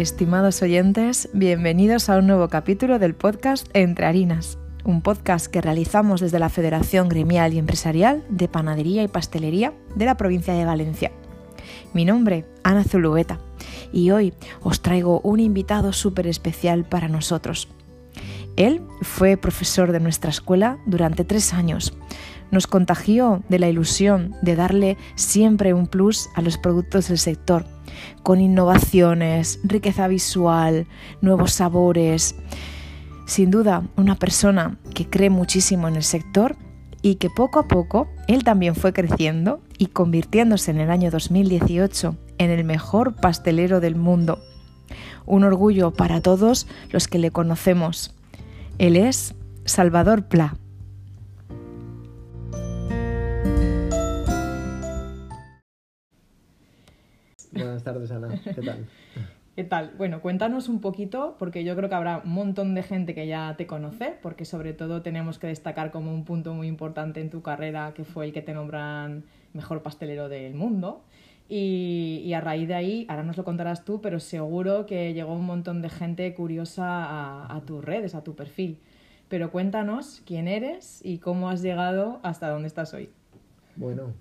Estimados 0.00 0.60
oyentes, 0.60 1.30
bienvenidos 1.32 2.10
a 2.10 2.18
un 2.18 2.26
nuevo 2.26 2.50
capítulo 2.50 2.98
del 2.98 3.14
podcast 3.14 3.66
Entre 3.72 4.04
Harinas, 4.04 4.58
un 4.84 5.00
podcast 5.00 5.46
que 5.46 5.62
realizamos 5.62 6.20
desde 6.20 6.38
la 6.38 6.50
Federación 6.50 7.08
Gremial 7.08 7.54
y 7.54 7.58
Empresarial 7.58 8.22
de 8.28 8.46
Panadería 8.46 9.02
y 9.02 9.08
Pastelería 9.08 9.72
de 9.94 10.04
la 10.04 10.18
provincia 10.18 10.52
de 10.52 10.66
Valencia. 10.66 11.12
Mi 11.94 12.04
nombre, 12.04 12.44
Ana 12.62 12.84
Zulueta, 12.84 13.40
y 13.90 14.10
hoy 14.10 14.34
os 14.60 14.82
traigo 14.82 15.22
un 15.22 15.40
invitado 15.40 15.94
súper 15.94 16.26
especial 16.26 16.84
para 16.84 17.08
nosotros. 17.08 17.66
Él 18.56 18.82
fue 19.00 19.38
profesor 19.38 19.92
de 19.92 20.00
nuestra 20.00 20.28
escuela 20.28 20.76
durante 20.84 21.24
tres 21.24 21.54
años. 21.54 21.96
Nos 22.50 22.66
contagió 22.66 23.42
de 23.48 23.58
la 23.58 23.68
ilusión 23.68 24.34
de 24.42 24.56
darle 24.56 24.96
siempre 25.14 25.74
un 25.74 25.86
plus 25.86 26.28
a 26.34 26.42
los 26.42 26.58
productos 26.58 27.08
del 27.08 27.18
sector, 27.18 27.64
con 28.22 28.40
innovaciones, 28.40 29.60
riqueza 29.64 30.08
visual, 30.08 30.86
nuevos 31.20 31.52
sabores. 31.52 32.36
Sin 33.26 33.50
duda, 33.50 33.82
una 33.96 34.14
persona 34.16 34.78
que 34.94 35.08
cree 35.08 35.30
muchísimo 35.30 35.88
en 35.88 35.96
el 35.96 36.04
sector 36.04 36.56
y 37.02 37.16
que 37.16 37.30
poco 37.30 37.58
a 37.58 37.68
poco 37.68 38.08
él 38.26 38.44
también 38.44 38.74
fue 38.74 38.92
creciendo 38.92 39.60
y 39.78 39.86
convirtiéndose 39.86 40.70
en 40.70 40.80
el 40.80 40.90
año 40.90 41.10
2018 41.10 42.16
en 42.38 42.50
el 42.50 42.64
mejor 42.64 43.14
pastelero 43.14 43.80
del 43.80 43.96
mundo. 43.96 44.40
Un 45.24 45.44
orgullo 45.44 45.92
para 45.92 46.20
todos 46.20 46.66
los 46.90 47.08
que 47.08 47.18
le 47.18 47.30
conocemos. 47.30 48.14
Él 48.78 48.96
es 48.96 49.34
Salvador 49.64 50.26
Pla. 50.26 50.56
Buenas 57.56 57.82
tardes, 57.82 58.10
Ana. 58.10 58.28
¿Qué 58.42 58.62
tal? 58.62 58.86
¿Qué 59.56 59.64
tal? 59.64 59.94
Bueno, 59.96 60.20
cuéntanos 60.20 60.68
un 60.68 60.82
poquito, 60.82 61.36
porque 61.38 61.64
yo 61.64 61.74
creo 61.76 61.88
que 61.88 61.94
habrá 61.94 62.18
un 62.18 62.32
montón 62.32 62.74
de 62.74 62.82
gente 62.82 63.14
que 63.14 63.26
ya 63.26 63.54
te 63.56 63.66
conoce, 63.66 64.14
porque 64.20 64.44
sobre 64.44 64.74
todo 64.74 65.00
tenemos 65.00 65.38
que 65.38 65.46
destacar 65.46 65.90
como 65.90 66.12
un 66.12 66.26
punto 66.26 66.52
muy 66.52 66.68
importante 66.68 67.22
en 67.22 67.30
tu 67.30 67.40
carrera, 67.40 67.94
que 67.94 68.04
fue 68.04 68.26
el 68.26 68.34
que 68.34 68.42
te 68.42 68.52
nombran 68.52 69.24
mejor 69.54 69.82
pastelero 69.82 70.28
del 70.28 70.54
mundo. 70.54 71.04
Y, 71.48 72.32
a 72.34 72.40
raíz 72.42 72.68
de 72.68 72.74
ahí, 72.74 73.06
ahora 73.08 73.22
nos 73.22 73.38
lo 73.38 73.44
contarás 73.44 73.84
tú, 73.84 74.02
pero 74.02 74.20
seguro 74.20 74.84
que 74.84 75.14
llegó 75.14 75.32
un 75.32 75.46
montón 75.46 75.80
de 75.80 75.88
gente 75.88 76.34
curiosa 76.34 77.46
a, 77.46 77.60
tus 77.62 77.82
redes, 77.82 78.14
a 78.14 78.22
tu 78.22 78.34
perfil. 78.34 78.78
Pero 79.28 79.50
cuéntanos 79.50 80.22
quién 80.26 80.48
eres 80.48 81.00
y 81.02 81.16
cómo 81.16 81.48
has 81.48 81.62
llegado 81.62 82.20
hasta 82.22 82.50
donde 82.50 82.68
estás 82.68 82.92
hoy. 82.92 83.08
Bueno, 83.76 84.12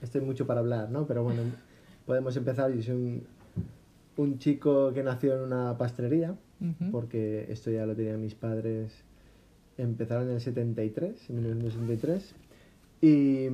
estoy 0.00 0.20
mucho 0.22 0.46
para 0.46 0.60
hablar, 0.60 0.88
¿no? 0.88 1.06
Pero 1.06 1.24
bueno, 1.24 1.42
podemos 2.08 2.34
empezar. 2.38 2.72
Yo 2.72 2.82
soy 2.82 3.22
un, 4.16 4.38
chico 4.38 4.92
que 4.94 5.02
nació 5.02 5.36
en 5.36 5.42
una 5.42 5.76
pastelería, 5.76 6.34
porque 6.90 7.46
esto 7.50 7.70
ya 7.70 7.84
lo 7.84 7.94
tenían 7.94 8.20
mis 8.20 8.34
padres. 8.34 9.04
Empezaron 9.76 10.28
en 10.28 10.36
el 10.36 10.40
73, 10.40 11.28
en 11.28 11.36
1973. 11.36 12.34
Y 13.02 13.44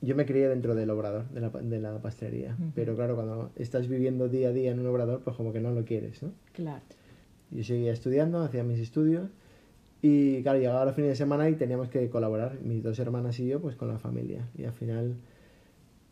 yo 0.00 0.14
me 0.14 0.24
crié 0.24 0.48
dentro 0.48 0.76
del 0.76 0.88
obrador, 0.88 1.28
de 1.30 1.40
la, 1.40 1.50
de 1.50 1.80
la 1.80 1.98
pastelería. 2.00 2.56
Pero 2.76 2.94
claro, 2.94 3.16
cuando 3.16 3.50
estás 3.56 3.88
viviendo 3.88 4.28
día 4.28 4.48
a 4.48 4.52
día 4.52 4.70
en 4.70 4.78
un 4.78 4.86
obrador, 4.86 5.20
pues 5.22 5.36
como 5.36 5.52
que 5.52 5.60
no 5.60 5.72
lo 5.72 5.84
quieres, 5.84 6.22
¿no? 6.22 6.30
Claro. 6.52 6.82
Yo 7.50 7.64
seguía 7.64 7.92
estudiando, 7.92 8.40
hacía 8.40 8.62
mis 8.62 8.78
estudios. 8.78 9.28
Y 10.00 10.42
claro, 10.42 10.60
llegaba 10.60 10.84
los 10.84 10.94
fines 10.94 11.10
de 11.10 11.16
semana 11.16 11.50
y 11.50 11.56
teníamos 11.56 11.88
que 11.88 12.08
colaborar, 12.08 12.60
mis 12.62 12.84
dos 12.84 13.00
hermanas 13.00 13.40
y 13.40 13.48
yo, 13.48 13.60
pues 13.60 13.74
con 13.74 13.88
la 13.88 13.98
familia. 13.98 14.48
Y 14.56 14.64
al 14.64 14.72
final, 14.72 15.16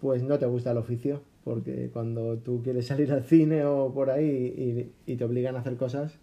pues 0.01 0.25
no 0.25 0.39
te 0.41 0.47
gusta 0.47 0.73
el 0.73 0.79
oficio, 0.79 1.23
porque 1.45 1.91
cuando 1.93 2.39
tú 2.39 2.63
quieres 2.63 2.87
salir 2.87 3.13
al 3.13 3.23
cine 3.23 3.65
o 3.65 3.93
por 3.93 4.11
ahí 4.11 4.91
y, 5.07 5.17
te 5.17 5.25
obligan 5.25 5.57
a 5.57 5.61
hacer 5.61 5.77
cosas, 5.77 6.19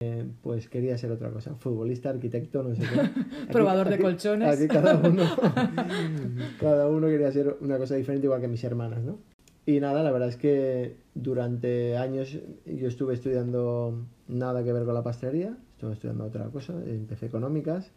eh, 0.00 0.26
pues 0.42 0.68
quería 0.68 0.98
ser 0.98 1.12
otra 1.12 1.30
cosa, 1.30 1.54
futbolista, 1.54 2.10
arquitecto, 2.10 2.64
no 2.64 2.74
sé 2.74 2.82
qué. 2.82 3.52
Probador 3.52 3.88
de 3.88 3.98
colchones. 3.98 4.56
Aquí 4.56 4.66
cada 4.66 4.96
uno, 4.96 5.22
cada 6.60 6.88
uno 6.88 7.06
quería 7.06 7.30
ser 7.30 7.56
una 7.60 7.78
cosa 7.78 7.94
diferente 7.94 8.26
igual 8.26 8.40
que 8.40 8.48
mis 8.48 8.64
hermanas, 8.64 9.04
¿no? 9.04 9.18
Y 9.66 9.80
nada, 9.80 10.02
la 10.02 10.10
verdad 10.10 10.28
es 10.28 10.36
que 10.36 10.96
durante 11.14 11.96
años 11.96 12.38
yo 12.66 12.88
estuve 12.88 13.14
estudiando 13.14 14.04
nada 14.28 14.64
que 14.64 14.72
ver 14.72 14.84
con 14.84 14.94
la 14.94 15.02
pastelería, 15.02 15.56
estuve 15.74 15.92
estudiando 15.92 16.24
otra 16.24 16.46
cosa, 16.48 16.74
empecé 16.84 17.26
económicas 17.26 17.90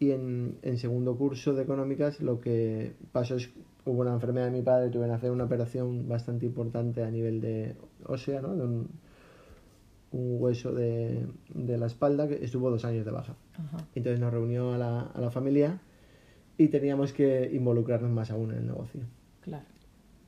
y 0.00 0.10
en, 0.10 0.56
en 0.62 0.78
segundo 0.78 1.16
curso 1.16 1.54
de 1.54 1.62
económicas 1.62 2.20
lo 2.20 2.40
que 2.40 2.94
pasó 3.12 3.36
es 3.36 3.50
hubo 3.86 4.02
una 4.02 4.12
enfermedad 4.12 4.46
de 4.46 4.52
mi 4.52 4.62
padre, 4.62 4.90
tuve 4.90 5.06
que 5.06 5.12
hacer 5.12 5.30
una 5.30 5.44
operación 5.44 6.08
bastante 6.08 6.44
importante 6.44 7.02
a 7.02 7.10
nivel 7.10 7.40
de 7.40 7.76
ósea, 8.04 8.42
¿no? 8.42 8.54
De 8.54 8.64
un, 8.64 8.88
hueso 10.12 10.72
de, 10.72 11.26
de, 11.52 11.76
la 11.76 11.86
espalda 11.86 12.26
que 12.26 12.42
estuvo 12.42 12.70
dos 12.70 12.84
años 12.86 13.04
de 13.04 13.10
baja. 13.10 13.34
Entonces 13.94 14.18
nos 14.18 14.32
reunió 14.32 14.72
a 14.72 14.78
la, 14.78 15.00
a 15.00 15.20
la, 15.20 15.30
familia 15.30 15.78
y 16.56 16.68
teníamos 16.68 17.12
que 17.12 17.50
involucrarnos 17.52 18.10
más 18.10 18.30
aún 18.30 18.52
en 18.52 18.58
el 18.58 18.66
negocio. 18.66 19.02
Claro. 19.42 19.66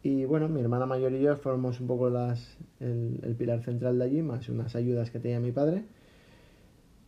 Y 0.02 0.26
bueno, 0.26 0.48
mi 0.48 0.60
hermana 0.60 0.84
mayor 0.84 1.12
y 1.12 1.20
yo 1.20 1.34
formamos 1.36 1.80
un 1.80 1.86
poco 1.86 2.10
las, 2.10 2.58
el, 2.80 3.18
el 3.22 3.34
pilar 3.34 3.62
central 3.62 3.98
de 3.98 4.04
allí, 4.04 4.20
más 4.20 4.48
unas 4.50 4.76
ayudas 4.76 5.10
que 5.10 5.20
tenía 5.20 5.40
mi 5.40 5.52
padre. 5.52 5.84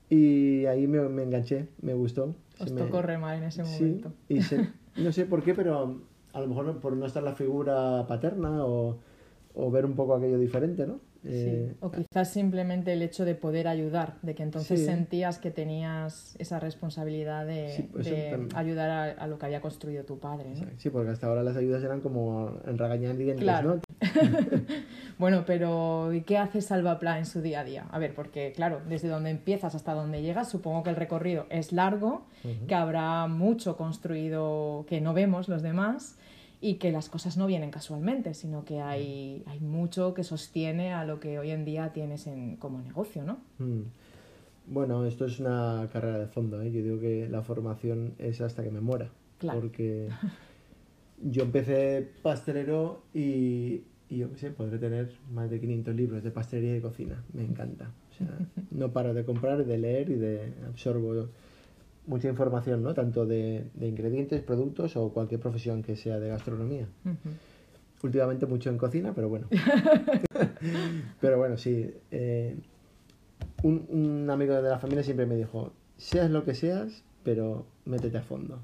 Y 0.09 0.65
ahí 0.65 0.87
me, 0.87 1.07
me 1.09 1.23
enganché, 1.23 1.69
me 1.83 1.93
gustó. 1.93 2.35
Os 2.59 2.75
tocó 2.75 3.03
remar 3.03 3.37
en 3.37 3.45
ese 3.45 3.63
momento. 3.63 4.13
Sí, 4.29 4.41
y 4.97 5.03
no 5.03 5.13
sé 5.13 5.27
por 5.27 5.43
qué, 5.43 5.55
pero 5.55 6.01
a 6.33 6.41
lo 6.41 6.47
mejor 6.49 6.81
por 6.81 6.97
no 6.97 7.07
estar 7.07 7.23
la 7.23 7.35
figura 7.35 8.07
paterna 8.07 8.65
o, 8.65 8.99
o 9.55 9.71
ver 9.71 9.85
un 9.85 9.95
poco 9.95 10.15
aquello 10.15 10.39
diferente, 10.39 10.87
¿no? 10.87 11.01
Eh, 11.23 11.75
o 11.81 11.91
quizás 11.91 12.33
simplemente 12.33 12.93
el 12.95 13.03
hecho 13.03 13.25
de 13.25 13.35
poder 13.35 13.69
ayudar, 13.69 14.17
de 14.23 14.35
que 14.35 14.43
entonces 14.43 14.85
sentías 14.85 15.39
que 15.39 15.51
tenías 15.51 16.35
esa 16.39 16.59
responsabilidad 16.59 17.47
de, 17.47 17.89
pues 17.93 18.09
ayudar 18.55 19.19
a, 19.19 19.27
lo 19.27 19.39
que 19.39 19.47
había 19.47 19.61
construido 19.61 20.05
tu 20.05 20.19
padre. 20.19 20.51
¿no? 20.55 20.67
Sí, 20.79 20.89
porque 20.89 21.11
hasta 21.11 21.27
ahora 21.27 21.43
las 21.43 21.57
ayudas 21.57 21.83
eran 21.83 22.01
como 22.01 22.59
en 22.65 23.37
claro. 23.37 23.77
¿no? 23.77 23.81
bueno, 25.19 25.45
pero 25.47 26.13
¿y 26.15 26.23
qué 26.23 26.39
hace 26.39 26.63
Salvapla 26.63 27.19
en 27.19 27.27
su 27.27 27.43
día 27.43 27.61
a 27.61 27.65
día? 27.65 27.87
A 27.91 27.99
ver, 27.99 28.15
porque 28.15 28.53
claro, 28.55 28.81
desde 28.89 29.09
donde 29.09 29.31
empiezas 29.31 29.75
hasta 29.75 29.93
donde 29.93 30.23
llegas, 30.23 30.49
supongo 30.49 30.83
que 30.83 30.91
el 30.91 30.97
recorrido 30.97 31.47
es 31.51 31.73
largo, 31.73 32.27
que 32.67 32.75
habrá 32.75 33.27
mucho 33.27 33.77
construido 33.77 34.87
que 34.89 35.03
no 35.03 35.13
vemos 35.13 35.49
los 35.49 35.61
demás 35.61 36.17
y 36.61 36.75
que 36.75 36.93
las 36.93 37.09
cosas 37.09 37.37
no 37.37 37.47
vienen 37.47 37.71
casualmente, 37.71 38.35
sino 38.35 38.65
que 38.65 38.81
hay, 38.81 39.43
hay 39.47 39.61
mucho 39.61 40.13
que 40.13 40.25
sostiene 40.25 40.93
a 40.93 41.05
lo 41.05 41.19
que 41.19 41.39
hoy 41.39 41.51
en 41.51 41.65
día 41.65 41.93
tienes 41.93 42.27
en, 42.27 42.57
como 42.57 42.81
negocio, 42.83 43.25
¿no? 43.25 43.41
Mm. 43.59 43.83
Bueno, 44.67 45.05
esto 45.07 45.25
es 45.25 45.41
una 45.41 45.89
carrera 45.93 46.19
de 46.19 46.27
fondo, 46.27 46.61
¿eh? 46.63 46.71
yo 46.71 46.83
digo 46.83 47.01
que 47.01 47.29
la 47.29 47.43
formación 47.43 48.15
es 48.19 48.41
hasta 48.41 48.63
que 48.63 48.71
me 48.71 48.81
muera, 48.81 49.11
claro. 49.39 49.61
porque 49.61 50.09
yo 51.23 51.43
empecé 51.45 52.09
pastelero 52.23 53.03
y, 53.15 53.83
y 54.11 54.19
yo 54.19 54.31
qué 54.31 54.39
sé, 54.39 54.51
podré 54.51 54.79
tener 54.79 55.13
más 55.33 55.51
de 55.51 55.61
500 55.61 55.95
libros 55.95 56.23
de 56.23 56.31
pastelería 56.31 56.73
y 56.73 56.75
de 56.75 56.83
cocina, 56.83 57.25
me 57.33 57.43
encanta, 57.43 57.91
o 58.11 58.15
sea, 58.15 58.39
no 58.71 58.93
paro 58.93 59.15
de 59.15 59.25
comprar, 59.25 59.65
de 59.65 59.79
leer 59.79 60.11
y 60.11 60.17
de 60.17 60.53
absorbo 60.69 61.31
mucha 62.11 62.29
información, 62.29 62.83
¿no? 62.83 62.93
Tanto 62.93 63.25
de, 63.25 63.71
ingredientes, 63.81 64.43
productos 64.43 64.97
o 64.97 65.11
cualquier 65.13 65.41
profesión 65.41 65.83
que 65.83 65.95
sea 65.95 66.19
de 66.19 66.29
gastronomía. 66.29 66.89
Últimamente 68.03 68.47
mucho 68.47 68.69
en 68.69 68.79
cocina, 68.79 69.15
pero 69.15 69.29
bueno. 69.29 69.47
pero 71.21 71.39
bueno, 71.39 71.57
sí. 71.57 71.89
Eh, 72.11 72.57
un, 73.63 74.29
amigo 74.29 74.55
de 74.55 74.69
la 74.69 74.81
familia 74.81 75.05
siempre 75.05 75.25
me 75.25 75.37
dijo, 75.37 75.73
seas 75.97 76.31
lo 76.31 76.45
que 76.45 76.55
seas, 76.55 77.05
pero 77.23 77.67
métete 77.85 78.19
a 78.19 78.23
fondo. 78.23 78.59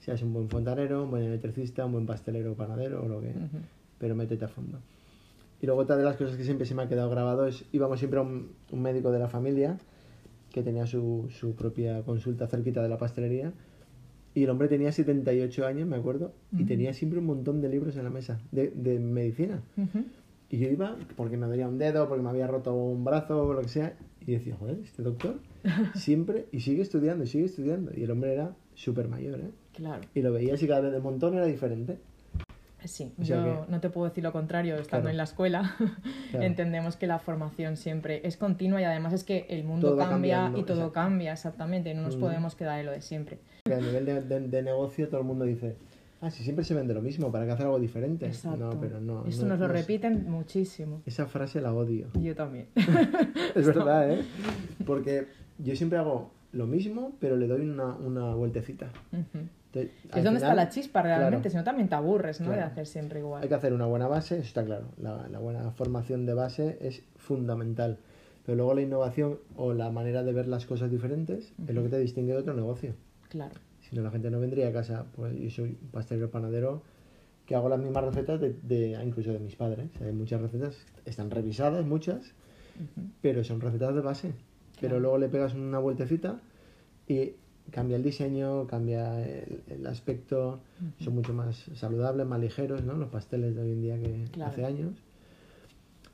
Seas 0.00 0.22
un 0.22 0.32
buen 0.32 0.48
fontanero, 0.48 1.04
un 1.04 1.10
buen 1.10 1.24
electricista, 1.24 1.84
un 1.84 1.92
buen 1.92 2.06
pastelero, 2.06 2.54
panadero 2.54 3.04
o 3.04 3.08
lo 3.08 3.20
que... 3.20 3.34
Pero 3.98 4.16
métete 4.16 4.46
a 4.46 4.48
fondo. 4.48 4.78
Y 5.60 5.66
luego 5.66 5.82
otra 5.82 5.96
de 5.96 6.04
las 6.04 6.16
cosas 6.16 6.36
que 6.36 6.44
siempre 6.44 6.66
se 6.66 6.74
me 6.74 6.82
ha 6.82 6.88
quedado 6.88 7.10
grabado 7.10 7.46
es, 7.46 7.66
íbamos 7.70 7.98
siempre 7.98 8.18
a 8.18 8.22
un 8.22 8.82
médico 8.82 9.12
de 9.12 9.18
la 9.18 9.28
familia 9.28 9.78
que 10.52 10.62
tenía 10.62 10.86
su, 10.86 11.28
su 11.30 11.54
propia 11.54 12.02
consulta 12.02 12.46
cerquita 12.46 12.82
de 12.82 12.88
la 12.88 12.98
pastelería. 12.98 13.52
Y 14.34 14.44
el 14.44 14.50
hombre 14.50 14.68
tenía 14.68 14.92
78 14.92 15.66
años, 15.66 15.86
me 15.86 15.96
acuerdo, 15.96 16.32
y 16.56 16.64
tenía 16.64 16.94
siempre 16.94 17.18
un 17.18 17.26
montón 17.26 17.60
de 17.60 17.68
libros 17.68 17.96
en 17.96 18.04
la 18.04 18.10
mesa 18.10 18.40
de, 18.50 18.70
de 18.70 18.98
medicina. 18.98 19.62
Y 20.48 20.58
yo 20.58 20.68
iba 20.68 20.96
porque 21.16 21.36
me 21.36 21.46
dolía 21.46 21.68
un 21.68 21.78
dedo, 21.78 22.08
porque 22.08 22.22
me 22.22 22.30
había 22.30 22.46
roto 22.46 22.74
un 22.74 23.04
brazo 23.04 23.46
o 23.46 23.52
lo 23.52 23.60
que 23.60 23.68
sea, 23.68 23.96
y 24.26 24.32
decía, 24.32 24.56
joder, 24.56 24.78
este 24.82 25.02
doctor 25.02 25.40
siempre, 25.94 26.46
y 26.50 26.60
sigue 26.60 26.80
estudiando, 26.80 27.24
y 27.24 27.26
sigue 27.26 27.44
estudiando. 27.44 27.92
Y 27.94 28.04
el 28.04 28.10
hombre 28.10 28.32
era 28.32 28.54
súper 28.74 29.08
mayor, 29.08 29.40
¿eh? 29.40 29.50
Claro. 29.74 30.02
Y 30.14 30.22
lo 30.22 30.32
veías 30.32 30.62
y 30.62 30.66
cada 30.66 30.80
vez 30.80 30.92
de 30.92 31.00
montón 31.00 31.34
era 31.34 31.46
diferente. 31.46 31.98
Sí, 32.84 33.12
yo 33.18 33.66
no 33.68 33.80
te 33.80 33.90
puedo 33.90 34.08
decir 34.08 34.24
lo 34.24 34.32
contrario, 34.32 34.76
estando 34.76 35.08
en 35.08 35.16
la 35.16 35.24
escuela, 35.24 35.76
entendemos 36.32 36.96
que 36.96 37.06
la 37.06 37.18
formación 37.18 37.76
siempre 37.76 38.20
es 38.24 38.36
continua 38.36 38.80
y 38.80 38.84
además 38.84 39.12
es 39.12 39.24
que 39.24 39.46
el 39.48 39.64
mundo 39.64 39.96
cambia 39.96 40.52
y 40.56 40.62
todo 40.64 40.92
cambia, 40.92 41.32
exactamente, 41.32 41.94
no 41.94 42.02
nos 42.02 42.16
mm. 42.16 42.20
podemos 42.20 42.54
quedar 42.54 42.80
en 42.80 42.86
lo 42.86 42.92
de 42.92 43.02
siempre. 43.02 43.38
A 43.66 43.76
nivel 43.76 44.04
de, 44.04 44.40
de, 44.40 44.62
negocio 44.62 45.08
todo 45.08 45.20
el 45.20 45.26
mundo 45.26 45.44
dice, 45.44 45.76
ah, 46.20 46.30
si 46.30 46.42
siempre 46.42 46.64
se 46.64 46.74
vende 46.74 46.94
lo 46.94 47.02
mismo, 47.02 47.30
¿para 47.30 47.46
qué 47.46 47.52
hacer 47.52 47.66
algo 47.66 47.78
diferente? 47.78 48.26
Exacto. 48.26 48.58
No, 48.58 48.80
pero 48.80 49.00
no. 49.00 49.24
Eso 49.26 49.42
no- 49.42 49.50
nos 49.50 49.60
lo 49.60 49.68
no 49.68 49.74
es- 49.74 49.80
repiten 49.80 50.30
muchísimo. 50.30 51.02
Esa 51.06 51.26
frase 51.26 51.60
la 51.60 51.72
odio. 51.72 52.08
Yo 52.20 52.34
también. 52.34 52.66
Es 53.54 53.66
verdad, 53.66 54.10
¿eh? 54.10 54.22
Porque 54.86 55.26
yo 55.58 55.76
siempre 55.76 55.98
hago 55.98 56.30
lo 56.52 56.66
mismo, 56.66 57.12
pero 57.20 57.36
le 57.36 57.46
doy 57.46 57.60
una, 57.62 57.94
una 57.96 58.34
vueltecita. 58.34 58.90
Ujú. 59.12 59.46
Entonces, 59.46 59.61
Es 59.74 60.24
donde 60.24 60.38
está 60.38 60.54
la 60.54 60.68
chispa 60.68 61.02
realmente, 61.02 61.36
claro, 61.36 61.50
si 61.50 61.56
no 61.56 61.64
también 61.64 61.88
te 61.88 61.94
aburres, 61.94 62.40
¿no? 62.40 62.50
De 62.50 62.60
hacer 62.60 62.86
siempre 62.86 63.20
igual. 63.20 63.42
Hay 63.42 63.48
que 63.48 63.54
hacer 63.54 63.72
una 63.72 63.86
buena 63.86 64.06
base, 64.06 64.34
eso 64.36 64.44
está 64.46 64.64
claro. 64.64 64.86
La, 64.98 65.28
la 65.28 65.38
buena 65.38 65.70
formación 65.72 66.26
de 66.26 66.34
base 66.34 66.78
es 66.80 67.02
fundamental. 67.16 67.98
Pero 68.44 68.56
luego 68.56 68.74
la 68.74 68.82
innovación 68.82 69.38
o 69.56 69.72
la 69.72 69.90
manera 69.90 70.22
de 70.24 70.32
ver 70.32 70.48
las 70.48 70.66
cosas 70.66 70.90
diferentes 70.90 71.52
es 71.66 71.74
lo 71.74 71.82
que 71.82 71.88
te 71.88 71.98
distingue 71.98 72.32
de 72.32 72.38
otro 72.38 72.54
negocio. 72.54 72.94
Claro. 73.28 73.54
Si 73.88 73.94
no, 73.96 74.02
la 74.02 74.10
gente 74.10 74.30
no 74.30 74.40
vendría 74.40 74.68
a 74.68 74.72
casa. 74.72 75.06
Pues 75.14 75.38
yo 75.38 75.48
soy 75.50 75.78
pastelero 75.92 76.30
panadero 76.30 76.82
que 77.46 77.54
hago 77.54 77.68
las 77.68 77.78
mismas 77.78 78.04
recetas 78.04 78.40
de, 78.40 78.54
de- 78.62 78.98
incluso 79.04 79.32
de 79.32 79.38
mis 79.38 79.54
padres. 79.56 79.90
O 79.94 79.98
sea, 79.98 80.06
hay 80.08 80.12
muchas 80.12 80.40
recetas, 80.40 80.76
están 81.04 81.30
revisadas, 81.30 81.84
muchas, 81.86 82.32
pero 83.20 83.44
son 83.44 83.60
recetas 83.60 83.94
de 83.94 84.00
base. 84.00 84.32
Pero 84.80 84.98
luego 84.98 85.18
le 85.18 85.28
pegas 85.28 85.54
una 85.54 85.78
vueltecita 85.78 86.40
y 87.06 87.34
cambia 87.70 87.96
el 87.96 88.02
diseño, 88.02 88.66
cambia 88.66 89.22
el, 89.26 89.62
el 89.68 89.86
aspecto, 89.86 90.60
son 91.00 91.14
mucho 91.14 91.32
más 91.32 91.56
saludables, 91.74 92.26
más 92.26 92.40
ligeros, 92.40 92.82
¿no? 92.84 92.94
Los 92.94 93.08
pasteles 93.08 93.54
de 93.54 93.62
hoy 93.62 93.70
en 93.72 93.80
día 93.82 93.98
que 93.98 94.24
Claro. 94.32 94.50
hace 94.50 94.64
años. 94.64 94.94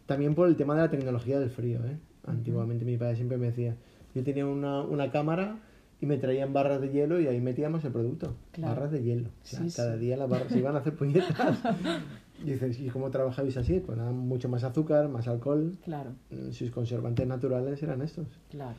También 0.07 0.35
por 0.35 0.49
el 0.49 0.57
tema 0.57 0.75
de 0.75 0.83
la 0.83 0.91
tecnología 0.91 1.39
del 1.41 1.51
frío, 1.51 1.81
¿eh? 1.85 1.99
Antiguamente 2.27 2.85
mi 2.85 2.97
padre 2.97 3.17
siempre 3.17 3.39
me 3.39 3.47
decía, 3.47 3.77
yo 4.15 4.23
tenía 4.25 4.47
una, 4.47 4.83
una 4.83 5.11
cámara 5.11 5.59
y 6.01 6.07
me 6.07 6.17
traían 6.19 6.53
barras 6.53 6.81
de 6.81 6.91
hielo 6.91 7.21
y 7.21 7.27
ahí 7.27 7.41
metíamos 7.41 7.85
el 7.85 7.93
producto. 7.93 8.35
Claro. 8.53 8.75
Barras 8.75 8.93
de 8.93 9.03
hielo. 9.03 9.29
O 9.29 9.47
sea, 9.47 9.61
Sí, 9.69 9.75
cada 9.77 9.95
sí. 9.95 10.01
día 10.01 10.17
las 10.17 10.29
barras 10.29 10.53
se 10.53 10.59
iban 10.59 10.77
a 10.77 10.79
hacer 10.79 10.95
puñetas. 10.95 11.59
y 12.45 12.51
dices, 12.53 12.79
¿y 12.81 12.89
cómo 12.89 13.11
trabajabais 13.11 13.57
así? 13.57 13.81
Pues 13.81 13.99
nada, 13.99 14.13
mucho 14.13 14.49
más 14.49 14.63
azúcar, 14.65 15.09
más 15.09 15.27
alcohol. 15.29 15.77
Claro, 15.85 16.11
Mm, 16.31 16.53
Sus 16.53 16.71
conservantes 16.71 17.27
naturales 17.27 17.83
eran 17.83 18.01
estos. 18.03 18.27
claro. 18.51 18.77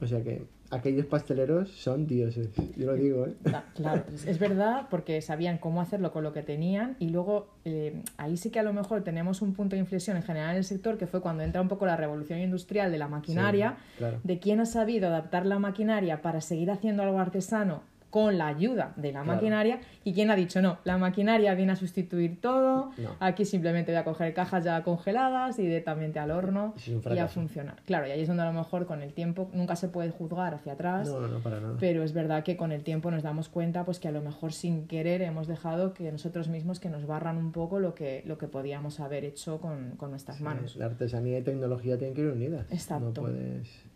O 0.00 0.06
sea 0.06 0.22
que 0.22 0.42
aquellos 0.72 1.06
pasteleros 1.06 1.70
son 1.70 2.06
dioses. 2.06 2.48
Yo 2.76 2.86
lo 2.86 2.94
digo, 2.94 3.26
¿eh? 3.26 3.34
Da- 3.44 3.64
Claro, 3.74 4.04
es, 4.12 4.26
es 4.26 4.38
verdad 4.38 4.88
porque 4.90 5.20
sabían 5.20 5.58
cómo 5.58 5.80
hacerlo 5.80 6.12
con 6.12 6.24
lo 6.24 6.32
que 6.32 6.42
tenían 6.42 6.96
y 6.98 7.10
luego 7.10 7.48
eh, 7.64 8.02
ahí 8.16 8.36
sí 8.36 8.50
que 8.50 8.58
a 8.58 8.62
lo 8.62 8.72
mejor 8.72 9.02
tenemos 9.04 9.42
un 9.42 9.52
punto 9.54 9.76
de 9.76 9.80
inflexión 9.80 10.16
en 10.16 10.22
general 10.22 10.50
en 10.52 10.56
el 10.56 10.64
sector 10.64 10.98
que 10.98 11.06
fue 11.06 11.20
cuando 11.20 11.42
entra 11.42 11.60
un 11.60 11.68
poco 11.68 11.86
la 11.86 11.96
revolución 11.96 12.38
industrial 12.40 12.90
de 12.90 12.98
la 12.98 13.06
maquinaria, 13.08 13.76
Sí, 13.92 13.98
claro. 13.98 14.20
de 14.24 14.38
quién 14.38 14.60
ha 14.60 14.66
sabido 14.66 15.08
adaptar 15.08 15.46
la 15.46 15.58
maquinaria 15.58 16.22
para 16.22 16.40
seguir 16.40 16.70
haciendo 16.70 17.02
algo 17.02 17.18
artesano 17.18 17.82
con 18.12 18.36
la 18.36 18.46
ayuda 18.48 18.92
de 18.96 19.10
la 19.10 19.22
Claro. 19.22 19.36
maquinaria 19.36 19.80
y 20.04 20.12
quién 20.12 20.30
ha 20.30 20.36
dicho 20.36 20.60
no, 20.60 20.76
la 20.84 20.98
maquinaria 20.98 21.54
viene 21.54 21.72
a 21.72 21.76
sustituir 21.76 22.40
todo, 22.42 22.90
No. 22.98 23.16
aquí 23.20 23.46
simplemente 23.46 23.90
voy 23.90 23.98
a 23.98 24.04
coger 24.04 24.34
cajas 24.34 24.64
ya 24.64 24.82
congeladas 24.82 25.58
y 25.58 25.62
directamente 25.62 26.18
al 26.18 26.30
horno 26.30 26.74
y 26.86 27.18
a 27.18 27.26
funcionar. 27.26 27.76
Claro, 27.86 28.06
y 28.06 28.10
ahí 28.10 28.20
es 28.20 28.28
donde 28.28 28.42
a 28.42 28.46
lo 28.46 28.52
mejor 28.52 28.84
con 28.84 29.00
el 29.00 29.14
tiempo 29.14 29.48
nunca 29.54 29.76
se 29.76 29.88
puede 29.88 30.10
juzgar 30.10 30.52
hacia 30.54 30.74
atrás. 30.74 31.08
No, 31.08 31.20
no, 31.20 31.28
no, 31.28 31.38
para 31.40 31.58
nada. 31.58 31.76
Pero 31.80 32.02
es 32.02 32.12
verdad 32.12 32.44
que 32.44 32.56
con 32.58 32.70
el 32.70 32.84
tiempo 32.84 33.10
nos 33.10 33.22
damos 33.22 33.48
cuenta 33.48 33.84
pues 33.86 33.98
que 33.98 34.08
a 34.08 34.12
lo 34.12 34.20
mejor 34.20 34.52
sin 34.52 34.86
querer 34.86 35.22
hemos 35.22 35.46
dejado 35.46 35.94
que 35.94 36.12
nosotros 36.12 36.48
mismos 36.48 36.78
que 36.80 36.90
nos 36.90 37.06
barran 37.06 37.38
un 37.38 37.50
poco 37.50 37.80
lo 37.80 37.94
que, 37.94 38.22
lo 38.26 38.36
que 38.36 38.46
podíamos 38.46 39.00
haber 39.00 39.24
hecho 39.24 39.58
con, 39.58 39.92
con 39.96 40.10
nuestras 40.10 40.36
Sí, 40.36 40.42
manos. 40.42 40.76
La 40.76 40.84
artesanía 40.86 41.38
y 41.38 41.42
tecnología 41.42 41.96
tienen 41.96 42.14
que 42.14 42.20
ir 42.20 42.28
unidas. 42.28 42.66
Exacto. 42.70 43.06
No 43.06 43.12
puedes... 43.14 43.90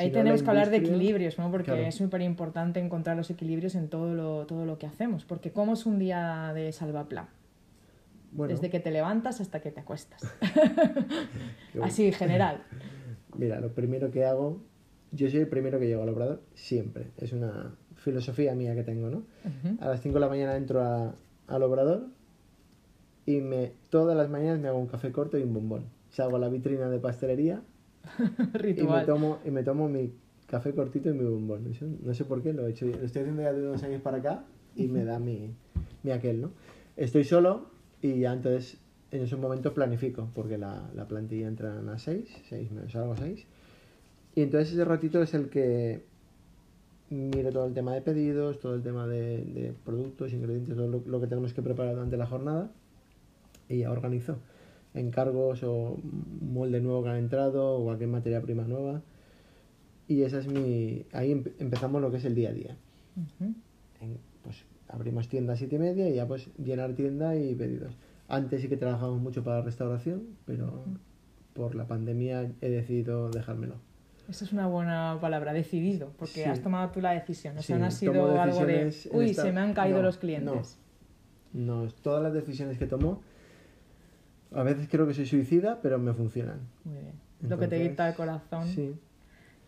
Ahí 0.00 0.10
tenemos 0.12 0.42
que 0.42 0.50
hablar 0.50 0.70
de 0.70 0.78
equilibrios, 0.78 1.38
¿no? 1.38 1.50
Porque 1.50 1.66
Claro. 1.72 1.82
es 1.82 1.94
súper 1.94 2.22
importante 2.22 2.80
encontrar 2.80 3.16
los 3.16 3.30
equilibrios 3.30 3.74
en 3.74 3.88
todo 3.88 4.14
lo, 4.14 4.46
todo 4.46 4.64
lo 4.64 4.78
que 4.78 4.86
hacemos. 4.86 5.24
Porque 5.24 5.52
¿cómo 5.52 5.74
es 5.74 5.86
un 5.86 5.98
día 5.98 6.52
de 6.54 6.72
salvapla? 6.72 7.28
Bueno, 8.32 8.54
Desde 8.54 8.70
que 8.70 8.78
te 8.80 8.90
levantas 8.90 9.40
hasta 9.40 9.60
que 9.60 9.70
te 9.72 9.80
acuestas. 9.80 10.22
Así, 11.82 12.06
en 12.06 12.12
general. 12.12 12.62
Mira, 13.36 13.60
lo 13.60 13.72
primero 13.74 14.10
que 14.10 14.24
hago, 14.24 14.60
yo 15.12 15.28
soy 15.30 15.40
el 15.40 15.48
primero 15.48 15.78
que 15.78 15.86
llego 15.86 16.02
al 16.02 16.08
obrador, 16.08 16.42
siempre. 16.54 17.08
Es 17.16 17.32
una 17.32 17.74
filosofía 17.96 18.54
mía 18.54 18.74
que 18.74 18.82
tengo, 18.82 19.10
¿no? 19.10 19.18
Ujú. 19.18 19.76
A 19.80 19.88
las 19.88 20.00
5 20.00 20.14
de 20.14 20.20
la 20.20 20.28
mañana 20.28 20.56
entro 20.56 20.80
a- 20.82 21.14
al 21.48 21.62
obrador 21.62 22.06
y 23.26 23.40
me, 23.40 23.72
todas 23.90 24.16
las 24.16 24.30
mañanas 24.30 24.60
me 24.60 24.68
hago 24.68 24.78
un 24.78 24.86
café 24.86 25.12
corto 25.12 25.36
y 25.38 25.42
un 25.42 25.52
bombón. 25.52 25.84
Salgo 26.10 26.36
a 26.36 26.38
la 26.40 26.48
vitrina 26.48 26.88
de 26.88 26.98
pastelería 26.98 27.60
y 28.18 28.52
me, 28.52 28.58
Ritual. 28.58 29.06
tomo, 29.06 29.38
y 29.44 29.50
me 29.50 29.62
tomo 29.62 29.88
mi 29.88 30.12
café 30.46 30.72
cortito 30.74 31.10
y 31.10 31.14
mi 31.14 31.24
bombón. 31.24 31.66
Eso 31.70 31.86
no 32.02 32.14
sé 32.14 32.24
por 32.24 32.42
qué, 32.42 32.52
lo 32.52 32.66
he 32.66 32.70
hecho. 32.70 32.86
Lo 32.86 33.04
estoy 33.04 33.22
haciendo 33.22 33.42
ya 33.42 33.52
de 33.52 33.66
unos 33.66 33.82
años 33.82 34.02
para 34.02 34.18
acá 34.18 34.44
y 34.74 34.88
me 34.88 35.04
da 35.04 35.18
mi, 35.18 35.54
mi 36.02 36.10
aquel, 36.10 36.40
¿no? 36.40 36.52
Estoy 36.96 37.24
solo 37.24 37.70
y 38.02 38.20
ya 38.20 38.32
entonces 38.32 38.78
en 39.10 39.22
esos 39.22 39.38
momentos 39.38 39.72
planifico, 39.72 40.28
porque 40.34 40.56
la, 40.56 40.88
la 40.94 41.06
plantilla 41.08 41.48
entra 41.48 41.80
a 41.80 41.98
6, 41.98 42.42
6 42.48 42.70
menos 42.72 42.94
algo 42.94 43.16
6. 43.16 43.46
Y 44.36 44.42
entonces 44.42 44.72
ese 44.72 44.84
ratito 44.84 45.22
es 45.22 45.34
el 45.34 45.48
que 45.48 46.04
miro 47.10 47.50
todo 47.50 47.66
el 47.66 47.74
tema 47.74 47.92
de 47.92 48.02
pedidos, 48.02 48.60
todo 48.60 48.74
el 48.74 48.82
tema 48.82 49.06
de, 49.06 49.44
de 49.44 49.74
productos, 49.84 50.32
ingredientes, 50.32 50.76
todo 50.76 50.86
lo, 50.86 51.02
lo 51.04 51.20
que 51.20 51.26
tenemos 51.26 51.52
que 51.52 51.62
preparar 51.62 51.94
durante 51.94 52.16
la 52.16 52.26
jornada 52.26 52.70
y 53.68 53.78
ya 53.78 53.90
organizo 53.90 54.38
encargos 54.94 55.62
o 55.62 55.98
molde 56.40 56.80
nuevo 56.80 57.02
que 57.02 57.10
han 57.10 57.16
entrado 57.16 57.76
o 57.78 57.84
cualquier 57.84 58.08
materia 58.10 58.40
prima 58.42 58.64
nueva. 58.64 59.02
Y 60.08 60.22
esa 60.22 60.38
es 60.38 60.48
mi... 60.48 61.06
Ahí 61.12 61.32
empe- 61.32 61.52
empezamos 61.60 62.00
lo 62.02 62.10
que 62.10 62.16
es 62.16 62.24
el 62.24 62.34
día 62.34 62.50
a 62.50 62.52
día. 62.52 62.76
En- 64.00 64.18
pues 64.42 64.64
abrimos 64.88 65.28
tienda 65.28 65.52
a 65.52 65.56
siete 65.56 65.76
y 65.76 65.78
media 65.78 66.08
y 66.08 66.14
ya 66.14 66.26
pues 66.26 66.48
llenar 66.56 66.94
tienda 66.94 67.36
y 67.36 67.54
pedidos. 67.54 67.96
Antes 68.28 68.62
sí 68.62 68.68
que 68.68 68.76
trabajamos 68.76 69.20
mucho 69.20 69.44
para 69.44 69.58
la 69.58 69.64
restauración, 69.64 70.22
pero 70.46 70.84
por 71.52 71.74
la 71.74 71.86
pandemia 71.86 72.50
he 72.60 72.70
decidido 72.70 73.30
dejármelo. 73.30 73.74
Esa 74.28 74.44
es 74.44 74.52
una 74.52 74.68
buena 74.68 75.18
palabra, 75.20 75.52
decidido, 75.52 76.12
porque 76.16 76.34
Sí. 76.34 76.42
has 76.44 76.60
tomado 76.62 76.90
tú 76.92 77.00
la 77.00 77.10
decisión. 77.12 77.58
O 77.58 77.62
sea, 77.62 77.76
Sí, 77.76 77.80
no 77.80 77.86
ha 77.86 77.90
sido 77.90 78.40
algo 78.40 78.64
de, 78.64 78.92
uy, 79.12 79.30
esta- 79.30 79.42
se 79.42 79.52
me 79.52 79.60
han 79.60 79.74
caído 79.74 79.98
no, 79.98 80.04
los 80.04 80.18
clientes. 80.18 80.78
No, 81.52 81.88
todas 82.02 82.22
las 82.22 82.32
decisiones 82.32 82.78
que 82.78 82.86
tomo, 82.86 83.22
a 84.52 84.62
veces 84.62 84.88
creo 84.90 85.06
que 85.06 85.14
soy 85.14 85.26
suicida, 85.26 85.80
pero 85.82 85.98
me 85.98 86.12
funcionan. 86.14 86.60
Muy 86.84 86.98
bien. 87.00 87.14
Lo 87.42 87.58
que 87.58 87.68
te 87.68 87.76
Entonces, 87.76 87.88
dicta 87.88 88.08
el 88.08 88.14
corazón. 88.14 88.66
Sí, 88.66 88.94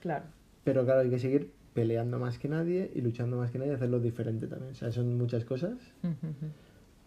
Claro. 0.00 0.24
pero 0.64 0.84
claro, 0.84 1.00
hay 1.00 1.10
que 1.10 1.18
seguir 1.18 1.52
peleando 1.74 2.18
más 2.18 2.38
que 2.38 2.48
nadie 2.48 2.90
y 2.94 3.00
luchando 3.00 3.36
más 3.38 3.50
que 3.50 3.58
nadie 3.58 3.72
y 3.72 3.74
hacerlo 3.74 3.98
diferente 4.00 4.46
también. 4.46 4.72
O 4.72 4.74
sea, 4.74 4.90
son 4.92 5.16
muchas 5.16 5.44
cosas, 5.44 5.78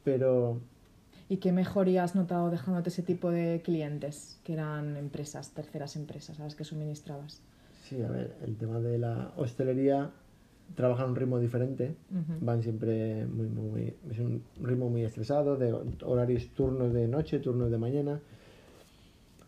pero 0.04 0.60
¿Y 1.28 1.38
qué 1.38 1.52
mejoría 1.52 2.04
has 2.04 2.16
notado 2.16 2.50
dejándote 2.52 2.90
ese 2.90 3.02
tipo 3.02 3.32
de 3.32 3.62
clientes, 3.64 4.40
que 4.44 4.54
eran 4.54 4.96
empresas, 4.96 5.52
terceras 5.52 5.96
empresas 5.96 6.40
a 6.40 6.44
las 6.44 6.56
que 6.56 6.64
suministrabas? 6.64 7.42
sí, 7.84 8.02
a 8.02 8.08
ver, 8.10 8.36
el 8.44 8.56
tema 8.58 8.80
de 8.80 8.98
la 8.98 9.32
hostelería 9.36 10.12
trabaja 10.74 11.04
a 11.04 11.06
un 11.06 11.16
ritmo 11.16 11.40
diferente. 11.40 11.96
Ujú. 12.12 12.34
Van 12.46 12.62
siempre 12.64 13.26
muy, 13.28 13.48
muy, 13.48 13.94
es 14.10 14.20
un 14.20 14.42
ritmo 14.62 14.90
muy 14.90 15.04
estresado, 15.04 15.56
de 15.58 15.74
horarios, 16.04 16.48
turnos 16.56 16.94
de 16.94 17.08
noche, 17.08 17.40
turnos 17.40 17.72
de 17.72 17.78
mañana. 17.78 18.20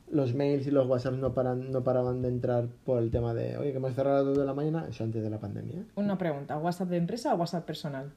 Los 0.09 0.33
mails 0.33 0.65
y 0.67 0.71
los 0.71 0.88
WhatsApps 0.88 1.17
no, 1.17 1.33
paran, 1.33 1.69
no 1.71 1.83
paraban 1.83 2.21
de 2.21 2.29
entrar 2.29 2.67
por 2.86 3.01
el 3.03 3.12
tema 3.12 3.33
de, 3.33 3.57
oye, 3.57 3.71
que 3.71 3.77
hemos 3.77 3.93
cerrado 3.93 4.15
a 4.17 4.19
las 4.19 4.27
2 4.29 4.38
de 4.38 4.45
la 4.45 4.53
mañana, 4.53 4.86
eso 4.89 5.03
antes 5.03 5.21
de 5.21 5.29
la 5.29 5.38
pandemia. 5.39 5.83
Una 5.95 6.17
pregunta, 6.17 6.57
¿WhatsApp 6.57 6.88
de 6.89 6.97
empresa 6.97 7.33
o 7.33 7.38
WhatsApp 7.38 7.65
personal? 7.65 8.13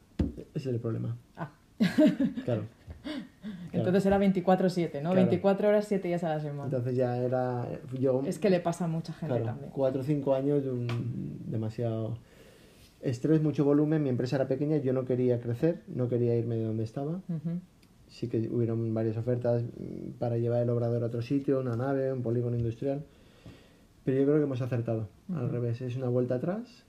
Ese 0.54 0.69
es 0.69 0.75
el 0.75 0.78
problema. 0.78 1.16
Ah, 1.37 1.50
Claro. 2.45 2.62
entonces 3.73 4.07
era 4.07 4.19
24-7, 4.21 4.95
¿no? 5.02 5.11
Claro. 5.11 5.14
24 5.14 5.69
horas, 5.69 5.87
7 5.88 6.07
días 6.07 6.23
a 6.23 6.28
la 6.28 6.38
semana. 6.40 6.64
Entonces 6.64 6.95
ya 6.95 7.16
era. 7.16 7.66
Yo, 7.99 8.23
Es 8.25 8.38
que 8.38 8.50
le 8.50 8.61
pasa 8.61 8.85
a 8.85 8.88
mucha 8.88 9.12
gente 9.12 9.35
claro, 9.35 9.45
también. 9.47 9.71
cuatro 9.73 10.02
o 10.02 10.04
cinco 10.04 10.35
años 10.35 10.62
de 10.62 10.71
un 10.71 10.87
demasiado 11.47 12.19
estrés, 13.02 13.42
mucho 13.42 13.64
volumen. 13.64 14.02
Mi 14.02 14.09
empresa 14.09 14.37
era 14.37 14.49
pequeña, 14.49 14.76
yo 14.78 14.92
no 14.92 15.04
quería 15.04 15.40
crecer, 15.40 15.83
no 15.88 16.09
quería 16.09 16.37
irme 16.37 16.57
de 16.57 16.64
donde 16.64 16.85
estaba. 16.85 17.21
Ujú. 17.28 17.61
Sí 18.09 18.28
que 18.28 18.49
hubieron 18.49 18.92
varias 18.92 19.16
ofertas 19.16 19.62
mm, 19.62 20.19
para 20.19 20.37
llevar 20.38 20.62
el 20.62 20.71
obrador 20.71 21.02
a 21.02 21.07
otro 21.07 21.23
sitio, 21.23 21.61
una 21.61 21.76
nave, 21.76 22.12
un 22.12 22.23
polígono 22.23 22.57
industrial. 22.57 23.04
Pero 24.04 24.19
yo 24.19 24.25
creo 24.25 24.37
que 24.38 24.45
hemos 24.45 24.61
acertado. 24.62 25.09
Al 25.33 25.45
Ujú. 25.45 25.52
revés, 25.52 25.80
es 25.80 25.97
una 25.97 26.09
vuelta 26.09 26.37
atrás. 26.37 26.85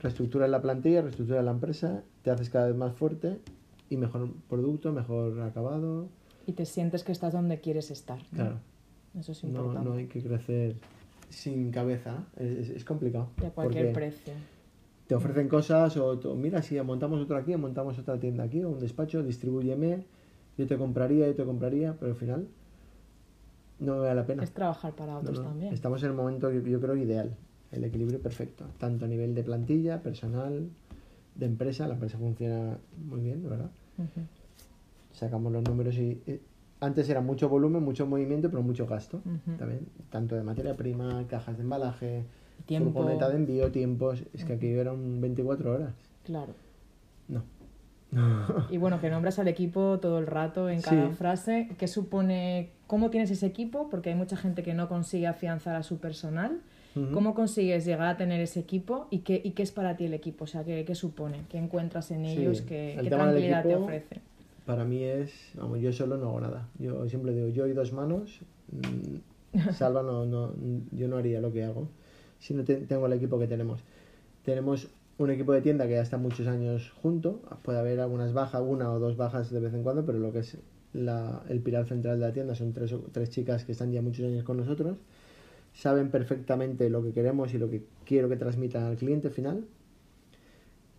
Reestructuras 0.00 0.50
la 0.50 0.60
plantilla, 0.60 1.00
reestructuras 1.02 1.44
la 1.44 1.52
empresa, 1.52 2.02
te 2.22 2.30
haces 2.30 2.50
cada 2.50 2.66
vez 2.66 2.76
más 2.76 2.94
fuerte 2.94 3.38
y 3.88 3.96
mejor 3.96 4.28
producto, 4.48 4.92
mejor 4.92 5.40
acabado. 5.40 6.08
Y 6.46 6.52
te 6.52 6.66
sientes 6.66 7.02
que 7.02 7.12
estás 7.12 7.32
donde 7.32 7.60
quieres 7.60 7.90
estar. 7.90 8.18
¿no? 8.32 8.36
Claro, 8.36 8.56
Eso 9.18 9.32
es 9.32 9.42
no, 9.44 9.48
importante. 9.50 9.88
no 9.88 9.94
hay 9.96 10.06
que 10.06 10.22
crecer 10.22 10.76
sin 11.30 11.70
cabeza. 11.70 12.24
Es, 12.36 12.68
es- 12.68 12.84
complicado. 12.84 13.28
Y 13.42 13.46
a 13.46 13.50
cualquier 13.50 13.92
precio. 13.94 14.34
Te 15.06 15.14
ofrecen 15.14 15.48
cosas 15.48 15.96
o 15.96 16.18
tú, 16.18 16.34
mira, 16.34 16.62
si 16.62 16.80
montamos 16.80 17.20
otro 17.20 17.36
aquí, 17.36 17.56
montamos 17.56 17.98
otra 17.98 18.18
tienda 18.18 18.44
aquí 18.44 18.62
o 18.64 18.70
un 18.70 18.80
despacho, 18.80 19.22
distribúyeme, 19.22 20.04
yo 20.58 20.66
te 20.66 20.76
compraría, 20.76 21.26
yo 21.26 21.34
te 21.34 21.44
compraría, 21.44 21.94
pero 21.98 22.12
al 22.12 22.16
final 22.16 22.48
no 23.78 23.94
me 23.94 24.00
vale 24.00 24.14
la 24.14 24.26
pena. 24.26 24.42
Es 24.42 24.52
trabajar 24.52 24.94
para 24.94 25.18
otros 25.18 25.38
no. 25.38 25.44
también. 25.44 25.72
Estamos 25.72 26.02
en 26.02 26.10
el 26.10 26.16
momento 26.16 26.50
yo 26.50 26.80
creo 26.80 26.96
ideal, 26.96 27.36
el 27.72 27.84
equilibrio 27.84 28.20
perfecto, 28.20 28.64
tanto 28.78 29.04
a 29.04 29.08
nivel 29.08 29.34
de 29.34 29.44
plantilla, 29.44 30.02
personal, 30.02 30.68
de 31.34 31.46
empresa, 31.46 31.86
la 31.86 31.94
empresa 31.94 32.18
funciona 32.18 32.78
muy 33.06 33.20
bien, 33.20 33.42
¿verdad? 33.48 33.70
Sacamos 35.12 35.52
los 35.52 35.62
números 35.62 35.94
y, 35.96 36.20
eh, 36.26 36.40
antes 36.80 37.08
era 37.08 37.20
mucho 37.20 37.48
volumen, 37.48 37.82
mucho 37.82 38.06
movimiento, 38.06 38.50
pero 38.50 38.62
mucho 38.62 38.86
gasto 38.86 39.22
también, 39.58 39.86
tanto 40.10 40.34
de 40.34 40.42
materia 40.42 40.74
prima, 40.74 41.24
cajas 41.28 41.56
de 41.56 41.62
embalaje, 41.62 42.24
Tiempo. 42.64 42.92
furgoneta 42.92 43.28
de 43.28 43.36
envío, 43.36 43.70
tiempos, 43.70 44.22
es 44.34 44.44
que 44.44 44.54
aquí 44.54 44.68
eran 44.68 45.20
24 45.20 45.72
horas. 45.74 45.92
Claro. 46.24 46.54
No. 47.28 47.42
Y 48.70 48.78
bueno, 48.78 49.00
que 49.00 49.10
nombras 49.10 49.38
al 49.38 49.48
equipo 49.48 49.98
todo 50.00 50.18
el 50.18 50.26
rato 50.26 50.70
en 50.70 50.80
cada 50.80 51.08
Sí. 51.10 51.14
frase. 51.14 51.68
¿Qué 51.78 51.86
supone, 51.88 52.70
cómo 52.86 53.10
tienes 53.10 53.30
ese 53.30 53.46
equipo? 53.46 53.88
Porque 53.90 54.10
hay 54.10 54.14
mucha 54.14 54.36
gente 54.36 54.62
que 54.62 54.74
no 54.74 54.88
consigue 54.88 55.26
afianzar 55.26 55.76
a 55.76 55.82
su 55.82 55.98
personal. 55.98 56.60
Ujú. 56.94 57.12
¿Cómo 57.12 57.34
consigues 57.34 57.84
llegar 57.84 58.06
a 58.08 58.16
tener 58.16 58.40
ese 58.40 58.60
equipo 58.60 59.06
y 59.10 59.18
qué, 59.18 59.40
y 59.44 59.50
qué 59.50 59.62
es 59.62 59.70
para 59.70 59.96
ti 59.96 60.06
el 60.06 60.14
equipo? 60.14 60.44
O 60.44 60.46
sea, 60.46 60.64
¿qué, 60.64 60.84
qué 60.86 60.94
supone? 60.94 61.42
¿Qué 61.50 61.58
encuentras 61.58 62.10
en 62.10 62.24
Sí, 62.24 62.38
ellos? 62.40 62.62
¿Qué, 62.62 62.94
el 62.94 63.02
qué 63.04 63.10
tranquilidad 63.10 63.62
te 63.64 63.70
equipo- 63.72 63.84
ofrece? 63.84 64.20
Para 64.64 64.84
mí 64.84 65.02
es, 65.04 65.32
vamos, 65.54 65.80
yo 65.80 65.92
solo 65.92 66.16
no 66.16 66.28
hago 66.30 66.40
nada. 66.40 66.68
Yo 66.78 67.06
siempre 67.08 67.32
digo, 67.34 67.48
yo 67.48 67.66
y 67.66 67.72
dos 67.72 67.92
manos, 67.92 68.40
mm, 68.72 69.58
Salva 69.72 70.02
no, 70.02 70.24
no, 70.26 70.52
yo 70.92 71.06
no 71.08 71.16
haría 71.18 71.40
lo 71.40 71.52
que 71.52 71.64
hago 71.64 71.88
si 72.38 72.54
no 72.54 72.64
te- 72.64 72.76
tengo 72.76 73.06
el 73.06 73.12
equipo 73.14 73.38
que 73.38 73.46
tenemos. 73.46 73.80
Tenemos 74.44 74.88
un 75.18 75.30
equipo 75.30 75.52
de 75.52 75.62
tienda 75.62 75.86
que 75.86 75.94
ya 75.94 76.02
está 76.02 76.18
muchos 76.18 76.46
años 76.46 76.92
junto, 77.02 77.40
puede 77.62 77.78
haber 77.78 78.00
algunas 78.00 78.32
bajas, 78.32 78.62
una 78.64 78.92
o 78.92 78.98
dos 78.98 79.16
bajas 79.16 79.50
de 79.50 79.60
vez 79.60 79.72
en 79.74 79.82
cuando, 79.82 80.04
pero 80.04 80.18
lo 80.18 80.32
que 80.32 80.40
es 80.40 80.58
el 80.94 81.60
pilar 81.60 81.86
central 81.86 82.20
de 82.20 82.26
la 82.26 82.32
tienda 82.32 82.54
son 82.54 82.72
tres, 82.72 82.94
tres 83.12 83.30
chicas 83.30 83.64
que 83.64 83.72
están 83.72 83.92
ya 83.92 84.00
muchos 84.02 84.24
años 84.24 84.44
con 84.44 84.56
nosotros, 84.56 84.98
saben 85.74 86.10
perfectamente 86.10 86.88
lo 86.88 87.02
que 87.02 87.12
queremos 87.12 87.52
y 87.54 87.58
lo 87.58 87.68
que 87.70 87.82
quiero 88.04 88.28
que 88.28 88.36
transmitan 88.36 88.84
al 88.84 88.96
cliente 88.96 89.30
final. 89.30 89.64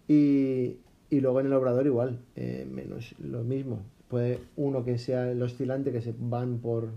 Y, 0.07 0.77
y 1.09 1.19
luego 1.19 1.39
en 1.39 1.47
el 1.47 1.53
obrador 1.53 1.85
igual, 1.85 2.19
eh, 2.35 2.67
menos 2.69 3.13
lo 3.19 3.43
mismo. 3.43 3.79
Puede 4.07 4.39
uno 4.55 4.85
que 4.85 4.97
sea 4.97 5.31
el 5.31 5.41
oscilante, 5.41 5.91
que 5.91 6.01
se 6.01 6.13
van 6.17 6.59
por 6.59 6.89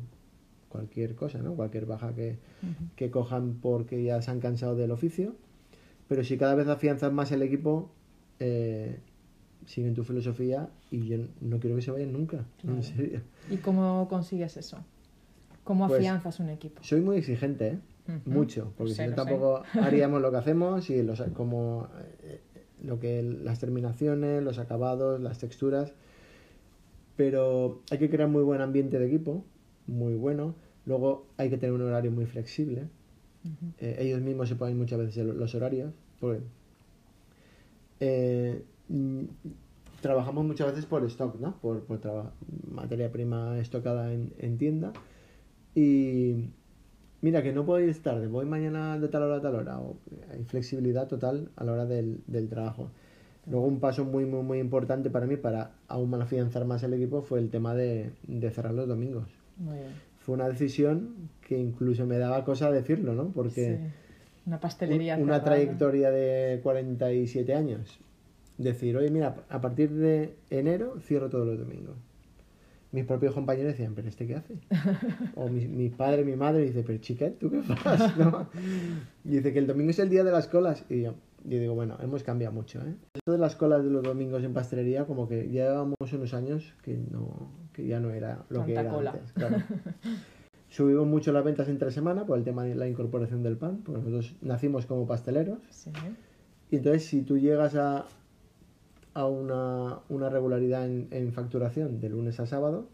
cualquier 0.71 1.15
cosa, 1.15 1.39
¿no? 1.43 1.53
Cualquier 1.55 1.85
baja 1.85 2.15
que, 2.15 2.39
que 2.97 3.11
cojan 3.11 3.59
porque 3.61 4.03
ya 4.03 4.23
se 4.23 4.31
han 4.31 4.41
cansado 4.41 4.75
del 4.77 4.93
oficio. 4.93 5.35
Pero 6.09 6.25
si 6.25 6.39
cada 6.39 6.55
vez 6.55 6.67
afianzas 6.69 7.13
más 7.13 7.31
el 7.33 7.43
equipo, 7.43 7.91
eh, 8.39 8.99
siguen 9.67 9.95
tu 9.95 10.05
filosofía 10.05 10.71
y 10.91 11.07
yo 11.07 11.19
no 11.43 11.59
quiero 11.61 11.77
que 11.77 11.83
se 11.83 11.91
vayan 11.91 12.13
nunca, 12.13 12.47
Claro. 12.63 12.77
en 12.79 12.83
serio. 12.83 13.21
¿Y 13.51 13.57
cómo 13.59 14.09
consigues 14.09 14.57
eso? 14.57 14.79
¿Cómo 15.65 15.87
Pues, 15.87 15.99
afianzas 15.99 16.41
un 16.41 16.49
equipo? 16.49 16.83
Soy 16.83 17.01
muy 17.03 17.19
exigente, 17.19 17.69
¿eh? 17.69 17.79
Mucho, 18.25 18.73
porque 18.77 18.95
sé, 18.95 19.05
si 19.05 19.11
no 19.11 19.17
sé. 19.17 19.23
tampoco 19.23 19.63
haríamos 19.83 20.21
lo 20.23 20.31
que 20.33 20.37
hacemos 20.39 20.89
y 20.91 21.03
los, 21.03 21.21
como 21.35 21.87
eh, 22.23 22.41
lo 22.83 22.99
que 22.99 23.23
las 23.23 23.59
terminaciones, 23.61 24.43
los 24.43 24.59
acabados, 24.59 25.21
las 25.21 25.39
texturas. 25.39 25.93
Pero 27.17 27.83
hay 27.91 27.99
que 27.99 28.09
crear 28.11 28.29
muy 28.29 28.43
buen 28.43 28.61
ambiente 28.63 28.99
de 28.99 29.07
equipo, 29.07 29.45
muy 29.91 30.15
bueno. 30.15 30.55
Luego 30.87 31.27
hay 31.37 31.51
que 31.51 31.59
tener 31.59 31.75
un 31.75 31.83
horario 31.83 32.11
muy 32.11 32.27
flexible. 32.27 32.89
Eh, 33.79 33.97
ellos 34.01 34.21
mismos 34.21 34.49
se 34.49 34.57
ponen 34.57 34.79
muchas 34.79 34.99
veces 34.99 35.25
los 35.25 35.55
horarios. 35.55 35.93
Porque, 36.21 36.43
eh, 38.01 38.63
trabajamos 40.01 40.45
muchas 40.45 40.69
veces 40.69 40.87
por 40.87 41.05
stock, 41.05 41.39
¿no? 41.39 41.57
Por, 41.61 41.85
por 41.85 42.01
materia 42.71 43.13
prima 43.13 43.59
estocada 43.59 44.13
en, 44.13 44.33
en 44.39 44.59
tienda. 44.59 44.93
Y 45.75 46.51
mira, 47.21 47.43
que 47.43 47.53
no 47.53 47.65
puedo 47.65 47.81
ir 47.81 48.03
tarde, 48.03 48.27
voy 48.27 48.47
mañana 48.47 48.99
de 48.99 49.09
tal 49.09 49.23
hora 49.25 49.37
a 49.37 49.41
tal 49.41 49.55
hora. 49.55 49.79
O 49.79 49.97
hay 50.33 50.45
flexibilidad 50.45 51.09
total 51.09 51.51
a 51.57 51.65
la 51.65 51.73
hora 51.73 51.87
del, 51.87 52.21
del 52.27 52.49
trabajo. 52.49 52.91
Luego 53.47 53.67
un 53.67 53.81
paso 53.81 54.05
muy, 54.05 54.27
muy, 54.27 54.43
muy 54.43 54.59
importante 54.59 55.11
para 55.11 55.27
mí, 55.27 55.37
para 55.37 55.73
aún 55.89 56.11
más 56.11 56.21
afianzar 56.21 56.65
más 56.67 56.83
el 56.83 56.95
equipo, 56.95 57.23
fue 57.23 57.39
el 57.39 57.51
tema 57.51 57.75
de, 57.75 58.13
de 58.27 58.51
cerrar 58.51 58.75
los 58.75 58.87
domingos. 58.87 59.40
Muy 59.61 59.77
bien. 59.79 59.91
Fue 60.21 60.35
una 60.35 60.49
decisión 60.49 61.15
que 61.47 61.57
incluso 61.59 62.07
me 62.07 62.19
daba 62.19 62.45
cosa 62.45 62.71
decirlo, 62.71 63.15
¿no? 63.15 63.29
Porque 63.29 63.77
Sí. 63.77 63.93
Una 64.47 64.59
pastelería. 64.61 65.17
un- 65.17 65.23
una 65.25 65.43
trayectoria 65.45 66.11
de 66.11 66.61
47 66.63 67.55
años. 67.55 67.99
Decir, 68.59 68.97
oye, 68.97 69.11
mira, 69.11 69.37
a 69.49 69.61
partir 69.61 69.91
de 69.91 70.35
enero 70.51 70.97
cierro 71.01 71.29
todos 71.31 71.47
los 71.47 71.59
domingos. 71.59 71.97
Mis 72.93 73.05
propios 73.05 73.33
compañeros 73.35 73.73
decían, 73.73 73.95
¿pero 73.95 74.09
este 74.09 74.27
qué 74.27 74.35
hace? 74.37 74.55
O 75.37 75.49
mi, 75.49 75.67
mi 75.69 75.89
padre, 75.91 76.25
mi 76.25 76.35
madre, 76.37 76.63
dice, 76.65 76.83
¿pero 76.83 76.99
chica, 76.99 77.31
¿tú 77.39 77.51
qué 77.51 77.63
haces? 77.85 78.17
¿No? 78.17 78.49
Y 79.25 79.29
dice 79.37 79.53
que 79.53 79.59
el 79.61 79.67
domingo 79.67 79.91
es 79.91 79.99
el 80.01 80.09
día 80.11 80.25
de 80.25 80.33
las 80.33 80.49
colas. 80.49 80.85
Y 80.91 81.03
yo, 81.03 81.15
yo 81.45 81.59
digo, 81.61 81.75
bueno, 81.75 81.97
hemos 82.03 82.23
cambiado 82.23 82.53
mucho, 82.55 82.81
¿eh? 82.81 82.95
Esto 83.15 83.33
de 83.33 83.39
las 83.39 83.55
colas 83.57 83.85
de 83.85 83.91
los 83.91 84.03
domingos 84.03 84.43
en 84.43 84.53
pastelería, 84.53 85.05
como 85.05 85.29
que 85.29 85.51
ya 85.51 85.69
llevamos 85.69 86.13
unos 86.13 86.35
años 86.35 86.75
que, 86.83 86.99
no, 87.11 87.49
que 87.73 87.87
ya 87.87 88.01
no 88.01 88.11
era 88.11 88.45
lo 88.49 88.65
que 88.65 88.73
era 88.73 88.89
cola. 88.89 89.13
antes. 89.13 89.33
claro. 89.33 89.57
Subimos 90.69 91.07
mucho 91.07 91.33
las 91.33 91.45
ventas 91.45 91.69
entre 91.69 91.91
semana 91.91 92.27
por 92.27 92.39
el 92.39 92.45
tema 92.45 92.63
de 92.63 92.77
la 92.77 92.87
incorporación 92.87 93.43
del 93.43 93.57
pan, 93.57 93.79
porque 93.85 93.99
nosotros 94.01 94.37
nacimos 94.41 94.87
como 94.87 95.05
pasteleros. 95.05 95.59
Sí. 95.71 95.91
Y 96.71 96.77
entonces, 96.77 97.07
si 97.07 97.23
tú 97.23 97.39
llegas 97.39 97.75
a, 97.75 98.07
a 99.15 99.27
una, 99.27 99.99
una 100.09 100.29
regularidad 100.29 100.87
en, 100.87 101.09
en 101.11 101.33
facturación 101.33 101.99
de 102.01 102.09
lunes 102.09 102.39
a 102.39 102.47
sábado, 102.47 102.87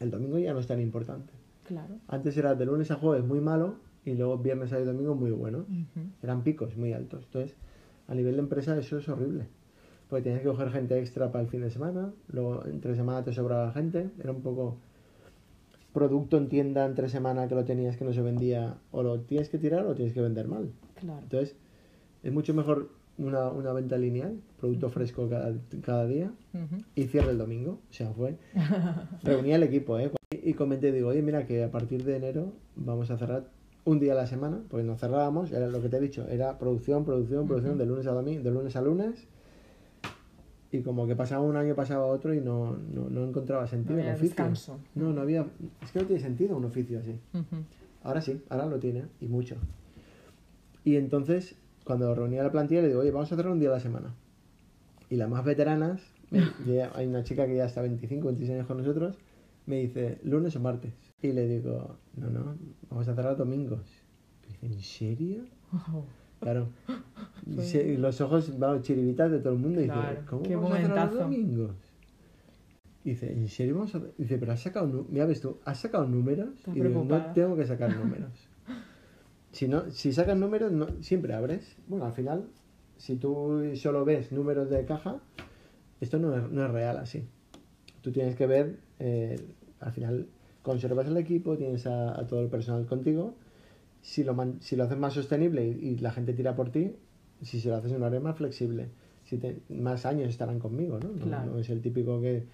el 0.00 0.10
domingo 0.10 0.38
ya 0.38 0.52
no 0.52 0.58
es 0.58 0.66
tan 0.66 0.80
importante. 0.80 1.32
Claro. 1.64 1.94
Antes 2.08 2.36
era 2.36 2.54
de 2.54 2.66
lunes 2.66 2.90
a 2.90 2.96
jueves 2.96 3.24
muy 3.24 3.40
malo 3.40 3.76
y 4.04 4.14
luego 4.14 4.38
viernes 4.38 4.72
a 4.72 4.80
domingo 4.80 5.14
muy 5.14 5.30
bueno. 5.30 5.64
Eran 6.22 6.42
picos 6.42 6.76
muy 6.76 6.92
altos. 6.92 7.24
Entonces, 7.24 7.56
a 8.08 8.14
nivel 8.14 8.34
de 8.34 8.40
empresa 8.40 8.76
eso 8.76 8.98
es 8.98 9.08
horrible. 9.08 9.46
Porque 10.12 10.24
tienes 10.24 10.42
que 10.42 10.48
coger 10.48 10.70
gente 10.70 10.98
extra 10.98 11.32
para 11.32 11.42
el 11.42 11.48
fin 11.48 11.62
de 11.62 11.70
semana, 11.70 12.12
luego 12.28 12.66
entre 12.66 12.94
semana 12.94 13.24
te 13.24 13.32
sobraba 13.32 13.72
gente, 13.72 14.10
era 14.20 14.30
un 14.30 14.42
poco 14.42 14.76
producto 15.94 16.36
en 16.36 16.50
tienda 16.50 16.84
entre 16.84 17.08
semana 17.08 17.48
que 17.48 17.54
lo 17.54 17.64
tenías 17.64 17.96
que 17.96 18.04
no 18.04 18.12
se 18.12 18.20
vendía, 18.20 18.76
o 18.90 19.02
lo 19.02 19.20
tienes 19.20 19.48
que 19.48 19.56
tirar 19.56 19.86
o 19.86 19.94
tienes 19.94 20.12
que 20.12 20.20
vender 20.20 20.48
mal. 20.48 20.70
Claro. 21.00 21.18
Entonces, 21.22 21.56
es 22.22 22.30
mucho 22.30 22.52
mejor 22.52 22.90
una, 23.16 23.48
una 23.48 23.72
venta 23.72 23.96
lineal, 23.96 24.38
producto 24.60 24.90
fresco 24.90 25.30
cada, 25.30 25.54
cada 25.80 26.06
día 26.06 26.30
y 26.94 27.04
cierre 27.04 27.30
el 27.30 27.38
domingo. 27.38 27.78
O 27.88 27.94
sea, 27.94 28.12
fue. 28.12 28.36
Reunía 29.22 29.56
el 29.56 29.62
equipo, 29.62 29.98
¿eh? 29.98 30.10
Y 30.30 30.50
y 30.50 30.52
comenté, 30.52 30.92
digo, 30.92 31.08
oye, 31.08 31.22
mira, 31.22 31.46
que 31.46 31.64
a 31.64 31.70
partir 31.70 32.04
de 32.04 32.16
enero 32.16 32.52
vamos 32.76 33.10
a 33.10 33.16
cerrar 33.16 33.48
un 33.86 33.98
día 33.98 34.12
a 34.12 34.16
la 34.16 34.26
semana, 34.26 34.60
porque 34.68 34.84
nos 34.84 35.00
cerrábamos, 35.00 35.52
era 35.52 35.68
lo 35.68 35.80
que 35.80 35.88
te 35.88 35.96
he 35.96 36.00
dicho, 36.00 36.28
era 36.28 36.58
producción, 36.58 37.06
producción, 37.06 37.46
producción, 37.46 37.78
de 37.78 37.86
lunes 37.86 38.06
a 38.06 38.12
domingo, 38.12 38.42
de 38.42 38.50
lunes 38.50 38.76
a 38.76 38.82
lunes. 38.82 39.26
Y 40.72 40.80
como 40.80 41.06
que 41.06 41.14
pasaba 41.14 41.42
un 41.42 41.54
año, 41.56 41.74
pasaba 41.74 42.06
otro 42.06 42.32
y 42.34 42.40
no, 42.40 42.76
no, 42.76 43.08
no 43.10 43.24
encontraba 43.28 43.66
sentido 43.66 43.94
No 43.94 44.00
en 44.00 44.06
había 44.08 44.14
oficio. 44.14 44.28
descanso. 44.30 44.78
No, 44.94 45.12
no 45.12 45.20
había. 45.20 45.46
Es 45.82 45.92
que 45.92 46.00
no 46.00 46.06
tiene 46.06 46.22
sentido 46.22 46.56
un 46.56 46.64
oficio 46.64 46.98
así. 46.98 47.14
Ahora 48.02 48.20
sí, 48.22 48.42
ahora 48.48 48.66
lo 48.66 48.78
tiene 48.78 49.04
y 49.20 49.26
mucho. 49.28 49.56
Y 50.84 50.96
entonces, 50.96 51.56
cuando 51.84 52.14
reunía 52.14 52.42
la 52.42 52.50
plantilla, 52.50 52.80
le 52.82 52.88
digo, 52.88 53.00
oye, 53.00 53.10
vamos 53.10 53.30
a 53.30 53.34
hacer 53.34 53.46
un 53.46 53.60
día 53.60 53.68
a 53.68 53.72
la 53.74 53.80
semana. 53.80 54.14
Y 55.10 55.16
las 55.16 55.28
más 55.28 55.44
veteranas, 55.44 56.00
ya 56.66 56.90
hay 56.94 57.06
una 57.06 57.22
chica 57.22 57.46
que 57.46 57.54
ya 57.56 57.66
está 57.66 57.82
25, 57.82 58.26
26 58.28 58.56
años 58.56 58.66
con 58.66 58.78
nosotros, 58.78 59.16
me 59.66 59.76
dice, 59.76 60.18
lunes 60.24 60.56
o 60.56 60.60
martes. 60.60 60.94
Y 61.20 61.32
le 61.32 61.46
digo, 61.46 61.96
no, 62.16 62.30
no, 62.30 62.56
vamos 62.90 63.06
a 63.08 63.14
cerrar 63.14 63.36
domingos. 63.36 63.82
Y 64.48 64.52
dice, 64.52 64.66
¿en 64.66 64.80
serio? 64.80 65.44
Wow. 65.70 66.04
Claro. 66.42 66.68
Y 67.44 67.96
los 67.96 68.20
ojos, 68.20 68.56
vamos, 68.56 68.82
chiribitas 68.82 69.30
de 69.30 69.40
todo 69.40 69.54
el 69.54 69.58
mundo. 69.58 69.80
Y 69.80 69.84
dice, 69.84 69.94
Claro, 69.94 70.20
¿cómo 70.28 70.42
qué 70.44 70.54
vamos 70.54 70.72
a 70.72 70.76
cerrar 70.76 71.12
los 71.12 71.22
momentazo. 71.22 71.22
domingos? 71.24 71.70
Y 73.04 73.10
dice, 73.10 73.32
¿en 73.32 73.48
serio 73.48 73.74
vamos 73.74 73.94
a...? 73.96 74.00
Dice, 74.16 74.38
pero 74.38 74.52
has 74.52 74.60
sacado... 74.60 75.06
Mira, 75.10 75.26
ves 75.26 75.40
tú, 75.40 75.58
¿has 75.64 75.80
sacado 75.80 76.06
números? 76.06 76.50
Y 76.68 76.80
digo, 76.80 77.04
no 77.04 77.32
tengo 77.32 77.56
que 77.56 77.66
sacar 77.66 77.94
números. 77.96 78.30
si, 79.50 79.66
no, 79.66 79.90
si 79.90 80.12
sacas 80.12 80.36
números, 80.38 80.70
no, 80.70 80.86
siempre 81.00 81.34
abres. 81.34 81.76
Bueno, 81.88 82.04
al 82.04 82.12
final, 82.12 82.46
si 82.96 83.16
tú 83.16 83.72
solo 83.74 84.04
ves 84.04 84.30
números 84.30 84.70
de 84.70 84.84
caja, 84.84 85.20
esto 86.00 86.20
no 86.20 86.36
es, 86.36 86.48
no 86.48 86.64
es 86.64 86.70
real 86.70 86.98
así. 86.98 87.24
Tú 88.02 88.12
tienes 88.12 88.36
que 88.36 88.46
ver, 88.46 88.78
eh, 89.00 89.36
al 89.80 89.92
final, 89.92 90.28
conservas 90.62 91.08
el 91.08 91.16
equipo, 91.16 91.56
tienes 91.56 91.88
a, 91.88 92.18
a 92.18 92.24
todo 92.28 92.40
el 92.40 92.48
personal 92.48 92.86
contigo. 92.86 93.34
Si 94.02 94.24
lo, 94.24 94.34
man- 94.34 94.58
si 94.60 94.76
lo 94.76 94.84
haces 94.84 94.98
más 94.98 95.14
sostenible 95.14 95.66
y, 95.66 95.88
y 95.88 95.98
la 95.98 96.10
gente 96.12 96.32
tira 96.34 96.54
por 96.54 96.70
ti, 96.70 96.94
si 97.40 97.60
se 97.60 97.68
lo 97.70 97.76
haces 97.76 97.92
en 97.92 97.98
un 97.98 98.04
área 98.04 98.20
más 98.20 98.36
flexible, 98.36 98.88
si 99.24 99.38
te- 99.38 99.60
más 99.70 100.04
años 100.06 100.28
estarán 100.28 100.58
conmigo, 100.58 100.98
¿no? 101.00 101.08
No, 101.08 101.24
Claro. 101.24 101.52
no 101.52 101.58
es 101.58 101.70
el 101.70 101.80
típico 101.80 102.20
que... 102.20 102.44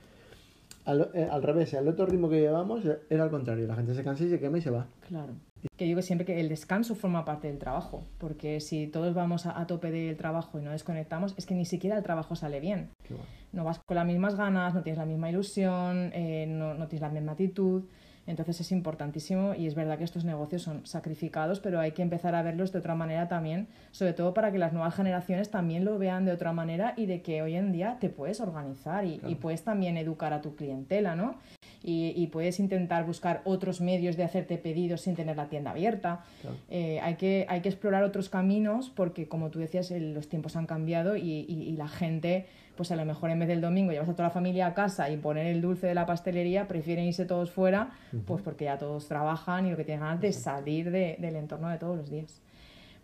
Al, 0.85 1.11
eh, 1.13 1.29
al 1.31 1.43
revés, 1.43 1.75
el 1.75 1.87
otro 1.89 2.07
ritmo 2.07 2.31
que 2.31 2.41
llevamos 2.41 2.83
era 3.11 3.25
al 3.25 3.31
contrario, 3.31 3.67
la 3.67 3.77
gente 3.77 3.95
se 3.95 4.03
cansa 4.05 4.25
y 4.25 4.31
se 4.31 4.39
quema 4.41 4.57
y 4.59 4.63
se 4.63 4.71
va. 4.71 4.87
Claro. 5.07 5.35
Que 5.77 5.85
digo 5.85 6.01
siempre 6.03 6.25
que 6.25 6.39
el 6.41 6.49
descanso 6.49 6.95
forma 6.95 7.25
parte 7.25 7.49
del 7.49 7.59
trabajo, 7.59 8.05
porque 8.19 8.61
si 8.61 8.87
todos 8.87 9.13
vamos 9.15 9.45
a, 9.45 9.59
a 9.61 9.67
tope 9.67 9.91
del 9.91 10.17
trabajo 10.17 10.59
y 10.59 10.63
no 10.63 10.71
desconectamos, 10.71 11.35
es 11.37 11.45
que 11.47 11.55
ni 11.55 11.65
siquiera 11.67 11.97
el 11.97 12.03
trabajo 12.03 12.37
sale 12.37 12.61
bien. 12.61 12.91
Qué. 13.03 13.15
No 13.53 13.65
vas 13.65 13.81
con 13.81 13.97
las 13.97 14.07
mismas 14.07 14.37
ganas, 14.37 14.75
no 14.75 14.83
tienes 14.83 14.99
la 14.99 15.05
misma 15.07 15.29
ilusión, 15.31 16.11
eh, 16.15 16.47
no, 16.49 16.75
no 16.75 16.87
tienes 16.89 17.03
la 17.03 17.11
misma 17.11 17.33
actitud. 17.33 17.83
Entonces 18.29 18.61
es 18.61 18.71
importantísimo 18.71 19.55
y 19.55 19.67
es 19.67 19.75
verdad 19.75 19.99
que 19.99 20.05
estos 20.05 20.25
negocios 20.25 20.63
son 20.63 20.87
sacrificados, 20.87 21.61
pero 21.61 21.81
hay 21.81 21.93
que 21.93 22.03
empezar 22.03 22.35
a 22.35 22.43
verlos 22.43 22.73
de 22.73 22.79
otra 22.79 22.95
manera 22.95 23.27
también, 23.27 23.67
sobre 23.91 24.13
todo 24.13 24.35
para 24.35 24.53
que 24.53 24.59
las 24.59 24.73
nuevas 24.73 24.95
generaciones 24.95 25.51
también 25.51 25.85
lo 25.85 25.99
vean 25.99 26.25
de 26.27 26.33
otra 26.33 26.53
manera 26.53 26.93
y 26.97 27.07
de 27.07 27.23
que 27.23 27.43
hoy 27.43 27.57
en 27.57 27.73
día 27.73 27.97
te 27.99 28.11
puedes 28.11 28.41
organizar 28.41 29.05
y, 29.05 29.21
y 29.27 29.35
puedes 29.37 29.65
también 29.65 29.97
educar 29.97 30.33
a 30.33 30.43
tu 30.43 30.55
clientela, 30.55 31.17
¿no? 31.17 31.37
y, 31.83 32.27
puedes 32.29 32.59
intentar 32.61 33.07
buscar 33.07 33.41
otros 33.45 33.81
medios 33.81 34.17
de 34.17 34.25
hacerte 34.25 34.59
pedidos 34.59 35.03
sin 35.03 35.15
tener 35.15 35.37
la 35.37 35.49
tienda 35.49 35.71
abierta. 35.71 36.25
Eh, 36.71 37.01
hay, 37.03 37.15
que, 37.15 37.47
hay 37.49 37.61
que 37.61 37.69
explorar 37.69 38.03
otros 38.03 38.29
caminos 38.29 38.91
porque, 38.91 39.29
como 39.29 39.51
tú 39.51 39.59
decías, 39.59 39.91
los 39.91 40.29
tiempos 40.29 40.57
han 40.57 40.67
cambiado 40.67 41.17
y, 41.17 41.75
la 41.79 41.89
gente, 41.89 42.47
pues 42.79 42.93
a 42.93 42.97
lo 42.97 43.05
mejor 43.05 43.31
en 43.31 43.41
vez 43.41 43.49
del 43.49 43.61
domingo 43.61 43.91
llevas 43.91 44.09
a 44.09 44.13
toda 44.13 44.29
la 44.29 44.31
familia 44.33 44.69
a 44.69 44.73
casa 44.73 45.11
y 45.11 45.17
poner 45.17 45.49
el 45.49 45.61
dulce 45.61 45.89
de 45.89 45.95
la 45.95 46.07
pastelería, 46.07 46.69
prefieren 46.69 47.07
irse 47.07 47.25
todos 47.25 47.51
fuera, 47.51 47.91
pues 48.25 48.41
porque 48.41 48.67
ya 48.67 48.79
todos 48.79 49.09
trabajan 49.09 49.67
y 49.67 49.71
lo 49.73 49.77
que 49.77 49.83
tienen 49.83 50.05
ganas 50.05 50.21
de 50.21 50.33
salir 50.33 50.93
del 50.93 51.35
entorno 51.35 51.69
de 51.69 51.79
todos 51.79 51.97
los 51.97 52.09
días. 52.09 52.41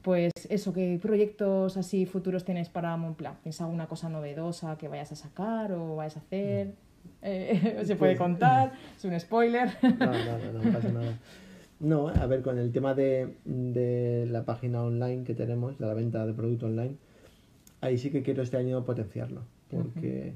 Pues 0.01 0.31
eso, 0.49 0.73
¿qué 0.73 0.97
proyectos 1.03 1.77
así 1.77 2.07
futuros 2.07 2.45
tienes 2.45 2.69
para 2.69 2.97
Montplan? 2.97 3.35
¿Tienes 3.43 3.61
alguna 3.61 3.89
cosa 3.89 4.09
novedosa 4.09 4.79
que 4.79 4.87
vayas 4.87 5.11
a 5.11 5.17
sacar 5.17 5.73
o 5.73 5.97
vayas 5.97 6.19
a 6.19 6.21
hacer? 6.21 6.75
Eh, 7.21 7.83
se 7.85 7.97
puede 7.97 8.17
contar, 8.17 8.75
es 8.97 9.05
un 9.05 9.19
spoiler. 9.19 9.71
No, 9.83 10.07
no, 10.07 10.53
no, 10.53 10.63
no 10.63 10.73
pasa 10.73 10.89
nada. 10.91 11.19
No, 11.81 12.09
a 12.11 12.27
ver, 12.27 12.43
con 12.43 12.59
el 12.59 12.71
tema 12.71 12.95
de, 12.95 13.39
de, 13.45 14.27
la 14.31 14.45
página 14.45 14.85
online 14.85 15.25
que 15.25 15.35
tenemos, 15.35 15.77
de 15.81 15.87
la 15.87 15.95
venta 15.95 16.25
de 16.25 16.33
producto 16.33 16.67
online, 16.67 16.97
ahí 17.81 17.99
sí 17.99 18.11
que 18.11 18.23
quiero 18.23 18.45
este 18.45 18.57
año 18.57 18.85
potenciarlo, 18.85 19.43
porque 19.75 20.35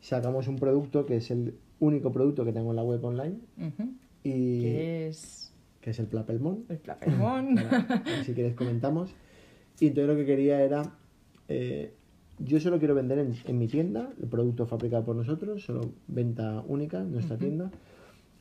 sacamos 0.00 0.48
un 0.48 0.56
producto 0.56 1.06
que 1.06 1.16
es 1.16 1.30
el 1.30 1.54
único 1.78 2.12
producto 2.12 2.44
que 2.44 2.52
tengo 2.52 2.70
en 2.70 2.76
la 2.76 2.82
web 2.82 3.04
online. 3.04 3.36
y 4.24 4.60
¿Qué 4.60 5.08
es? 5.08 5.52
Que 5.80 5.90
es 5.90 5.98
el 5.98 6.06
Plapelmon. 6.06 6.64
El 6.68 6.78
Plapelmon. 6.84 7.56
si 8.24 8.34
quieres 8.34 8.54
comentamos. 8.54 9.14
Y 9.80 9.88
entonces 9.88 10.08
lo 10.08 10.16
que 10.16 10.26
quería 10.26 10.62
era 10.62 10.82
eh, 11.48 11.92
yo 12.38 12.60
solo 12.60 12.78
quiero 12.78 12.94
vender 12.94 13.18
en, 13.18 13.58
mi 13.58 13.66
tienda 13.66 14.10
el 14.20 14.28
producto 14.28 14.66
fabricado 14.66 15.04
por 15.04 15.16
nosotros, 15.16 15.64
solo 15.64 15.92
venta 16.06 16.62
única 16.66 17.00
en 17.00 17.12
nuestra 17.12 17.38
tienda. 17.38 17.70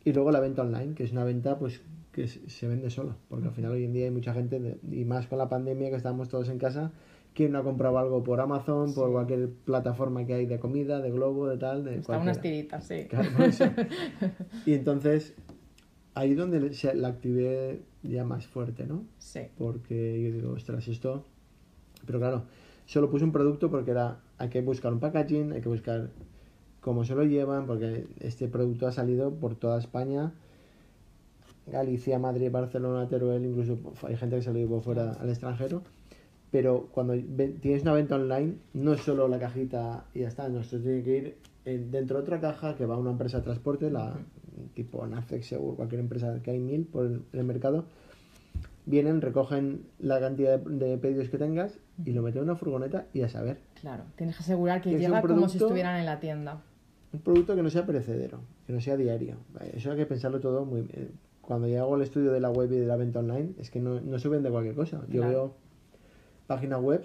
Y 0.04 0.14
luego 0.14 0.32
la 0.32 0.40
venta 0.40 0.62
online, 0.62 0.94
que 0.94 1.04
es 1.04 1.12
una 1.12 1.24
venta 1.24 1.58
pues 1.58 1.82
que 2.12 2.28
se 2.28 2.68
vende 2.68 2.90
sola, 2.90 3.16
porque 3.30 3.48
al 3.48 3.54
final 3.54 3.72
hoy 3.72 3.84
en 3.84 3.94
día 3.94 4.06
hay 4.06 4.12
mucha 4.12 4.34
gente, 4.34 4.80
y 4.90 5.04
más 5.06 5.28
con 5.28 5.38
la 5.38 5.50
pandemia 5.50 5.90
que 5.90 5.96
estamos 5.96 6.30
todos 6.30 6.50
en 6.50 6.58
casa, 6.58 6.92
que 7.36 7.48
no 7.50 7.60
ha 7.60 7.64
comprado 7.64 8.00
algo 8.00 8.24
por 8.24 8.42
Amazon, 8.42 8.96
por 8.96 9.12
cualquier 9.12 9.52
plataforma 9.52 10.26
que 10.26 10.34
hay 10.34 10.46
de 10.48 10.58
comida, 10.58 11.00
de 11.02 11.12
Globo, 11.12 11.48
de 11.48 11.58
tal. 11.58 11.84
De 11.84 11.98
Está 11.98 12.18
unas 12.18 12.42
tiritas, 12.42 12.84
sí. 12.84 13.08
y 14.66 14.74
entonces, 14.74 15.36
ahí 16.16 16.34
donde 16.34 16.72
la 16.96 17.08
activé 17.10 17.84
ya 18.02 18.24
más 18.24 18.48
fuerte, 18.48 18.88
¿no? 18.88 19.06
Sí. 19.20 19.42
Porque 19.56 20.24
yo 20.24 20.32
digo, 20.32 20.54
ostras, 20.54 20.88
esto... 20.88 21.26
Pero 22.08 22.20
claro, 22.20 22.46
Solo 22.86 23.10
puse 23.10 23.26
un 23.26 23.32
producto 23.32 23.72
porque 23.72 23.92
era, 23.92 24.20
hay 24.38 24.50
que 24.50 24.62
buscar 24.62 24.94
un 24.94 25.00
packaging, 25.00 25.54
hay 25.54 25.62
que 25.62 25.70
buscar 25.70 26.12
cómo 26.82 27.04
se 27.04 27.16
lo 27.16 27.24
llevan, 27.24 27.66
porque 27.66 28.08
este 28.20 28.48
producto 28.48 28.86
ha 28.88 28.92
salido 28.92 29.34
por 29.34 29.56
toda 29.56 29.80
España, 29.80 30.34
Galicia, 31.66 32.20
Madrid, 32.20 32.52
Barcelona, 32.52 33.08
Teruel, 33.08 33.44
incluso 33.44 33.80
hay 34.04 34.16
gente 34.18 34.36
que 34.36 34.44
se 34.44 34.54
lo 34.54 34.60
llevó 34.60 34.82
fuera 34.82 35.14
al 35.14 35.30
extranjero. 35.30 35.82
Pero 36.56 36.88
cuando 36.94 37.16
tienes 37.62 37.82
una 37.82 37.92
venta 37.92 38.16
online, 38.16 38.56
no 38.72 38.94
es 38.94 39.02
solo 39.02 39.28
la 39.28 39.38
cajita 39.38 40.06
y 40.14 40.22
ya 40.22 40.30
está, 40.30 40.48
no, 40.48 40.62
esto 40.62 40.80
tiene 40.80 41.04
que 41.04 41.18
ir 41.18 41.38
dentro 41.92 42.16
de 42.16 42.24
otra 42.24 42.40
caja 42.40 42.78
que 42.78 42.86
va 42.86 42.96
a 42.96 42.98
una 42.98 43.12
empresa 43.12 43.40
de 43.40 43.44
transporte, 43.44 43.92
la 43.92 44.14
tipo 44.74 45.06
Nafex, 45.06 45.48
Seguro, 45.48 45.76
cualquier 45.76 46.00
empresa 46.00 46.40
que 46.42 46.52
hay 46.52 46.60
mil 46.60 46.86
por 46.86 47.08
el 47.34 47.44
mercado, 47.44 47.88
vienen, 48.86 49.20
recogen 49.20 49.82
la 50.00 50.22
cantidad 50.22 50.58
de, 50.58 50.98
pedidos 50.98 51.28
que 51.28 51.38
tengas 51.38 51.78
y 52.06 52.14
lo 52.14 52.22
meten 52.22 52.44
en 52.44 52.44
una 52.46 52.56
furgoneta 52.56 53.08
y 53.12 53.24
a 53.24 53.28
saber. 53.28 53.58
Claro, 53.82 54.06
tienes 54.16 54.38
que 54.38 54.44
asegurar 54.44 54.82
que, 54.82 54.98
llega 54.98 55.22
como 55.22 55.50
si 55.50 55.58
estuvieran 55.58 56.00
en 56.00 56.06
la 56.06 56.22
tienda. 56.22 56.62
Un 57.12 57.20
producto 57.20 57.58
que 57.58 57.64
no 57.64 57.70
sea 57.70 57.86
perecedero, 57.86 58.40
que 58.66 58.72
no 58.72 58.80
sea 58.80 58.96
diario. 58.96 59.36
Eso 59.74 59.92
hay 59.92 59.98
que 59.98 60.06
pensarlo 60.06 60.40
todo 60.40 60.64
muy 60.64 60.84
bien. 60.84 61.10
Cuando 61.42 61.68
yo 61.68 61.82
hago 61.82 61.98
el 61.98 62.04
estudio 62.04 62.32
de 62.32 62.40
la 62.40 62.50
web 62.50 62.72
y 62.72 62.78
de 62.78 62.88
la 62.88 62.96
venta 62.96 63.20
online, 63.20 63.56
es 63.60 63.70
que 63.70 63.82
no, 63.82 64.00
no 64.00 64.20
se 64.20 64.30
vende 64.30 64.50
cualquier 64.50 64.74
cosa. 64.74 65.02
Yo 65.10 65.28
veo 65.28 65.65
páginas 66.48 66.82
web 66.82 67.04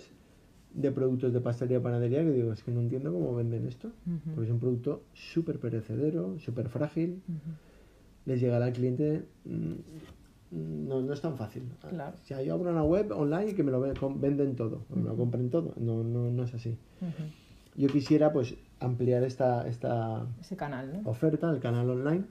de 0.75 0.93
productos 0.93 1.33
de 1.33 1.41
pastelería 1.41 1.79
y 1.79 1.83
panadería 1.83 2.23
que 2.23 2.31
digo, 2.31 2.53
es 2.53 2.63
que 2.63 2.71
no 2.71 2.81
entiendo 2.81 3.13
cómo 3.13 3.35
venden 3.35 3.67
esto. 3.67 3.91
Porque 4.35 4.47
es 4.47 4.53
un 4.53 4.61
producto 4.61 5.03
súper 5.15 5.59
perecedero, 5.59 6.39
súper 6.39 6.69
frágil. 6.69 7.23
Les 8.27 8.41
llegará 8.41 8.67
al 8.67 8.73
cliente 8.73 9.25
mm, 9.45 9.75
no, 10.51 11.01
no 11.01 11.13
es 11.13 11.21
tan 11.21 11.37
fácil. 11.37 11.63
Claro. 11.89 12.17
O 12.21 12.27
sea, 12.27 12.43
yo 12.43 12.55
abro 12.55 12.71
una 12.71 12.83
web 12.83 13.13
online 13.13 13.51
y 13.51 13.55
que 13.55 13.63
me 13.63 13.71
lo 13.71 13.81
venden 13.81 14.57
todo, 14.57 14.83
me 14.95 15.03
lo 15.03 15.17
compren 15.17 15.51
todo. 15.51 15.75
No, 15.77 16.03
no, 16.03 16.31
no 16.31 16.45
es 16.45 16.55
así. 16.55 16.77
Yo 17.77 17.89
quisiera 17.89 18.33
pues 18.33 18.57
ampliar 18.81 19.23
esta, 19.23 19.69
esta 19.69 20.27
Ese 20.41 20.57
canal, 20.57 21.03
oferta, 21.05 21.51
el 21.51 21.61
canal 21.61 21.89
online, 21.89 22.25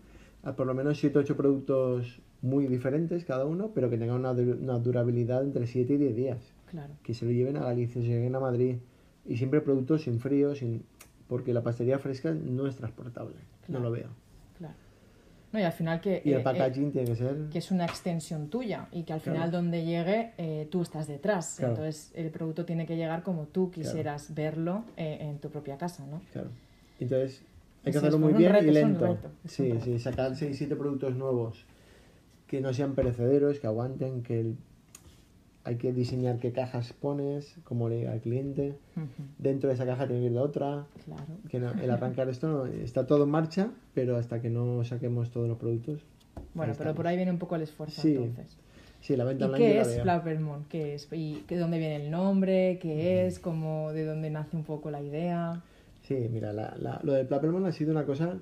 a 0.44 0.54
por 0.54 0.68
lo 0.68 0.74
menos 0.74 0.98
7 1.00 1.18
o 1.18 1.22
8 1.22 1.38
productos 1.38 2.22
muy 2.42 2.68
diferentes 2.68 3.24
cada 3.24 3.46
uno, 3.46 3.72
pero 3.74 3.90
que 3.90 3.98
tengan 3.98 4.18
una, 4.18 4.32
una, 4.32 4.80
durabilidad 4.80 5.44
entre 5.44 5.66
7 5.66 5.94
y 5.94 5.98
10 5.98 6.16
días. 6.16 6.54
Claro. 6.70 6.94
Que 7.04 7.14
se 7.14 7.26
lo 7.26 7.32
lleven 7.32 7.58
a 7.58 7.62
Galicia, 7.62 8.02
se 8.02 8.08
lo 8.08 8.14
lleven 8.14 8.36
a 8.36 8.40
Madrid. 8.40 8.78
Y 9.26 9.38
siempre 9.38 9.62
productos 9.62 10.04
sin 10.04 10.20
frío, 10.20 10.56
sin 10.56 10.84
porque 11.28 11.54
la 11.54 11.62
pastelería 11.62 12.00
fresca 12.00 12.32
no 12.32 12.68
es 12.68 12.76
transportable. 12.76 13.36
No 13.68 13.80
lo 13.80 13.92
veo. 13.92 14.10
No, 15.52 15.60
y 15.60 15.64
al 15.64 15.72
final 15.72 16.00
que... 16.00 16.22
Y 16.24 16.32
el 16.32 16.42
eh, 16.42 16.44
packaging 16.44 16.92
tiene 16.92 17.08
que 17.08 17.16
ser... 17.16 17.50
Que 17.52 17.58
es 17.58 17.72
una 17.72 17.86
extensión 17.86 18.50
tuya 18.50 18.88
y 18.92 19.04
que 19.04 19.14
al 19.14 19.20
final 19.20 19.50
donde 19.50 19.84
llegue 19.84 20.34
eh, 20.38 20.68
tú 20.70 20.82
estás 20.84 21.08
detrás. 21.08 21.60
Entonces 21.60 22.12
el 22.14 22.30
producto 22.30 22.66
tiene 22.66 22.86
que 22.86 22.96
llegar 22.96 23.24
como 23.24 23.46
tú 23.48 23.72
quisieras 23.72 24.34
verlo 24.36 24.84
eh, 24.96 25.18
en 25.22 25.40
tu 25.40 25.50
propia 25.50 25.78
casa, 25.78 26.06
¿no? 26.06 26.22
Claro. 26.32 26.50
Entonces 27.00 27.42
hay 27.84 27.92
que 27.92 27.98
hacerlo 27.98 28.20
muy 28.20 28.34
bien 28.34 28.56
y 28.62 28.72
lento. 28.72 29.18
Sí, 29.46 29.74
sí, 29.84 29.98
sacar 30.00 30.34
6-7 30.34 30.78
productos 30.78 31.16
nuevos 31.16 31.66
que 32.46 32.62
no 32.62 32.74
sean 32.74 32.94
perecederos, 32.94 33.60
que 33.60 33.68
aguanten, 33.68 34.22
que 34.22 34.40
el 34.40 34.58
hay 35.64 35.76
que 35.76 35.94
diseñar 35.94 36.40
qué 36.40 36.52
cajas 36.52 36.94
pones, 36.94 37.56
cómo 37.64 37.90
le 37.90 38.00
llega 38.00 38.14
al 38.14 38.22
cliente. 38.22 38.78
Dentro 39.38 39.70
de 39.70 39.76
esa 39.76 39.86
caja 39.86 40.08
tiene 40.08 40.22
que 40.22 40.28
ir 40.28 40.32
la 40.32 40.42
otra. 40.42 40.88
Claro. 41.06 41.26
Que 41.50 41.58
el 41.58 41.92
arrancar 41.92 42.30
esto 42.30 42.66
está 42.66 43.06
todo 43.06 43.26
en 43.26 43.30
marcha, 43.30 43.72
pero 43.94 44.18
hasta 44.18 44.42
que 44.42 44.50
no 44.50 44.84
saquemos 44.84 45.32
todos 45.32 45.48
los 45.48 45.58
productos. 45.58 46.02
Bueno, 46.54 46.74
pero 46.78 46.96
por 46.96 47.08
ahí 47.08 47.16
viene 47.16 47.32
un 47.32 47.38
poco 47.38 47.56
el 47.56 47.64
esfuerzo 47.64 48.08
entonces. 48.08 48.58
Sí, 49.02 49.16
la 49.16 49.24
venta 49.24 49.48
¿Y 49.48 49.52
qué 49.54 49.80
es 49.80 50.02
Flappermont? 50.02 50.68
¿Qué 50.68 50.96
es? 50.96 51.08
¿Y 51.14 51.44
de 51.48 51.58
dónde 51.58 51.78
viene 51.78 51.96
el 51.98 52.12
nombre? 52.12 52.80
¿Qué 52.82 53.26
es? 53.26 53.40
¿Cómo, 53.40 53.94
¿De 53.94 54.04
dónde 54.04 54.30
nace 54.30 54.58
un 54.58 54.64
poco 54.64 54.92
la 54.92 55.02
idea? 55.02 55.62
Sí, 56.02 56.28
mira, 56.30 56.52
lo 57.04 57.14
de 57.14 57.26
Flappermont 57.26 57.66
ha 57.66 57.72
sido 57.72 57.92
una 57.92 58.06
cosa 58.06 58.38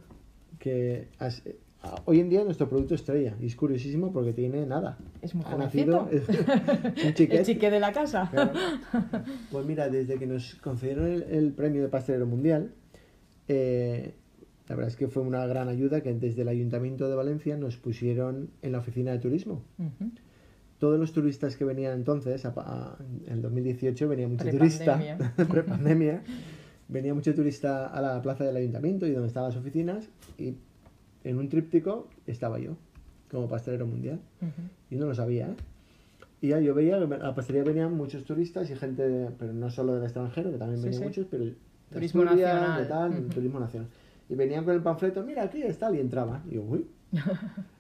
que 0.60 1.10
hoy 2.06 2.20
en 2.20 2.30
día 2.30 2.44
nuestro 2.44 2.68
producto 2.68 2.96
estrella 2.96 3.36
y 3.40 3.46
es 3.46 3.56
curiosísimo 3.56 4.12
porque 4.12 4.34
tiene 4.34 4.66
nada. 4.66 4.98
Es 5.22 5.36
muy 5.36 5.46
jovencito. 5.46 6.10
un 6.12 7.04
El 7.06 7.46
chique 7.46 7.72
de 7.72 7.80
la 7.80 7.92
casa. 7.92 8.32
Pues 9.52 9.66
mira, 9.66 9.90
desde 9.90 10.18
que 10.18 10.28
nos 10.28 10.56
concedieron 10.56 11.24
el, 11.30 11.52
premio 11.54 11.82
de 11.82 11.90
pastelero 11.90 12.26
mundial, 12.26 12.74
eh, 13.48 14.14
la 14.68 14.76
verdad 14.76 14.90
es 14.90 14.98
que 14.98 15.08
fue 15.08 15.24
una 15.24 15.46
gran 15.46 15.70
ayuda 15.70 16.02
que 16.02 16.14
desde 16.14 16.42
el 16.42 16.50
Ayuntamiento 16.50 17.08
de 17.08 17.16
Valencia 17.16 17.56
nos 17.58 17.78
pusieron 17.78 18.50
en 18.62 18.74
la 18.74 18.80
oficina 18.80 19.12
de 19.12 19.20
turismo. 19.20 19.64
Todos 20.78 21.00
los 21.00 21.14
turistas 21.14 21.56
que 21.56 21.64
venían 21.64 21.94
entonces, 21.94 22.44
en 22.46 23.34
el 23.34 23.42
2018 23.42 24.08
venía 24.08 24.28
mucho 24.28 24.50
turista, 24.50 25.00
pre-pandemia, 25.50 26.22
venía 26.90 27.14
mucho 27.14 27.34
turista 27.34 27.88
a 27.88 28.02
la 28.02 28.22
plaza 28.22 28.44
del 28.44 28.58
ayuntamiento 28.58 29.08
y 29.08 29.12
donde 29.12 29.28
estaban 29.28 29.50
las 29.50 29.58
oficinas 29.58 30.10
y 30.38 30.56
en 31.30 31.38
un 31.38 31.50
tríptico 31.50 32.08
estaba 32.26 32.60
yo, 32.60 32.78
como 33.30 33.48
pastelero 33.48 33.86
mundial. 33.86 34.20
Y 34.90 34.96
no 34.96 35.08
lo 35.08 35.16
sabía, 35.16 35.48
¿eh? 35.48 35.56
Y 36.40 36.50
ya 36.50 36.60
yo 36.60 36.76
veía 36.76 37.00
que 37.00 37.16
a 37.16 37.18
la 37.18 37.34
pastelería 37.34 37.68
venían 37.68 37.96
muchos 37.96 38.24
turistas 38.24 38.70
y 38.70 38.76
gente, 38.76 39.30
pero 39.40 39.54
no 39.54 39.72
solo 39.72 39.96
del 39.96 40.04
extranjero, 40.04 40.52
que 40.52 40.58
también 40.58 40.82
venían 40.82 41.04
muchos, 41.04 41.26
pero 41.30 41.46
turismo 41.92 42.24
nacional. 42.24 42.82
De 42.82 42.88
tal, 42.88 43.28
turismo 43.30 43.60
nacional. 43.60 43.90
Y 44.30 44.36
venían 44.36 44.64
con 44.64 44.76
el 44.76 44.82
panfleto, 44.82 45.24
mira, 45.24 45.44
aquí 45.44 45.64
está, 45.64 45.94
y 45.96 46.00
entraba. 46.00 46.44
Y 46.50 46.56
yo, 46.56 46.64
uy. 46.64 46.86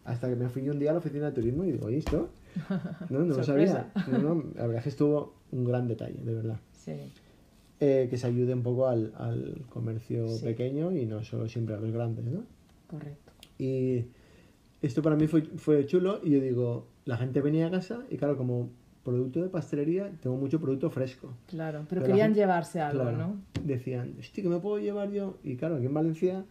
Hasta 0.06 0.30
que 0.30 0.36
me 0.36 0.50
fui 0.50 0.68
un 0.70 0.80
día 0.80 0.90
a 0.92 0.94
la 0.94 1.00
oficina 1.00 1.28
de 1.28 1.34
turismo 1.34 1.66
y 1.66 1.74
digo, 1.74 1.90
¿y 1.90 1.96
esto? 1.96 2.30
No, 3.10 3.20
no 3.20 3.36
lo 3.36 3.44
sabía. 3.44 3.92
No, 4.12 4.44
la 4.56 4.64
verdad 4.64 4.78
es 4.78 4.84
que 4.84 4.90
estuvo 4.90 5.36
un 5.52 5.64
gran 5.64 5.88
detalle, 5.88 6.20
de 6.24 6.34
verdad. 6.34 6.60
Sí. 6.74 6.94
Eh, 7.80 8.08
que 8.10 8.18
se 8.18 8.26
ayude 8.26 8.56
un 8.56 8.64
poco 8.64 8.88
al, 8.88 9.14
al 9.18 9.66
comercio 9.70 10.26
pequeño 10.44 10.92
y 10.92 11.06
no 11.06 11.24
solo 11.24 11.48
siempre 11.48 11.76
a 11.76 11.80
los 11.80 11.92
grandes, 11.92 12.26
¿no? 12.26 12.42
Correcto. 12.88 13.27
Y 13.58 14.06
esto 14.82 15.02
para 15.02 15.16
mí 15.16 15.28
fue, 15.28 15.44
fue 15.44 15.86
chulo 15.86 16.20
y 16.24 16.32
yo 16.32 16.42
digo, 16.42 16.88
la 17.06 17.18
gente 17.18 17.42
venía 17.42 17.68
a 17.68 17.72
casa 17.72 18.06
y 18.10 18.18
claro, 18.18 18.38
como 18.38 18.70
producto 19.04 19.42
de 19.42 19.50
pastelería, 19.50 20.12
tengo 20.22 20.36
mucho 20.36 20.60
producto 20.60 20.90
fresco. 20.90 21.34
Claro, 21.48 21.86
pero, 21.90 22.04
querían 22.04 22.34
llevarse 22.34 22.82
algo, 22.82 23.10
¿no? 23.12 23.38
Decían, 23.64 24.16
hostia, 24.20 24.44
¿qué 24.44 24.50
me 24.50 24.60
puedo 24.60 24.80
llevar 24.80 25.12
yo? 25.12 25.38
Y 25.44 25.56
claro, 25.56 25.78
aquí 25.78 25.86
en 25.86 25.94
Valencia 25.94 26.46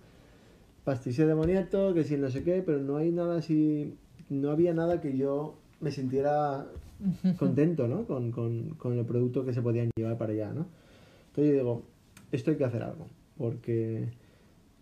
pastisé 0.85 1.27
de 1.27 1.35
boniato, 1.35 1.92
que 1.92 2.05
si 2.05 2.16
no 2.16 2.31
sé 2.31 2.42
qué, 2.42 2.62
pero 2.64 2.79
no 2.79 2.97
hay 2.97 3.11
nada 3.11 3.38
así, 3.38 3.99
no 4.31 4.51
había 4.51 4.73
nada 4.73 5.03
que 5.03 5.16
yo 5.16 5.59
me 5.81 5.90
sintiera 5.90 6.66
contento, 7.38 7.88
¿no? 7.88 8.07
Con, 8.07 8.33
con, 8.33 8.71
con 8.71 8.99
el 8.99 9.05
producto 9.05 9.45
que 9.45 9.53
se 9.53 9.61
podían 9.61 9.90
llevar 9.95 10.16
para 10.16 10.33
allá, 10.33 10.55
¿no? 10.55 10.66
Entonces 11.29 11.53
yo 11.53 11.59
digo, 11.59 11.83
esto 12.33 12.53
hay 12.53 12.57
que 12.57 12.64
hacer 12.64 12.83
algo, 12.83 13.07
porque 13.37 14.09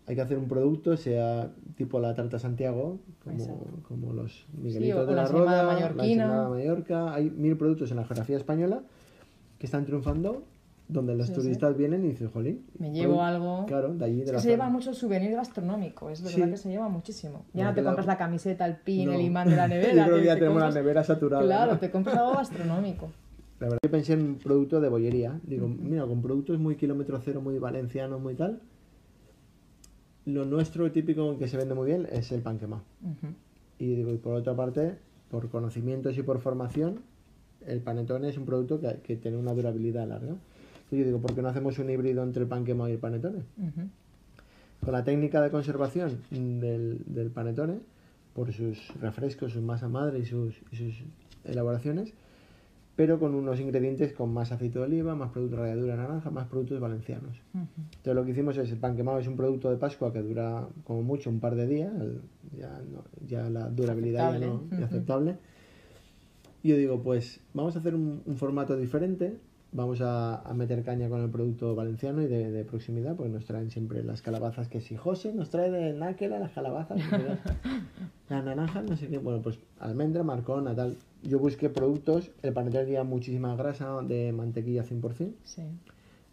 hay 0.07 0.15
que 0.15 0.21
hacer 0.21 0.37
un 0.37 0.47
producto, 0.47 0.95
sea 0.97 1.51
tipo 1.75 1.99
la 1.99 2.13
tarta 2.13 2.37
Santiago, 2.39 2.99
como, 3.23 3.81
como 3.87 4.13
los 4.13 4.31
Sí, 4.33 4.45
Miguelitos 4.61 4.99
o 4.99 5.05
de 5.07 5.15
la 5.15 5.23
la 5.23 5.27
Roda, 5.29 5.63
la 5.63 5.73
mallorquina. 5.73 6.23
ensalada 6.25 6.49
Mallorca, 6.49 7.13
hay 7.13 7.29
mil 7.31 7.57
productos 7.57 7.89
en 7.91 7.97
la 7.97 8.05
geografía 8.05 8.37
española 8.37 8.83
que 9.57 9.65
están 9.65 9.85
triunfando, 9.85 10.43
donde 10.87 11.15
los 11.15 11.25
Sí, 11.27 11.33
sí. 11.33 11.41
turistas 11.41 11.75
vienen 11.75 12.05
y 12.05 12.09
dicen, 12.09 12.29
jolín. 12.29 12.63
Me 12.77 12.91
llevo 12.91 13.15
produ- 13.15 13.23
algo. 13.23 13.65
Claro, 13.65 13.95
de 13.95 14.05
allí, 14.05 14.17
de 14.17 14.21
Es 14.25 14.29
que 14.29 14.33
la 14.35 14.39
se 14.41 14.49
lleva 14.49 14.65
zona". 14.65 14.73
mucho 14.77 14.93
souvenir 14.93 15.31
gastronómico, 15.31 16.11
es 16.11 16.21
verdad 16.21 16.45
Sí. 16.45 16.51
que 16.51 16.57
se 16.57 16.69
lleva 16.69 16.87
muchísimo. 16.89 17.45
Ya 17.53 17.65
ha 17.65 17.69
no 17.69 17.75
te 17.75 17.83
compras 17.83 18.05
la 18.05 18.17
camiseta, 18.17 18.67
el 18.67 18.75
pin, 18.75 19.07
No. 19.07 19.13
el 19.13 19.21
imán 19.21 19.49
de 19.49 19.55
la 19.55 19.67
nevera. 19.67 19.93
Yo 19.95 20.11
creo 20.11 20.17
que 20.19 20.25
ya 20.25 20.33
te 20.35 20.39
tenemos 20.41 20.61
compras- 20.61 20.73
la 20.75 20.81
nevera 20.81 21.03
saturada. 21.03 21.43
Claro, 21.43 21.71
¿no? 21.73 21.79
te 21.79 21.89
compras 21.89 22.15
algo 22.17 22.33
gastronómico. 22.35 23.09
La 23.59 23.67
verdad 23.67 23.79
que 23.81 23.89
pensé 23.89 24.13
en 24.13 24.21
un 24.21 24.35
producto 24.35 24.79
de 24.81 24.89
bollería. 24.89 25.39
Digo, 25.43 25.67
mira, 25.67 26.05
con 26.05 26.21
productos 26.21 26.59
muy 26.59 26.75
kilómetro 26.75 27.19
cero, 27.23 27.41
muy 27.41 27.57
valencianos, 27.57 28.21
muy 28.21 28.35
tal. 28.35 28.59
Lo 30.25 30.45
nuestro 30.45 30.91
típico 30.91 31.37
que 31.37 31.47
se 31.47 31.57
vende 31.57 31.75
muy 31.75 31.87
bien 31.87 32.07
es 32.11 32.31
el 32.31 32.41
pan 32.41 32.57
quemado. 32.57 32.83
Y 33.77 33.95
digo, 33.95 34.11
y 34.13 34.17
por 34.17 34.35
otra 34.35 34.55
parte, 34.55 34.95
por 35.29 35.49
conocimientos 35.49 36.17
y 36.17 36.23
por 36.23 36.39
formación, 36.39 37.01
el 37.67 37.81
panetone 37.81 38.29
es 38.29 38.37
un 38.37 38.45
producto 38.45 38.79
que, 38.79 38.99
que 39.03 39.15
tiene 39.17 39.37
una 39.37 39.53
durabilidad 39.53 40.07
larga. 40.07 40.35
Yo 40.91 41.03
digo, 41.03 41.19
¿por 41.19 41.35
qué 41.35 41.41
no 41.41 41.49
hacemos 41.49 41.77
un 41.79 41.89
híbrido 41.89 42.23
entre 42.23 42.43
el 42.43 42.47
pan 42.47 42.63
quemado 42.63 42.89
y 42.89 42.93
el 42.93 42.99
panetone? 42.99 43.43
Con 44.83 44.93
la 44.93 45.03
técnica 45.03 45.41
de 45.41 45.49
conservación 45.51 46.21
del, 46.31 47.01
del 47.05 47.31
panetone, 47.31 47.79
por 48.33 48.51
sus 48.53 48.93
refrescos, 48.99 49.53
su 49.53 49.61
masa 49.61 49.89
madre 49.89 50.19
y 50.19 50.25
sus, 50.25 50.55
y 50.71 50.75
sus 50.75 51.03
elaboraciones, 51.43 52.13
pero 52.95 53.19
con 53.19 53.35
unos 53.35 53.59
ingredientes 53.59 54.13
con 54.13 54.33
más 54.33 54.51
aceite 54.51 54.79
de 54.79 54.85
oliva, 54.85 55.15
más 55.15 55.31
productos 55.31 55.57
de 55.59 55.65
ralladura 55.65 55.95
naranja, 55.97 56.29
más 56.29 56.47
productos 56.47 56.79
valencianos. 56.79 57.41
Entonces 57.53 58.15
lo 58.15 58.23
que 58.25 58.31
hicimos 58.31 58.57
es, 58.57 58.71
el 58.71 58.77
pan 58.77 58.95
quemado 58.95 59.19
es 59.19 59.27
un 59.27 59.35
producto 59.35 59.69
de 59.69 59.77
Pascua 59.77 60.13
que 60.13 60.21
dura 60.21 60.67
como 60.85 61.03
mucho 61.03 61.29
un 61.29 61.39
par 61.39 61.55
de 61.55 61.67
días, 61.67 61.91
el- 61.99 62.21
ya, 62.57 62.69
no- 62.91 63.03
ya 63.27 63.49
la 63.49 63.69
durabilidad 63.69 64.31
ya 64.33 64.39
no 64.47 64.63
es 64.77 64.83
aceptable. 64.85 65.35
Y 66.63 66.69
yo 66.69 66.77
digo, 66.77 67.01
pues 67.03 67.41
vamos 67.53 67.75
a 67.75 67.79
hacer 67.79 67.93
un, 67.95 68.21
un 68.25 68.37
formato 68.37 68.75
diferente, 68.77 69.37
vamos 69.71 69.99
a, 70.01 70.37
a 70.41 70.53
meter 70.53 70.83
caña 70.83 71.09
con 71.09 71.21
el 71.21 71.29
producto 71.29 71.75
valenciano 71.75 72.21
y 72.21 72.27
de, 72.27 72.49
de 72.49 72.63
proximidad, 72.63 73.15
porque 73.15 73.31
nos 73.31 73.45
traen 73.45 73.69
siempre 73.71 74.03
las 74.03 74.21
calabazas 74.21 74.67
que 74.69 74.79
si 74.79 74.95
José 74.95 75.33
nos 75.33 75.49
trae 75.49 75.69
de 75.69 75.93
Náquera 75.93 76.39
las 76.39 76.51
calabazas, 76.53 76.97
las 78.29 78.43
naranjas, 78.45 78.85
no 78.89 78.95
sé 78.95 79.07
qué, 79.09 79.17
bueno, 79.17 79.41
pues 79.41 79.59
almendra, 79.79 80.23
marcona, 80.23 80.73
tal. 80.73 80.95
Yo 81.27 81.39
busqué 81.39 81.69
productos, 81.69 82.31
el 82.43 82.53
panetone 82.53 82.85
lleva 82.85 83.03
muchísima 83.03 83.55
grasa 83.55 84.01
de 84.01 84.31
mantequilla 84.31 84.83
100%, 84.83 85.33
Sí. 85.43 85.63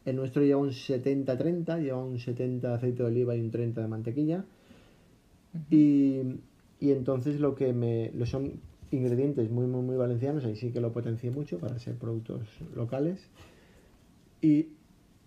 el 0.04 0.16
nuestro 0.16 0.42
lleva 0.42 0.60
un 0.60 0.70
70-30, 0.72 1.78
lleva 1.80 2.04
un 2.04 2.18
70 2.18 2.68
de 2.68 2.74
aceite 2.74 3.02
de 3.02 3.08
oliva 3.08 3.34
y 3.34 3.40
un 3.40 3.50
30 3.50 3.80
de 3.80 3.88
mantequilla. 3.88 4.44
y, 5.70 6.20
y 6.80 6.90
entonces 6.92 7.40
lo 7.40 7.54
que 7.54 7.72
me... 7.72 8.10
Lo 8.14 8.26
son 8.26 8.52
ingredientes 8.90 9.50
muy, 9.50 9.66
muy, 9.66 9.82
muy 9.82 9.96
valencianos, 9.96 10.44
ahí 10.44 10.56
sí 10.56 10.70
que 10.70 10.80
lo 10.80 10.92
potencié 10.92 11.30
mucho 11.30 11.58
para 11.58 11.78
ser 11.78 11.94
productos 11.96 12.40
locales. 12.74 13.20
Y 14.42 14.68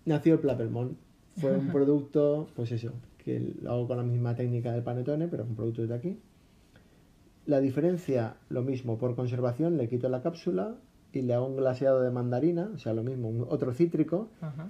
nació 0.04 0.34
el 0.34 0.40
Plapelmont. 0.40 0.96
Fue 1.36 1.54
un 1.56 1.68
producto, 1.68 2.48
pues 2.56 2.72
eso, 2.72 2.92
que 3.18 3.54
lo 3.60 3.70
hago 3.72 3.88
con 3.88 3.98
la 3.98 4.02
misma 4.02 4.34
técnica 4.34 4.72
del 4.72 4.82
panetone, 4.82 5.28
pero 5.28 5.44
un 5.44 5.54
producto 5.54 5.86
de 5.86 5.94
aquí. 5.94 6.18
La 7.46 7.60
diferencia, 7.60 8.34
lo 8.48 8.62
mismo, 8.62 8.98
por 8.98 9.14
conservación 9.14 9.76
le 9.76 9.88
quito 9.88 10.08
la 10.08 10.20
cápsula 10.22 10.74
y 11.12 11.22
le 11.22 11.32
hago 11.34 11.46
un 11.46 11.56
glaseado 11.56 12.00
de 12.02 12.10
mandarina, 12.10 12.70
o 12.74 12.78
sea, 12.78 12.92
lo 12.92 13.02
mismo, 13.02 13.28
un- 13.28 13.46
otro 13.48 13.72
cítrico, 13.72 14.28
Ajá. 14.40 14.66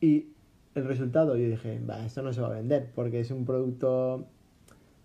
y 0.00 0.28
el 0.74 0.84
resultado, 0.84 1.36
yo 1.36 1.46
dije, 1.48 1.80
va, 1.88 2.04
esto 2.04 2.22
no 2.22 2.32
se 2.32 2.40
va 2.40 2.48
a 2.48 2.52
vender, 2.52 2.90
porque 2.94 3.20
es 3.20 3.30
un 3.30 3.44
producto 3.44 4.24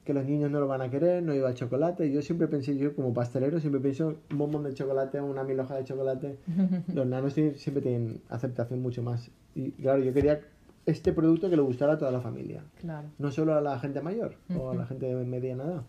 que 0.05 0.13
los 0.13 0.25
niños 0.25 0.51
no 0.51 0.59
lo 0.59 0.67
van 0.67 0.81
a 0.81 0.89
querer, 0.89 1.23
no 1.23 1.33
lleva 1.33 1.53
chocolate. 1.53 2.11
Yo 2.11 2.21
siempre 2.21 2.47
pensé, 2.47 2.77
yo 2.77 2.93
como 2.95 3.13
pastelero, 3.13 3.59
siempre 3.59 3.79
pienso 3.81 4.15
un 4.31 4.37
bombón 4.37 4.63
de 4.63 4.73
chocolate, 4.73 5.19
una 5.21 5.43
mil 5.43 5.59
hojas 5.59 5.77
de 5.77 5.83
chocolate. 5.85 6.37
Los 6.93 7.07
nanos 7.07 7.33
siempre 7.33 7.81
tienen 7.81 8.21
aceptación 8.29 8.81
mucho 8.81 9.01
más. 9.01 9.31
Y 9.55 9.71
claro, 9.71 10.03
yo 10.03 10.13
quería 10.13 10.41
este 10.85 11.13
producto 11.13 11.49
que 11.49 11.55
le 11.55 11.61
gustara 11.61 11.93
a 11.93 11.97
toda 11.97 12.11
la 12.11 12.19
familia, 12.19 12.63
Claro. 12.81 13.07
no 13.17 13.31
solo 13.31 13.55
a 13.55 13.61
la 13.61 13.79
gente 13.79 14.01
mayor 14.01 14.35
o 14.57 14.71
a 14.71 14.75
la 14.75 14.85
gente 14.85 15.05
de 15.05 15.23
mediana 15.25 15.63
edad. 15.63 15.83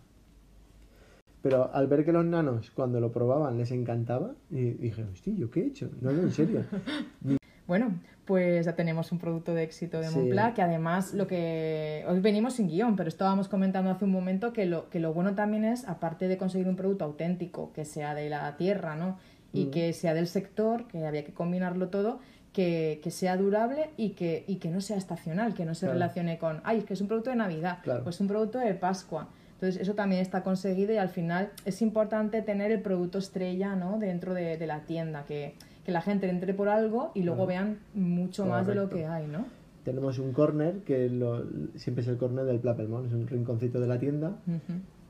Pero 1.45 1.69
al 1.75 1.85
ver 1.85 2.03
que 2.03 2.11
los 2.11 2.25
nanos, 2.25 2.71
cuando 2.71 2.99
lo 2.99 3.11
probaban, 3.11 3.55
les 3.59 3.69
encantaba, 3.69 4.31
y 4.49 4.71
dije, 4.71 5.03
hostia, 5.03 5.31
¿yo 5.37 5.51
qué 5.51 5.59
he 5.61 5.65
hecho? 5.67 5.91
No, 6.01 6.11
no, 6.11 6.23
en 6.23 6.31
serio. 6.31 6.63
Bueno, 7.67 7.93
pues 8.25 8.65
ya 8.65 8.75
tenemos 8.75 9.11
un 9.11 9.17
producto 9.19 9.53
de 9.53 9.61
éxito 9.63 9.99
de 9.99 10.07
Sí. 10.07 10.15
Montplat, 10.17 10.53
que 10.55 10.61
además 10.63 11.13
lo 11.15 11.25
que... 11.27 12.03
Hoy 12.07 12.19
venimos 12.19 12.53
sin 12.53 12.67
guion, 12.67 12.95
pero 12.95 13.09
estábamos 13.09 13.47
comentando 13.47 13.89
hace 13.91 14.05
un 14.05 14.11
momento 14.11 14.53
que 14.53 14.65
lo, 14.67 14.87
que 14.91 14.99
lo 14.99 15.13
bueno 15.13 15.33
también 15.35 15.65
es, 15.65 15.87
aparte 15.87 16.27
de 16.27 16.37
conseguir 16.37 16.67
un 16.67 16.75
producto 16.75 17.05
auténtico, 17.05 17.71
que 17.73 17.83
sea 17.85 18.13
de 18.15 18.29
la 18.29 18.55
tierra, 18.57 18.95
¿no? 18.95 19.17
Y 19.53 19.65
Mm. 19.65 19.71
que 19.71 19.93
sea 19.93 20.13
del 20.15 20.27
sector, 20.27 20.87
que 20.87 21.05
había 21.07 21.23
que 21.25 21.33
combinarlo 21.33 21.89
todo, 21.89 22.19
que, 22.53 22.99
que 23.03 23.09
sea 23.11 23.35
durable 23.37 23.89
y 23.97 24.09
que, 24.11 24.45
y 24.47 24.55
que 24.57 24.69
no 24.69 24.79
sea 24.81 24.97
estacional, 24.97 25.53
que 25.55 25.65
no 25.65 25.73
se 25.73 25.85
Claro. 25.87 25.93
relacione 25.93 26.37
con, 26.37 26.61
ay, 26.65 26.77
es 26.79 26.85
que 26.85 26.93
es 26.93 27.01
un 27.01 27.07
producto 27.07 27.29
de 27.31 27.35
Navidad, 27.35 27.79
Claro. 27.83 28.03
pues 28.03 28.19
un 28.19 28.27
producto 28.27 28.59
de 28.59 28.73
Pascua. 28.75 29.27
Entonces 29.55 29.81
eso 29.81 29.93
también 29.95 30.21
está 30.21 30.43
conseguido 30.43 30.93
y 30.93 30.97
al 30.97 31.09
final 31.09 31.49
es 31.65 31.81
importante 31.81 32.41
tener 32.41 32.71
el 32.71 32.81
producto 32.81 33.17
estrella 33.17 33.75
¿no? 33.75 33.97
dentro 33.99 34.33
de, 34.33 34.57
de 34.57 34.67
la 34.67 34.81
tienda, 34.81 35.23
que, 35.25 35.55
que 35.85 35.91
la 35.91 36.01
gente 36.01 36.29
entre 36.29 36.53
por 36.53 36.67
algo 36.69 37.11
y 37.15 37.23
luego 37.23 37.45
Claro. 37.45 37.47
vean 37.47 37.79
mucho 37.93 38.45
más 38.45 38.67
de 38.67 38.75
lo 38.75 38.89
que 38.89 39.05
hay, 39.05 39.27
¿no? 39.27 39.45
Tenemos 39.85 40.17
un 40.19 40.33
corner 40.33 40.79
que 40.79 41.09
lo- 41.09 41.45
siempre 41.75 42.01
es 42.01 42.07
el 42.09 42.17
corner 42.17 42.43
del 42.45 42.59
Plapelmont, 42.59 43.07
es 43.07 43.13
un 43.13 43.27
rinconcito 43.27 43.79
de 43.79 43.87
la 43.87 43.99
tienda 43.99 44.35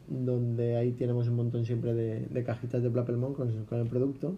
donde 0.08 0.76
ahí 0.78 0.92
tenemos 0.92 1.28
un 1.28 1.36
montón 1.36 1.66
siempre 1.66 1.94
de, 1.94 2.28
de 2.30 2.44
cajitas 2.44 2.84
de 2.84 2.90
Plapelmont 2.90 3.36
con, 3.36 3.66
con 3.66 3.80
el 3.80 3.88
producto 3.88 4.36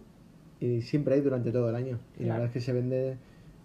y 0.60 0.80
siempre 0.82 1.14
hay 1.14 1.20
durante 1.20 1.52
todo 1.52 1.68
el 1.68 1.74
año. 1.74 1.98
Y 2.18 2.24
la 2.24 2.34
verdad 2.34 2.46
es 2.46 2.52
que 2.52 2.60
se 2.60 2.72
vende, 2.72 3.16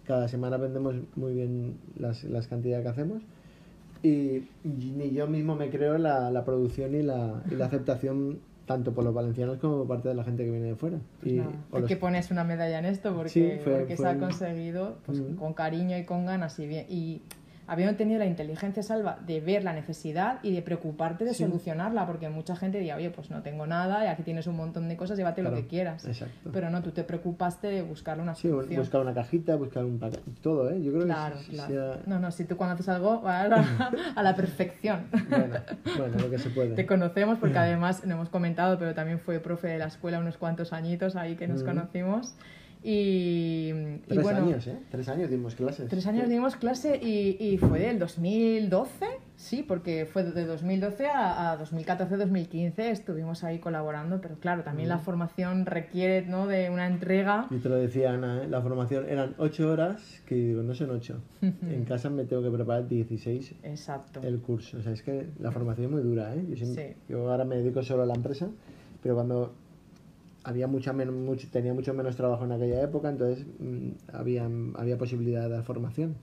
cada 0.04 0.28
semana 0.28 0.56
vendemos 0.58 0.94
muy 1.16 1.32
bien 1.32 1.76
las, 1.98 2.24
las 2.24 2.46
cantidades 2.46 2.84
que 2.84 2.90
hacemos 2.90 3.22
y, 4.04 4.48
y 4.64 4.92
ni 4.96 5.10
yo 5.12 5.26
mismo 5.26 5.56
me 5.56 5.70
creo 5.70 5.98
la, 5.98 6.30
la 6.30 6.44
producción 6.44 6.94
y 6.94 7.02
la, 7.02 7.42
y 7.50 7.54
la 7.54 7.66
aceptación 7.66 8.38
tanto 8.66 8.92
por 8.92 9.02
los 9.04 9.12
valencianos 9.12 9.58
como 9.58 9.78
por 9.78 9.88
parte 9.88 10.08
de 10.10 10.14
la 10.14 10.24
gente 10.24 10.44
que 10.44 10.50
viene 10.50 10.66
de 10.68 10.76
fuera. 10.76 10.98
Y, 11.22 11.32
Nada, 11.34 11.50
o 11.70 11.76
hay 11.76 11.82
los- 11.82 11.88
que 11.88 11.96
pones 11.96 12.30
una 12.30 12.44
medalla 12.44 12.78
en 12.78 12.84
esto 12.86 13.14
porque, 13.14 13.28
Sí, 13.30 13.50
fue- 13.62 13.74
porque 13.80 13.96
se 13.96 14.02
fue 14.02 14.08
ha 14.10 14.12
un- 14.12 14.20
conseguido 14.20 14.96
pues, 15.04 15.20
Mm. 15.20 15.34
con 15.36 15.52
cariño 15.54 15.98
y 15.98 16.04
con 16.04 16.24
ganas 16.26 16.58
y, 16.58 16.66
bien, 16.66 16.86
y 16.88 17.20
habiendo 17.66 17.96
tenido 17.96 18.18
la 18.18 18.26
inteligencia 18.26 18.82
salva 18.82 19.18
de 19.26 19.40
ver 19.40 19.64
la 19.64 19.72
necesidad 19.72 20.38
y 20.42 20.52
de 20.52 20.62
preocuparte 20.62 21.24
de 21.24 21.34
Sí. 21.34 21.44
solucionarla, 21.44 22.06
porque 22.06 22.28
mucha 22.28 22.56
gente 22.56 22.78
diría, 22.78 22.96
oye, 22.96 23.10
pues 23.10 23.30
no 23.30 23.42
tengo 23.42 23.66
nada 23.66 24.04
y 24.04 24.08
aquí 24.08 24.22
tienes 24.22 24.46
un 24.46 24.56
montón 24.56 24.88
de 24.88 24.96
cosas, 24.96 25.16
llévate 25.16 25.42
lo 25.42 25.50
Claro, 25.50 25.62
que 25.62 25.68
quieras. 25.68 26.04
Exacto. 26.06 26.50
Pero 26.52 26.70
no, 26.70 26.82
tú 26.82 26.90
te 26.90 27.04
preocupaste 27.04 27.68
de 27.68 27.82
buscarle 27.82 28.22
una 28.22 28.34
Sí, 28.34 28.48
solución. 28.48 28.80
buscar 28.80 29.00
una 29.00 29.14
cajita, 29.14 29.56
buscar 29.56 29.84
un 29.84 29.98
paquete, 29.98 30.22
todo, 30.42 30.70
¿eh? 30.70 30.82
Yo 30.82 30.92
creo 30.92 31.04
Claro, 31.04 31.36
que 31.38 31.52
claro. 31.52 31.72
sea- 31.72 32.02
No, 32.06 32.18
no, 32.20 32.30
si 32.30 32.44
tú 32.44 32.56
cuando 32.56 32.74
haces 32.74 32.88
algo 32.88 33.20
vas 33.20 33.50
a, 33.50 33.90
a 34.16 34.22
la 34.22 34.34
perfección. 34.36 35.06
Bueno, 35.28 35.54
bueno, 35.98 36.16
lo 36.18 36.30
que 36.30 36.38
se 36.38 36.50
puede. 36.50 36.70
Te 36.74 36.86
conocemos 36.86 37.38
porque 37.38 37.58
además, 37.58 38.04
no 38.04 38.14
hemos 38.14 38.28
comentado, 38.28 38.78
pero 38.78 38.94
también 38.94 39.18
fue 39.18 39.38
profe 39.40 39.68
de 39.68 39.78
la 39.78 39.86
escuela 39.86 40.18
unos 40.18 40.36
cuantos 40.36 40.72
añitos 40.72 41.16
ahí 41.16 41.36
que 41.36 41.48
nos 41.48 41.62
Mm. 41.62 41.66
conocimos. 41.66 42.34
Y, 42.86 43.70
y 43.72 44.00
Tres 44.08 44.22
bueno, 44.22 44.40
años, 44.44 44.66
¿eh? 44.66 44.76
Tres 44.90 45.08
años 45.08 45.30
dimos 45.30 45.54
clases. 45.54 45.88
tres 45.88 46.06
años 46.06 46.28
dimos 46.28 46.54
clase 46.56 47.00
y, 47.02 47.36
y 47.40 47.56
fue 47.56 47.78
del 47.80 47.98
2012, 47.98 49.06
sí, 49.36 49.64
porque 49.66 50.04
fue 50.04 50.22
de 50.22 50.44
2012 50.44 51.06
a, 51.06 51.52
a 51.52 51.58
2014-2015 51.64 52.74
estuvimos 52.80 53.42
ahí 53.42 53.58
colaborando, 53.58 54.20
pero 54.20 54.34
claro, 54.38 54.62
también 54.64 54.88
Mm. 54.88 54.90
la 54.90 54.98
formación 54.98 55.64
requiere 55.64 56.26
¿no? 56.26 56.46
de 56.46 56.68
una 56.68 56.86
entrega. 56.86 57.46
Y 57.50 57.56
te 57.56 57.70
lo 57.70 57.76
decía 57.76 58.12
Ana, 58.12 58.42
¿eh? 58.44 58.48
la 58.48 58.60
formación 58.60 59.08
eran 59.08 59.34
ocho 59.38 59.70
horas, 59.72 60.20
que 60.26 60.34
digo, 60.34 60.62
no 60.62 60.74
son 60.74 60.90
ocho. 60.90 61.22
en 61.40 61.84
casa 61.86 62.10
me 62.10 62.24
tengo 62.24 62.42
que 62.42 62.50
preparar 62.50 62.86
16 62.86 63.54
Exacto. 63.62 64.20
el 64.22 64.40
curso. 64.40 64.76
O 64.76 64.82
sea, 64.82 64.92
es 64.92 65.02
que 65.02 65.28
la 65.38 65.50
formación 65.52 65.86
es 65.86 65.90
muy 65.92 66.02
dura, 66.02 66.34
¿eh? 66.34 66.44
Yo, 66.50 66.54
siempre- 66.56 66.96
Sí. 66.98 67.02
yo 67.08 67.30
ahora 67.30 67.44
me 67.46 67.56
dedico 67.56 67.82
solo 67.82 68.02
a 68.02 68.06
la 68.06 68.14
empresa, 68.14 68.48
pero 69.02 69.14
cuando 69.14 69.54
había 70.44 70.66
mucha 70.66 70.92
mucho, 70.92 71.48
tenía 71.50 71.72
mucho 71.74 71.92
menos 71.94 72.16
trabajo 72.16 72.44
en 72.44 72.52
aquella 72.52 72.82
época, 72.82 73.08
entonces 73.08 73.46
mm, 73.58 73.88
había, 74.12 74.48
había 74.76 74.96
posibilidad 74.98 75.42
de 75.44 75.48
dar 75.48 75.64
formación. 75.64 76.14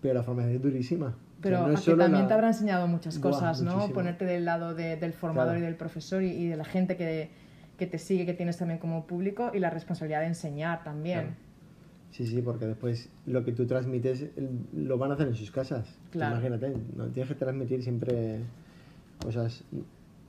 Pero 0.00 0.14
la 0.14 0.22
formación 0.24 0.54
es 0.56 0.62
durísima. 0.62 1.06
O 1.06 1.10
sea, 1.10 1.18
Pero 1.40 1.58
no 1.60 1.66
a 1.66 1.72
es 1.74 1.80
que 1.80 1.84
solo 1.86 2.02
también 2.04 2.22
la- 2.22 2.28
te 2.28 2.34
habrá 2.34 2.48
enseñado 2.48 2.88
muchas 2.88 3.20
Buah, 3.20 3.30
cosas, 3.32 3.62
¿no? 3.62 3.72
muchísimo. 3.72 3.94
Ponerte 3.94 4.24
del 4.24 4.44
lado 4.44 4.74
de- 4.74 4.96
del 4.96 5.12
formador 5.12 5.52
Claro. 5.52 5.60
y 5.60 5.66
del 5.66 5.76
profesor 5.76 6.22
y, 6.22 6.30
y 6.30 6.48
de 6.48 6.56
la 6.56 6.64
gente 6.64 6.96
que, 6.96 7.30
que 7.78 7.86
te 7.86 7.98
sigue, 7.98 8.26
que 8.26 8.34
tienes 8.34 8.56
también 8.58 8.78
como 8.80 9.06
público 9.06 9.50
y 9.54 9.58
la 9.60 9.70
responsabilidad 9.70 10.20
de 10.20 10.26
enseñar 10.26 10.82
también. 10.84 11.20
Claro. 11.20 11.34
Sí, 12.10 12.26
sí, 12.26 12.42
porque 12.42 12.66
después 12.66 13.08
lo 13.26 13.42
que 13.44 13.52
tú 13.52 13.66
transmites 13.66 14.26
lo 14.76 14.98
van 14.98 15.12
a 15.12 15.14
hacer 15.14 15.28
en 15.28 15.34
sus 15.34 15.50
casas. 15.50 15.96
Claro. 16.10 16.34
Imagínate, 16.36 16.74
no 16.96 17.06
tienes 17.06 17.28
que 17.32 17.36
transmitir 17.36 17.82
siempre 17.82 18.40
cosas 19.22 19.64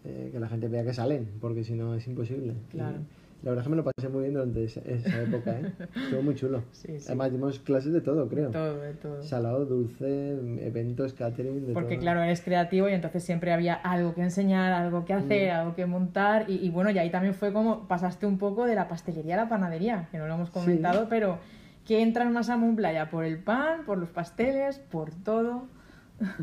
eh, 0.05 0.29
que 0.31 0.39
la 0.39 0.47
gente 0.49 0.67
vea 0.67 0.83
que 0.83 0.93
salen, 0.93 1.27
porque 1.39 1.63
si 1.63 1.73
no 1.73 1.95
es 1.95 2.07
imposible. 2.07 2.53
Claro. 2.69 2.97
Y 3.41 3.45
la 3.45 3.51
verdad 3.51 3.63
es 3.63 3.67
que 3.67 3.69
me 3.71 3.75
lo 3.75 3.83
pasé 3.83 4.07
muy 4.07 4.21
bien 4.21 4.33
durante 4.35 4.63
esa, 4.63 4.79
esa 4.85 5.21
época, 5.21 5.51
¿eh? 5.59 5.73
Estuvo 6.05 6.21
muy 6.21 6.33
chulo. 6.35 6.63
Sí, 6.71 6.97
sí. 6.97 7.05
Además 7.07 7.31
dimos 7.33 7.59
clases 7.59 7.91
de 7.91 7.99
todo, 7.99 8.29
creo. 8.29 8.51
Todo, 8.51 8.79
de 8.79 8.93
todo. 8.93 9.21
Salado, 9.21 9.65
dulce, 9.65 10.31
eventos, 10.65 11.13
catering, 11.13 11.67
de 11.67 11.73
Porque 11.73 11.95
todo. 11.95 12.01
claro, 12.03 12.21
eres 12.23 12.41
creativo 12.41 12.87
y 12.87 12.93
entonces 12.93 13.21
siempre 13.23 13.51
había 13.51 13.73
algo 13.73 14.13
que 14.15 14.21
enseñar, 14.21 14.71
algo 14.71 15.03
que 15.03 15.11
hacer, 15.13 15.51
Mm. 15.51 15.55
algo 15.57 15.75
que 15.75 15.85
montar 15.85 16.49
y, 16.49 16.55
y 16.65 16.69
bueno, 16.69 16.89
y 16.91 16.97
ahí 16.99 17.09
también 17.09 17.33
fue 17.33 17.51
como 17.51 17.85
pasaste 17.87 18.25
un 18.25 18.37
poco 18.37 18.65
de 18.65 18.75
la 18.75 18.87
pastelería 18.87 19.33
a 19.35 19.43
la 19.43 19.49
panadería, 19.49 20.07
que 20.09 20.17
no 20.19 20.27
lo 20.27 20.35
hemos 20.35 20.49
comentado, 20.49 21.07
pero 21.09 21.37
que 21.85 22.01
entras 22.01 22.31
más 22.31 22.49
a 22.49 22.55
Moonplaya 22.55 23.09
por 23.09 23.25
el 23.25 23.39
pan, 23.39 23.83
por 23.85 23.97
los 23.97 24.09
pasteles, 24.09 24.79
por 24.79 25.11
todo. 25.11 25.65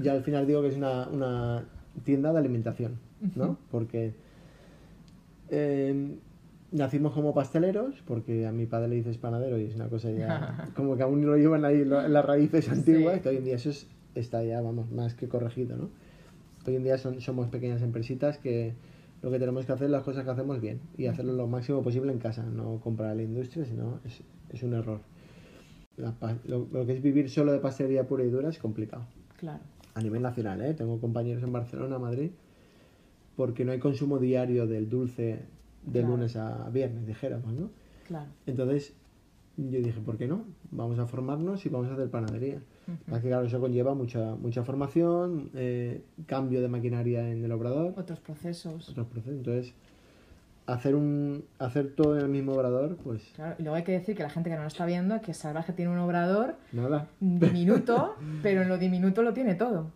Ya 0.02 0.12
al 0.12 0.22
final 0.22 0.46
digo 0.46 0.60
que 0.60 0.68
es 0.68 0.76
una, 0.76 1.08
una 1.08 1.64
tienda 2.04 2.30
de 2.30 2.38
alimentación, 2.40 2.98
¿no? 3.36 3.58
Porque 3.70 4.14
eh, 5.50 6.16
nacimos 6.72 7.12
como 7.12 7.34
pasteleros, 7.34 8.02
porque 8.06 8.46
a 8.46 8.52
mi 8.52 8.66
padre 8.66 8.88
le 8.88 8.96
dices 8.96 9.18
panadero 9.18 9.58
y 9.58 9.64
es 9.64 9.74
una 9.74 9.88
cosa 9.88 10.10
ya 10.10 10.68
como 10.76 10.96
que 10.96 11.02
aún 11.02 11.24
lo 11.26 11.36
llevan 11.36 11.64
ahí 11.64 11.84
lo- 11.84 12.06
las 12.06 12.24
raíces 12.24 12.68
antiguas, 12.68 13.16
Sí. 13.16 13.20
que 13.22 13.28
hoy 13.30 13.36
en 13.36 13.44
día 13.44 13.56
eso 13.56 13.70
es- 13.70 13.86
está 14.14 14.42
ya, 14.44 14.60
vamos, 14.60 14.90
más 14.90 15.14
que 15.14 15.28
corregido, 15.28 15.76
¿no? 15.76 15.88
Hoy 16.66 16.76
en 16.76 16.84
día 16.84 16.98
son, 16.98 17.20
somos 17.20 17.48
pequeñas 17.48 17.82
empresitas 17.82 18.38
que 18.38 18.74
lo 19.22 19.30
que 19.30 19.38
tenemos 19.38 19.66
que 19.66 19.72
hacer 19.72 19.86
es 19.86 19.90
las 19.90 20.02
cosas 20.02 20.24
que 20.24 20.30
hacemos 20.30 20.60
bien 20.60 20.80
y 20.96 21.06
hacerlo 21.06 21.32
lo 21.32 21.46
máximo 21.46 21.82
posible 21.82 22.12
en 22.12 22.18
casa, 22.18 22.42
no 22.44 22.80
comprar 22.80 23.10
a 23.10 23.14
la 23.14 23.22
industria, 23.22 23.64
sino 23.64 24.00
es, 24.04 24.22
es 24.50 24.62
un 24.62 24.74
error. 24.74 25.00
La 25.96 26.14
lo, 26.46 26.66
lo 26.72 26.86
que 26.86 26.92
es 26.94 27.02
vivir 27.02 27.28
solo 27.28 27.52
de 27.52 27.58
pastelería 27.58 28.06
pura 28.06 28.24
y 28.24 28.30
dura 28.30 28.48
es 28.48 28.58
complicado 28.58 29.04
Claro. 29.38 29.60
a 29.94 30.00
nivel 30.00 30.22
nacional, 30.22 30.60
¿eh? 30.62 30.72
Tengo 30.74 30.98
compañeros 31.00 31.42
en 31.42 31.52
Barcelona, 31.52 31.98
Madrid, 31.98 32.30
porque 33.40 33.64
no 33.64 33.72
hay 33.72 33.78
consumo 33.78 34.18
diario 34.18 34.66
del 34.66 34.90
dulce 34.90 35.38
de 35.86 36.00
Claro. 36.00 36.08
lunes 36.14 36.36
a 36.36 36.68
viernes, 36.68 37.06
dijéramos, 37.06 37.50
¿no? 37.54 37.70
Claro. 38.06 38.26
Entonces 38.44 38.92
yo 39.56 39.78
dije, 39.80 39.98
¿por 40.04 40.18
qué 40.18 40.28
no? 40.28 40.44
Vamos 40.70 40.98
a 40.98 41.06
formarnos 41.06 41.64
y 41.64 41.70
vamos 41.70 41.88
a 41.88 41.94
hacer 41.94 42.10
panadería. 42.10 42.56
Ujú. 42.86 42.98
Más 43.10 43.22
que 43.22 43.28
claro, 43.28 43.46
eso 43.46 43.58
conlleva 43.58 43.94
mucha, 43.94 44.34
mucha 44.34 44.62
formación, 44.62 45.48
eh, 45.54 46.02
cambio 46.26 46.60
de 46.60 46.68
maquinaria 46.68 47.30
en 47.30 47.42
el 47.42 47.50
obrador, 47.52 47.94
Otros 47.96 48.20
procesos. 48.20 48.90
otros 48.90 49.06
procesos. 49.06 49.38
Entonces, 49.38 49.72
hacer, 50.66 50.94
un, 50.94 51.42
hacer 51.58 51.94
todo 51.96 52.18
en 52.18 52.24
el 52.24 52.28
mismo 52.28 52.52
obrador, 52.52 52.98
pues 53.02 53.22
Claro, 53.36 53.56
y 53.58 53.62
luego 53.62 53.76
hay 53.76 53.84
que 53.84 53.92
decir 53.92 54.14
que 54.14 54.22
la 54.22 54.28
gente 54.28 54.50
que 54.50 54.56
no 54.56 54.62
lo 54.62 54.68
está 54.68 54.84
viendo, 54.84 55.18
que 55.22 55.32
Salvaje 55.32 55.72
tiene 55.72 55.90
un 55.90 55.98
obrador 55.98 56.56
nada. 56.72 57.08
diminuto, 57.20 58.16
pero 58.42 58.60
en 58.60 58.68
lo 58.68 58.76
diminuto 58.76 59.22
lo 59.22 59.32
tiene 59.32 59.54
todo. 59.54 59.86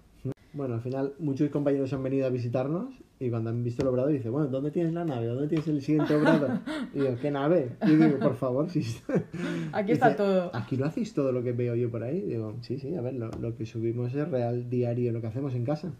Bueno, 0.54 0.74
al 0.74 0.80
final 0.80 1.12
muchos 1.18 1.50
compañeros 1.50 1.92
han 1.92 2.02
venido 2.04 2.26
a 2.26 2.30
visitarnos 2.30 2.94
y 3.24 3.30
cuando 3.30 3.50
han 3.50 3.62
visto 3.64 3.82
el 3.82 3.88
obrador 3.88 4.12
dicen, 4.12 4.32
bueno, 4.32 4.48
¿dónde 4.48 4.70
tienes 4.70 4.92
la 4.92 5.04
nave? 5.04 5.26
¿Dónde 5.26 5.48
tienes 5.48 5.66
el 5.68 5.80
siguiente 5.82 6.14
obrador? 6.14 6.60
Y 6.92 7.00
digo, 7.00 7.16
¿qué 7.20 7.30
nave? 7.30 7.70
Y 7.86 7.94
digo, 7.96 8.18
por 8.18 8.34
favor, 8.36 8.68
si 8.70 8.80
Aquí 9.72 9.92
está 9.92 10.08
Dice, 10.10 10.16
todo. 10.18 10.50
Aquí 10.54 10.76
lo 10.76 10.86
hacéis 10.86 11.14
todo 11.14 11.32
lo 11.32 11.42
que 11.42 11.52
veo 11.52 11.74
yo 11.74 11.90
por 11.90 12.02
ahí. 12.02 12.20
Digo, 12.20 12.54
sí, 12.60 12.78
sí, 12.78 12.94
a 12.96 13.00
ver, 13.00 13.14
lo, 13.14 13.30
lo 13.30 13.56
que 13.56 13.66
subimos 13.66 14.14
es 14.14 14.28
real 14.28 14.68
diario, 14.68 15.12
lo 15.12 15.20
que 15.20 15.26
hacemos 15.28 15.54
en 15.54 15.64
casa. 15.64 15.92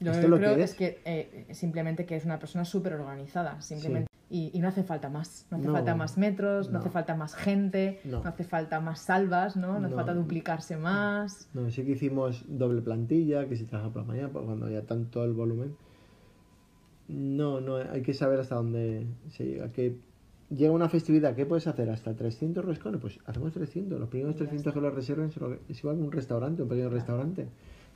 Lo 0.00 0.10
Esto 0.10 0.22
que 0.22 0.28
lo 0.28 0.36
creo 0.38 0.56
que 0.56 0.62
es 0.62 0.74
que 0.74 1.00
eh, 1.04 1.46
simplemente 1.52 2.04
que 2.06 2.16
es 2.16 2.24
una 2.24 2.38
persona 2.38 2.64
súper 2.64 2.94
organizada, 2.94 3.60
simplemente. 3.62 4.08
Y, 4.28 4.50
y 4.54 4.60
no 4.60 4.68
hace 4.68 4.82
falta 4.82 5.10
más, 5.10 5.46
no 5.50 5.58
hace 5.58 5.66
No, 5.66 5.74
falta 5.74 5.94
más 5.94 6.16
metros, 6.16 6.68
no, 6.68 6.72
no. 6.72 6.78
hace 6.78 6.88
falta 6.88 7.14
más 7.14 7.34
gente, 7.36 8.00
No. 8.04 8.22
no, 8.22 8.28
hace 8.30 8.44
falta 8.44 8.80
más 8.80 9.00
salvas, 9.00 9.56
¿no? 9.56 9.78
No, 9.78 9.86
hace 9.86 9.94
falta 9.94 10.14
duplicarse 10.14 10.76
más. 10.78 11.48
No, 11.52 11.70
sí 11.70 11.84
que 11.84 11.92
hicimos 11.92 12.42
doble 12.48 12.80
plantilla, 12.80 13.46
que 13.46 13.56
se 13.56 13.64
trabaja 13.66 13.90
por 13.92 14.02
la 14.02 14.08
mañana, 14.08 14.30
cuando 14.30 14.70
ya 14.70 14.82
tanto 14.82 15.22
el 15.22 15.34
volumen. 15.34 15.76
No, 17.08 17.60
no, 17.60 17.76
hay 17.76 18.02
que 18.02 18.14
saber 18.14 18.40
hasta 18.40 18.54
dónde 18.54 19.06
se 19.30 19.44
llega. 19.44 19.72
Que 19.72 19.96
llega 20.50 20.72
una 20.72 20.88
festividad, 20.88 21.34
¿qué 21.34 21.46
puedes 21.46 21.66
hacer? 21.66 21.90
¿Hasta 21.90 22.14
300 22.14 22.64
roscones? 22.64 23.00
Pues 23.00 23.18
hacemos 23.26 23.52
300. 23.52 23.98
Los 24.00 24.08
primeros 24.08 24.34
Y 24.36 24.38
ya 24.38 24.44
300 24.46 24.72
que 24.74 24.80
los 24.80 24.94
reserven 24.94 25.30
se 25.30 25.40
lo- 25.40 25.54
es 25.68 25.78
igual 25.80 25.96
que 25.96 26.02
un 26.02 26.12
restaurante, 26.12 26.62
un 26.62 26.68
pequeño 26.68 26.88
restaurante. 26.90 27.46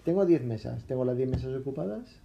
Tengo 0.04 0.24
10 0.26 0.44
mesas, 0.44 0.84
tengo 0.84 1.04
las 1.04 1.16
10 1.16 1.28
mesas 1.30 1.54
ocupadas. 1.54 2.20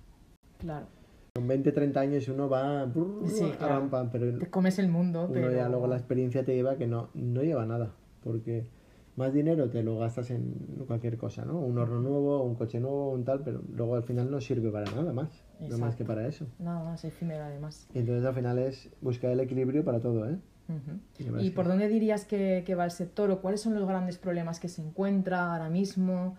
Claro. 0.59 0.85
Con 1.33 1.47
20, 1.47 1.71
30 1.71 2.01
años 2.01 2.27
uno 2.27 2.49
va 2.49 2.85
brrr, 2.85 3.27
Sí, 3.29 3.43
a 3.45 3.57
claro. 3.57 3.73
rampa, 3.79 4.09
pero 4.11 4.37
Te 4.37 4.49
comes 4.49 4.77
el 4.79 4.89
mundo, 4.89 5.23
uno 5.23 5.33
pero. 5.33 5.51
ya 5.53 5.69
luego 5.69 5.87
la 5.87 5.95
experiencia 5.95 6.43
te 6.43 6.53
lleva 6.53 6.75
que 6.75 6.87
no, 6.87 7.09
no 7.13 7.41
lleva 7.41 7.65
nada, 7.65 7.91
porque 8.23 8.65
más 9.15 9.33
dinero 9.33 9.69
te 9.69 9.83
lo 9.83 9.97
gastas 9.97 10.31
en 10.31 10.53
cualquier 10.87 11.17
cosa, 11.17 11.43
¿no? 11.45 11.59
Un 11.59 11.77
horno 11.77 11.99
nuevo, 11.99 12.43
un 12.43 12.55
coche 12.55 12.79
nuevo, 12.79 13.11
un 13.11 13.23
tal, 13.23 13.41
pero 13.43 13.61
luego 13.73 13.95
al 13.95 14.03
final 14.03 14.31
no 14.31 14.39
sirve 14.39 14.71
para 14.71 14.89
nada 14.91 15.13
más, 15.13 15.43
no 15.59 15.67
más 15.67 15.71
Exacto. 15.71 15.97
que 15.97 16.05
para 16.05 16.27
eso. 16.27 16.47
Nada 16.59 16.83
más 16.83 17.03
efímero 17.03 17.43
además. 17.43 17.87
Y 17.93 17.99
entonces 17.99 18.25
al 18.25 18.33
final 18.33 18.57
es 18.59 18.89
buscar 19.01 19.31
el 19.31 19.39
equilibrio 19.41 19.83
para 19.83 19.99
todo, 19.99 20.29
¿eh? 20.29 20.37
Y 21.19 21.23
la 21.23 21.31
verdad 21.31 21.45
¿Y 21.45 21.49
por 21.51 21.67
dónde 21.67 21.89
dirías 21.89 22.23
que, 22.23 22.63
que 22.65 22.75
va 22.75 22.85
el 22.85 22.91
sector 22.91 23.29
o 23.29 23.41
cuáles 23.41 23.59
son 23.59 23.73
los 23.73 23.85
grandes 23.85 24.17
problemas 24.17 24.61
que 24.61 24.69
se 24.69 24.81
encuentra 24.81 25.51
ahora 25.51 25.69
mismo? 25.69 26.37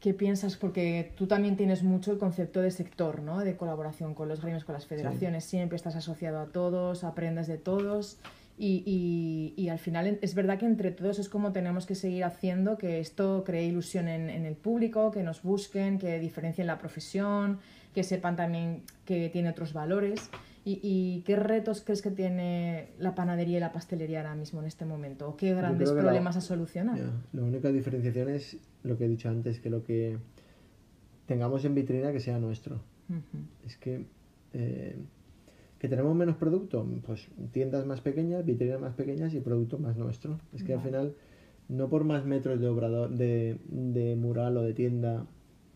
¿Qué 0.00 0.14
piensas? 0.14 0.56
Porque 0.56 1.12
tú 1.16 1.26
también 1.26 1.56
tienes 1.56 1.82
mucho 1.82 2.12
el 2.12 2.18
concepto 2.18 2.62
de 2.62 2.70
sector, 2.70 3.22
¿no? 3.22 3.40
De 3.40 3.56
colaboración 3.56 4.14
con 4.14 4.28
los 4.28 4.40
gremios, 4.40 4.64
con 4.64 4.72
las 4.72 4.86
federaciones, 4.86 5.44
siempre 5.44 5.76
estás 5.76 5.96
asociado 5.96 6.38
a 6.38 6.46
todos, 6.46 7.04
aprendes 7.04 7.46
de 7.46 7.58
todos 7.58 8.18
y, 8.58 8.82
y- 8.86 9.60
y 9.62 9.68
al 9.68 9.78
final 9.78 10.18
es 10.22 10.34
verdad 10.34 10.58
que 10.58 10.66
entre 10.66 10.90
todos 10.90 11.18
es 11.18 11.28
como 11.28 11.52
tenemos 11.52 11.84
que 11.86 11.94
seguir 11.94 12.24
haciendo 12.24 12.78
que 12.78 13.00
esto 13.00 13.42
cree 13.44 13.64
ilusión 13.66 14.08
en, 14.08 14.30
en 14.30 14.46
el 14.46 14.54
público, 14.56 15.10
que 15.10 15.22
nos 15.22 15.42
busquen, 15.42 15.98
que 15.98 16.18
diferencien 16.18 16.66
la 16.66 16.78
profesión, 16.78 17.58
que 17.94 18.02
sepan 18.02 18.36
también 18.36 18.82
que 19.04 19.28
tiene 19.28 19.50
otros 19.50 19.72
valores. 19.72 20.30
¿Y, 20.64 20.80
y 20.82 21.22
qué 21.24 21.36
retos 21.36 21.82
crees 21.84 22.02
que 22.02 22.10
tiene 22.10 22.88
la 22.98 23.14
panadería 23.14 23.58
y 23.58 23.60
la 23.60 23.70
pastelería 23.72 24.18
ahora 24.20 24.34
mismo 24.34 24.60
en 24.60 24.66
este 24.66 24.84
momento? 24.84 25.28
¿O 25.28 25.36
qué 25.36 25.54
grandes 25.54 25.90
que 25.90 25.94
la- 25.96 26.02
problemas 26.02 26.36
a 26.36 26.40
solucionar? 26.40 26.98
Ya, 26.98 27.12
La 27.34 27.42
única 27.42 27.70
diferenciación 27.70 28.28
es 28.30 28.56
lo 28.82 28.98
que 28.98 29.04
he 29.04 29.08
dicho 29.08 29.28
antes, 29.28 29.60
que 29.60 29.70
lo 29.70 29.84
que 29.84 30.16
tengamos 31.26 31.64
en 31.64 31.74
vitrina 31.74 32.12
que 32.12 32.20
sea 32.20 32.38
nuestro. 32.38 32.80
Ujú. 33.08 33.44
Es 33.64 33.76
que, 33.76 34.06
eh, 34.54 34.96
que 35.78 35.88
tenemos 35.88 36.14
menos 36.16 36.36
producto, 36.36 36.86
pues 37.04 37.28
tiendas 37.52 37.84
más 37.86 38.00
pequeñas, 38.00 38.44
vitrinas 38.44 38.80
más 38.80 38.94
pequeñas 38.94 39.34
y 39.34 39.40
producto 39.40 39.78
más 39.78 39.96
nuestro. 39.96 40.38
Es 40.54 40.62
que 40.62 40.74
al 40.74 40.80
final, 40.80 41.14
no 41.68 41.88
por 41.88 42.04
más 42.04 42.24
metros 42.24 42.60
de 42.60 42.68
obrador, 42.68 43.10
de, 43.10 43.58
de 43.68 44.16
mural 44.16 44.56
o 44.56 44.62
de 44.62 44.72
tienda 44.72 45.26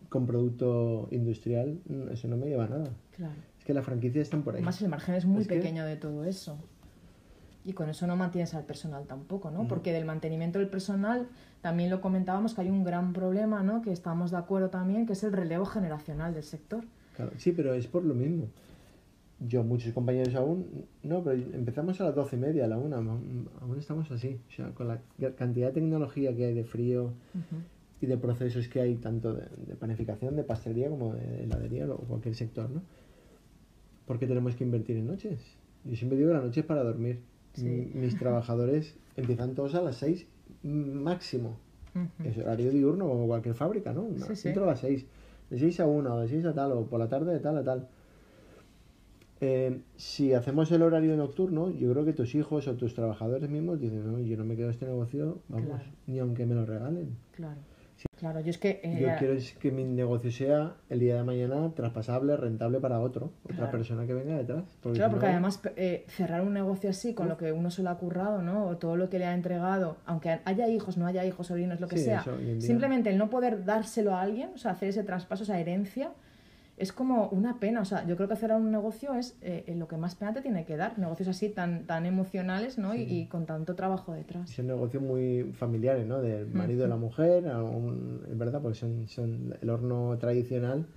con 0.09 0.25
producto 0.25 1.07
industrial, 1.11 1.79
mm, 1.87 2.09
eso 2.11 2.27
no 2.27 2.35
me 2.37 2.47
lleva 2.47 2.65
a 2.65 2.69
nada. 2.69 2.89
Claro. 3.15 3.33
Es 3.59 3.63
que 3.65 3.73
las 3.73 3.85
franquicias 3.85 4.23
están 4.23 4.41
por 4.43 4.55
ahí. 4.55 4.59
Además, 4.59 4.81
el 4.81 4.89
margen 4.89 5.15
es 5.15 5.25
muy 5.25 5.41
Es 5.43 5.47
que- 5.47 5.55
pequeño 5.57 5.85
de 5.85 5.95
todo 5.97 6.25
eso. 6.25 6.57
Y 7.63 7.73
con 7.73 7.89
eso 7.89 8.07
no 8.07 8.15
mantienes 8.15 8.55
al 8.55 8.63
personal 8.65 9.05
tampoco, 9.05 9.51
¿no? 9.51 9.61
No. 9.63 9.67
Porque 9.67 9.93
del 9.93 10.03
mantenimiento 10.03 10.57
del 10.57 10.67
personal 10.67 11.27
también 11.61 11.91
lo 11.91 12.01
comentábamos 12.01 12.55
que 12.55 12.61
hay 12.61 12.71
un 12.71 12.83
gran 12.83 13.13
problema, 13.13 13.61
¿no? 13.61 13.83
Que 13.83 13.91
estamos 13.91 14.31
de 14.31 14.37
acuerdo 14.37 14.71
también, 14.71 15.05
que 15.05 15.13
es 15.13 15.23
el 15.23 15.31
relevo 15.31 15.65
generacional 15.65 16.33
del 16.33 16.41
sector. 16.43 16.83
Claro, 17.15 17.33
sí, 17.37 17.51
pero 17.51 17.75
es 17.75 17.85
por 17.85 18.03
lo 18.03 18.15
mismo. 18.15 18.47
Yo, 19.47 19.63
muchos 19.63 19.91
compañeros 19.93 20.35
aún, 20.35 20.85
no, 21.01 21.23
pero 21.23 21.35
empezamos 21.53 21.99
a 21.99 22.03
las 22.05 22.15
doce 22.15 22.35
y 22.35 22.39
media, 22.39 22.65
a 22.65 22.67
la 22.67 22.77
una, 22.77 22.97
aún 22.97 23.47
estamos 23.79 24.09
así. 24.11 24.39
O 24.47 24.51
sea, 24.51 24.69
con 24.69 24.87
la 24.87 25.01
cantidad 25.35 25.67
de 25.67 25.73
tecnología 25.73 26.35
que 26.35 26.45
hay 26.45 26.53
de 26.53 26.63
frío, 26.63 27.05
Ujú. 27.33 27.61
y 28.01 28.05
de 28.05 28.17
procesos 28.17 28.67
que 28.67 28.81
hay 28.81 28.95
tanto 28.97 29.33
de, 29.33 29.47
de 29.65 29.75
panificación, 29.75 30.35
de 30.35 30.43
pastelería 30.43 30.89
como 30.89 31.13
de 31.15 31.43
heladería 31.43 31.89
o 31.91 31.97
cualquier 31.97 32.35
sector, 32.35 32.69
¿no? 32.69 32.83
¿Por 34.05 34.19
qué 34.19 34.27
tenemos 34.27 34.55
que 34.55 34.63
invertir 34.63 34.97
en 34.97 35.07
noches? 35.07 35.39
Yo 35.85 35.95
siempre 35.95 36.17
digo 36.19 36.29
que 36.29 36.35
la 36.35 36.41
noche 36.43 36.59
es 36.59 36.65
para 36.65 36.83
dormir. 36.83 37.21
Sí. 37.53 37.91
Mis 37.95 38.17
trabajadores 38.19 38.95
empiezan 39.15 39.55
todos 39.55 39.73
a 39.73 39.81
las 39.81 39.95
6 39.95 40.27
máximo. 40.63 41.57
Ujú. 41.95 42.29
Es 42.29 42.37
horario 42.37 42.69
diurno 42.71 43.07
como 43.07 43.25
cualquier 43.25 43.55
fábrica, 43.55 43.91
¿no? 43.91 44.03
Una- 44.03 44.25
Sí, 44.27 44.35
sí. 44.35 44.47
Entro 44.49 44.65
a 44.65 44.67
las 44.67 44.79
6. 44.81 45.05
De 45.49 45.57
6 45.57 45.79
a 45.79 45.87
1, 45.87 46.19
de 46.19 46.27
6 46.27 46.45
a 46.45 46.53
tal, 46.53 46.71
o 46.73 46.85
por 46.85 46.99
la 46.99 47.09
tarde 47.09 47.33
de 47.33 47.39
tal 47.39 47.57
a 47.57 47.63
tal. 47.63 47.87
Eh, 49.43 49.81
si 49.97 50.33
hacemos 50.33 50.71
el 50.71 50.83
horario 50.83 51.17
nocturno, 51.17 51.71
yo 51.71 51.91
creo 51.91 52.05
que 52.05 52.13
tus 52.13 52.35
hijos 52.35 52.67
o 52.67 52.75
tus 52.75 52.93
trabajadores 52.93 53.49
mismos 53.49 53.79
dicen, 53.79 54.05
no, 54.11 54.19
yo 54.19 54.37
no 54.37 54.45
me 54.45 54.55
quedo 54.55 54.69
este 54.69 54.85
negocio, 54.85 55.39
vamos, 55.49 55.67
Claro. 55.67 55.83
ni 56.05 56.19
aunque 56.19 56.45
me 56.45 56.53
lo 56.55 56.65
regalen. 56.65 57.17
Claro. 57.31 57.59
Claro, 58.17 58.39
yo 58.39 58.49
es 58.51 58.57
que... 58.59 58.79
eh, 58.83 58.99
Yo 59.01 59.09
quiero 59.17 59.33
es 59.33 59.53
que 59.53 59.71
mi 59.71 59.83
negocio 59.83 60.31
sea 60.31 60.75
el 60.89 60.99
día 60.99 61.15
de 61.15 61.23
mañana 61.23 61.71
traspasable, 61.75 62.35
rentable 62.37 62.79
para 62.79 62.99
otro, 62.99 63.31
otra 63.43 63.69
persona 63.71 64.05
que 64.07 64.13
venga 64.13 64.37
detrás. 64.37 64.63
Porque 64.81 64.97
Claro, 64.97 65.09
si 65.09 65.13
porque 65.13 65.25
no- 65.27 65.31
además 65.33 65.61
eh, 65.75 66.05
cerrar 66.07 66.41
un 66.41 66.53
negocio 66.53 66.89
así, 66.91 67.13
con 67.15 67.27
lo 67.29 67.37
que 67.37 67.51
uno 67.51 67.69
se 67.71 67.81
lo 67.83 67.89
ha 67.91 67.97
currado, 67.97 68.41
¿no? 68.43 68.65
O 68.67 68.77
todo 68.77 68.95
lo 68.95 69.09
que 69.09 69.17
le 69.19 69.25
ha 69.25 69.33
entregado, 69.35 69.97
aunque 70.05 70.39
haya 70.45 70.67
hijos, 70.67 70.97
no 70.97 71.05
haya 71.07 71.25
hijos, 71.25 71.47
sobrinos, 71.47 71.79
lo 71.79 71.87
que 71.87 71.97
Sí, 71.97 72.05
sea, 72.05 72.21
eso 72.21 72.37
simplemente 72.59 73.09
el 73.11 73.17
no 73.19 73.29
poder 73.29 73.65
dárselo 73.65 74.13
a 74.15 74.21
alguien, 74.21 74.49
o 74.53 74.57
sea, 74.57 74.71
hacer 74.71 74.89
ese 74.89 75.03
traspaso, 75.03 75.43
esa 75.43 75.59
herencia, 75.59 76.11
es 76.81 76.91
como 76.91 77.27
una 77.29 77.59
pena. 77.59 77.81
O 77.81 77.85
sea, 77.85 78.05
yo 78.05 78.15
creo 78.15 78.27
que 78.27 78.33
hacer 78.33 78.51
un 78.51 78.71
negocio 78.71 79.13
es 79.13 79.37
eh, 79.41 79.73
lo 79.77 79.87
que 79.87 79.97
más 79.97 80.15
pena 80.15 80.33
te 80.33 80.41
tiene 80.41 80.65
que 80.65 80.75
dar. 80.75 80.97
Negocios 80.99 81.29
así 81.29 81.49
tan, 81.49 81.85
tan 81.85 82.05
emocionales, 82.05 82.77
¿no? 82.77 82.93
Y, 82.95 83.01
y 83.03 83.25
con 83.27 83.45
tanto 83.45 83.75
trabajo 83.75 84.13
detrás. 84.13 84.49
Son 84.49 84.67
negocios 84.67 85.01
muy 85.03 85.51
familiares, 85.53 86.05
¿no? 86.07 86.21
Del 86.21 86.47
marido 86.47 86.85
y 86.85 86.89
la 86.89 86.95
mujer, 86.97 87.47
aún- 87.47 88.21
es 88.29 88.37
verdad, 88.37 88.61
porque 88.61 88.77
son, 88.77 89.07
son 89.07 89.55
el 89.61 89.69
horno 89.69 90.17
tradicional 90.19 90.87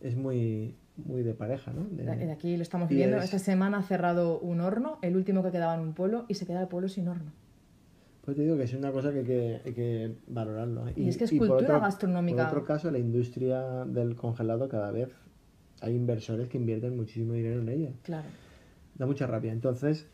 es 0.00 0.16
muy, 0.16 0.74
muy 0.96 1.22
de 1.22 1.34
pareja, 1.34 1.72
¿no? 1.72 1.84
De- 1.90 2.04
De 2.04 2.26
de 2.26 2.32
aquí 2.32 2.56
lo 2.56 2.62
estamos 2.62 2.88
viendo. 2.88 3.16
es- 3.18 3.24
Esta 3.24 3.38
semana 3.38 3.78
ha 3.78 3.82
cerrado 3.82 4.38
un 4.40 4.60
horno, 4.60 4.98
el 5.02 5.16
último 5.16 5.42
que 5.42 5.50
quedaba 5.50 5.74
en 5.74 5.80
un 5.80 5.92
pueblo, 5.92 6.24
y 6.28 6.34
se 6.34 6.46
queda 6.46 6.60
el 6.62 6.68
pueblo 6.68 6.88
sin 6.88 7.08
horno. 7.08 7.32
Pues 8.28 8.36
te 8.36 8.42
digo 8.42 8.58
que 8.58 8.64
es 8.64 8.74
una 8.74 8.92
cosa 8.92 9.10
que 9.10 9.20
hay 9.20 9.24
que, 9.24 9.60
hay 9.64 9.72
que 9.72 10.16
valorarlo. 10.26 10.84
Y 10.94 11.08
es 11.08 11.16
que 11.16 11.24
es 11.24 11.32
por 11.32 11.48
cultura 11.48 11.78
gastronómica. 11.78 12.46
Por 12.50 12.58
otro 12.58 12.66
caso, 12.66 12.90
la 12.90 12.98
industria 12.98 13.86
del 13.86 14.16
congelado 14.16 14.68
cada 14.68 14.90
vez 14.90 15.08
hay 15.80 15.94
inversores 15.94 16.46
que 16.46 16.58
invierten 16.58 16.94
muchísimo 16.94 17.32
dinero 17.32 17.62
en 17.62 17.70
ella. 17.70 17.90
Claro. 18.02 18.28
Da 18.96 19.06
mucha 19.06 19.26
rabia. 19.26 19.50
Entonces, 19.50 20.06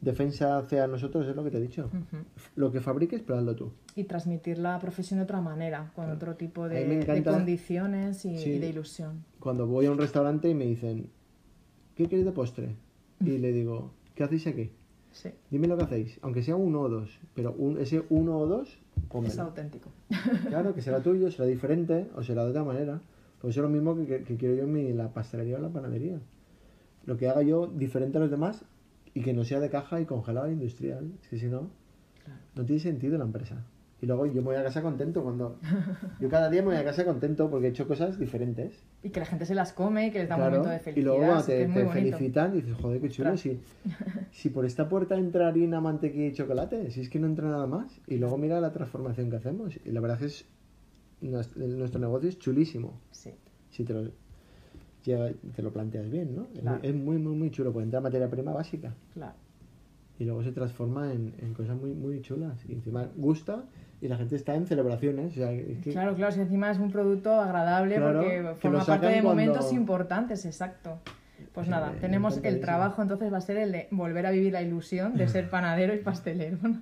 defensa 0.00 0.56
hacia 0.56 0.86
nosotros 0.86 1.26
es 1.26 1.34
lo 1.34 1.42
que 1.42 1.50
te 1.50 1.58
he 1.58 1.60
dicho. 1.60 1.90
Lo 2.54 2.70
que 2.70 2.80
fabriques, 2.80 3.28
hazlo 3.28 3.56
tú. 3.56 3.72
Y 3.96 4.04
transmitir 4.04 4.58
la 4.58 4.78
profesión 4.78 5.18
de 5.18 5.24
otra 5.24 5.40
manera, 5.40 5.90
con 5.96 6.12
otro 6.12 6.36
tipo 6.36 6.68
de, 6.68 7.24
condiciones 7.24 8.24
y, 8.24 8.38
Sí. 8.38 8.50
y 8.50 8.58
de 8.60 8.68
ilusión. 8.68 9.24
Cuando 9.40 9.66
voy 9.66 9.86
a 9.86 9.90
un 9.90 9.98
restaurante 9.98 10.48
y 10.48 10.54
me 10.54 10.66
dicen, 10.66 11.10
¿qué 11.96 12.04
queréis 12.06 12.24
de 12.24 12.30
postre? 12.30 12.76
Y 13.18 13.38
le 13.38 13.52
digo, 13.52 13.90
¿qué 14.14 14.22
hacéis 14.22 14.46
aquí? 14.46 14.70
Sí, 15.12 15.28
Dime 15.50 15.66
lo 15.68 15.76
que 15.76 15.84
hacéis, 15.84 16.18
aunque 16.22 16.42
sea 16.42 16.56
uno 16.56 16.80
o 16.80 16.88
dos, 16.88 17.20
pero 17.34 17.52
un- 17.52 17.78
ese 17.78 18.02
uno 18.10 18.38
o 18.38 18.46
dos, 18.46 18.68
es 18.68 18.78
pónmelo. 19.08 19.42
auténtico. 19.42 19.90
Claro, 20.48 20.74
que 20.74 20.80
será 20.82 21.02
tuyo, 21.02 21.30
será 21.30 21.46
diferente 21.46 22.08
o 22.16 22.22
será 22.22 22.44
de 22.44 22.50
otra 22.50 22.64
manera. 22.64 23.00
Pues 23.40 23.54
eso 23.54 23.60
es 23.60 23.70
lo 23.70 23.74
mismo 23.74 23.94
que, 23.96 24.06
que- 24.06 24.22
que 24.24 24.36
quiero 24.36 24.54
yo 24.54 24.62
en 24.64 24.72
mi, 24.72 24.92
la 24.92 25.12
pastelería 25.12 25.58
o 25.58 25.60
la 25.60 25.68
panadería. 25.68 26.18
Lo 27.04 27.16
que 27.16 27.28
haga 27.28 27.42
yo 27.42 27.66
diferente 27.66 28.18
a 28.18 28.20
los 28.20 28.30
demás 28.30 28.64
y 29.14 29.20
que 29.22 29.32
no 29.34 29.44
sea 29.44 29.60
de 29.60 29.68
caja 29.68 30.00
y 30.00 30.06
congelado 30.06 30.50
industrial. 30.50 31.10
Es 31.22 31.28
que 31.28 31.38
si 31.38 31.46
no, 31.46 31.68
Claro. 32.24 32.40
no 32.54 32.64
tiene 32.64 32.80
sentido 32.80 33.18
la 33.18 33.24
empresa. 33.24 33.66
Y 34.02 34.06
luego 34.06 34.26
yo 34.26 34.34
me 34.34 34.48
voy 34.48 34.56
a 34.56 34.64
casa 34.64 34.82
contento 34.82 35.22
cuando... 35.22 35.58
Yo 36.20 36.28
cada 36.28 36.50
día 36.50 36.60
me 36.60 36.68
voy 36.68 36.76
a 36.76 36.84
casa 36.84 37.04
contento 37.04 37.48
porque 37.48 37.68
he 37.68 37.70
hecho 37.70 37.86
cosas 37.86 38.18
diferentes. 38.18 38.82
Y 39.02 39.10
que 39.10 39.20
la 39.20 39.26
gente 39.26 39.46
se 39.46 39.54
las 39.54 39.72
come 39.72 40.08
y 40.08 40.10
que 40.10 40.18
les 40.18 40.28
da 40.28 40.34
un 40.36 40.42
momento 40.42 40.68
de 40.68 40.76
y 40.76 40.80
felicidad. 40.80 41.06
luego 41.16 41.32
así 41.34 41.52
que 41.52 41.66
te, 41.66 41.72
te 41.72 41.86
felicitan 41.88 42.52
y 42.52 42.62
dices, 42.62 42.76
joder, 42.82 43.00
qué 43.00 43.08
chulo. 43.08 43.36
Si, 43.36 43.60
si 44.32 44.50
por 44.50 44.66
esta 44.66 44.88
puerta 44.88 45.16
entra 45.16 45.46
harina, 45.46 45.80
mantequilla 45.80 46.26
y 46.26 46.32
chocolate, 46.32 46.90
si 46.90 47.00
es 47.02 47.08
que 47.08 47.20
no 47.20 47.28
entra 47.28 47.48
nada 47.48 47.66
más. 47.68 48.00
Y 48.08 48.16
luego 48.18 48.36
mira 48.38 48.60
la 48.60 48.72
transformación 48.72 49.30
que 49.30 49.36
hacemos. 49.36 49.78
Y 49.84 49.92
la 49.92 50.00
verdad 50.00 50.20
es 50.24 50.44
que 51.20 51.26
es, 51.28 51.32
nues- 51.32 51.54
nuestro 51.56 52.00
negocio 52.00 52.28
es 52.28 52.38
chulísimo. 52.40 53.00
Sí, 53.12 53.30
Si 53.70 53.84
te 53.84 53.92
lo, 53.94 54.10
te 55.04 55.62
lo 55.62 55.72
planteas 55.72 56.10
bien, 56.10 56.34
¿no? 56.34 56.48
Es 56.54 56.60
Claro. 56.62 56.78
muy- 56.80 56.88
Es 56.88 56.94
muy, 56.96 57.18
muy, 57.18 57.34
muy 57.36 57.50
chulo. 57.52 57.72
Porque 57.72 57.84
entra 57.84 58.00
materia 58.00 58.28
prima 58.28 58.52
básica. 58.52 58.94
claro. 59.14 59.34
Y 60.18 60.24
luego 60.24 60.42
se 60.44 60.52
transforma 60.52 61.12
en, 61.12 61.34
en 61.38 61.54
cosas 61.54 61.76
muy, 61.76 61.94
muy 61.94 62.20
chulas. 62.20 62.58
Y 62.68 62.74
encima 62.74 63.08
gusta 63.16 63.64
y 64.02 64.08
la 64.08 64.16
gente 64.16 64.34
está 64.36 64.54
en 64.56 64.66
celebraciones. 64.66 65.32
O 65.32 65.34
sea, 65.36 65.52
es 65.52 65.78
que- 65.78 65.92
Claro, 65.92 66.14
claro, 66.16 66.32
si 66.32 66.40
encima 66.40 66.70
es 66.70 66.78
un 66.78 66.90
producto 66.90 67.32
agradable 67.40 67.94
Claro, 67.96 68.18
porque 68.20 68.42
forma 68.60 68.84
parte 68.84 69.06
de 69.06 69.22
momentos 69.22 69.58
cuando- 69.66 69.80
importantes, 69.80 70.44
exacto. 70.44 70.98
Pues 71.54 71.68
nada, 71.68 71.90
me 71.92 71.98
tenemos 71.98 72.40
el 72.44 72.60
trabajo 72.60 73.02
entonces 73.02 73.30
va 73.32 73.36
a 73.36 73.40
ser 73.42 73.58
el 73.58 73.72
de 73.72 73.88
volver 73.90 74.24
a 74.26 74.30
vivir 74.30 74.52
la 74.52 74.62
ilusión 74.62 75.16
de 75.16 75.28
ser 75.28 75.50
panadero 75.50 75.94
y 75.94 75.98
pastelero, 75.98 76.56
¿no? 76.62 76.80